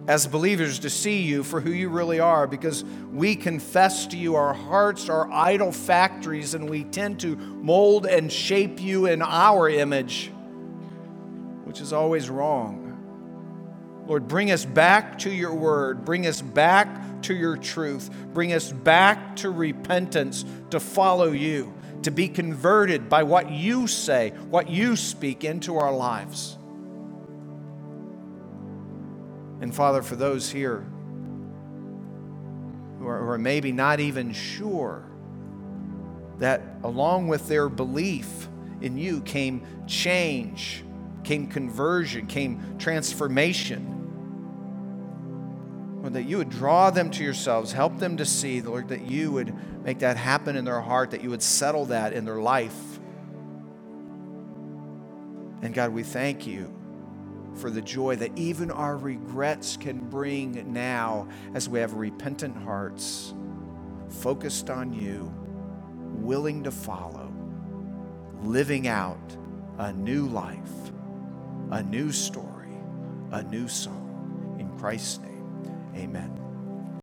as 0.09 0.27
believers 0.27 0.81
to 0.81 0.91
see 0.91 1.23
you 1.23 1.45
for 1.45 1.61
who 1.61 1.71
you 1.71 1.89
really 1.89 2.19
are 2.19 2.47
because 2.47 2.85
we 3.13 3.37
confess 3.37 4.07
to 4.09 4.17
you 4.17 4.35
our 4.35 4.53
hearts 4.53 5.09
are 5.09 5.31
idol 5.31 5.71
factories 5.71 6.55
and 6.55 6.69
we 6.69 6.85
tend 6.85 7.21
to 7.21 7.37
mold 7.37 8.07
and 8.07 8.33
shape 8.33 8.81
you 8.81 9.07
in 9.07 9.23
our 9.23 9.69
image, 9.69 10.33
which 11.65 11.81
is 11.81 11.93
always 11.93 12.29
wrong. 12.29 12.83
Lord, 14.07 14.27
bring 14.27 14.51
us 14.51 14.65
back 14.65 15.21
to 15.21 15.31
your 15.31 15.55
word. 15.55 16.05
Bring 16.05 16.27
us 16.27 16.43
back 16.43 17.23
to 17.23 17.35
your 17.35 17.57
truth. 17.57 18.11
Bring 18.35 18.53
us 18.53 18.73
back 18.73 19.37
to 19.37 19.51
repentance 19.51 20.45
to 20.71 20.81
follow 20.81 21.31
you, 21.31 21.73
to 22.03 22.11
be 22.11 22.29
converted 22.29 23.09
by 23.09 23.23
what 23.23 23.53
you 23.53 23.87
say, 23.87 24.31
what 24.51 24.69
you 24.69 24.97
speak 24.97 25.45
into 25.45 25.79
our 25.79 25.95
lives. 25.95 26.59
And 29.63 29.73
Father, 29.73 30.03
for 30.03 30.17
those 30.17 30.51
here 30.51 30.85
who 32.99 33.07
are, 33.07 33.21
who 33.21 33.29
are 33.29 33.39
maybe 33.39 33.71
not 33.71 34.01
even 34.01 34.33
sure 34.33 35.05
that 36.39 36.61
along 36.83 37.29
with 37.29 37.47
their 37.47 37.69
belief 37.69 38.49
in 38.81 38.99
you 38.99 39.21
came 39.21 39.65
change 39.87 40.83
came 41.23 41.47
conversion, 41.47 42.27
came 42.27 42.77
transformation. 42.77 43.89
Lord, 46.01 46.15
that 46.15 46.25
you 46.25 46.39
would 46.39 46.51
draw 46.51 46.91
them 46.91 47.11
to 47.13 47.23
yourselves, 47.23 47.71
help 47.71 48.01
them 48.01 48.17
to 48.17 48.27
see, 48.27 48.61
Lord, 48.61 48.89
that 48.89 49.03
you 49.03 49.31
would 49.31 49.55
make 49.85 50.01
that 50.01 50.17
happen 50.17 50.57
in 50.57 50.65
their 50.65 50.81
heart, 50.81 51.13
that 51.13 51.23
you 51.23 51.31
would 51.31 51.43
settle 51.43 51.87
that 51.87 52.13
in 52.13 52.25
their 52.25 52.41
life. 52.41 52.99
And 55.63 55.73
God, 55.73 55.93
we 55.93 56.03
thank 56.03 56.45
you 56.49 56.82
for 57.55 57.71
the 57.71 57.83
joy 57.83 58.17
that 58.17 58.37
even 58.37 58.71
our 58.71 58.97
regrets 58.97 59.77
can 59.77 59.99
bring 60.09 60.73
now 60.73 61.29
as 61.55 61.69
we 61.69 61.79
have 61.79 61.95
repentant 61.95 62.57
hearts, 62.57 63.35
focused 64.09 64.71
on 64.71 64.93
you, 64.93 65.33
willing 66.21 66.65
to 66.65 66.71
follow, 66.71 67.33
living 68.43 68.89
out 68.89 69.37
a 69.79 69.93
new 69.93 70.27
life 70.27 70.93
a 71.73 71.83
new 71.83 72.13
story, 72.13 72.77
a 73.31 73.43
new 73.45 73.67
song. 73.67 74.57
In 74.61 74.79
Christ's 74.79 75.21
name, 75.21 75.93
amen. 75.97 76.42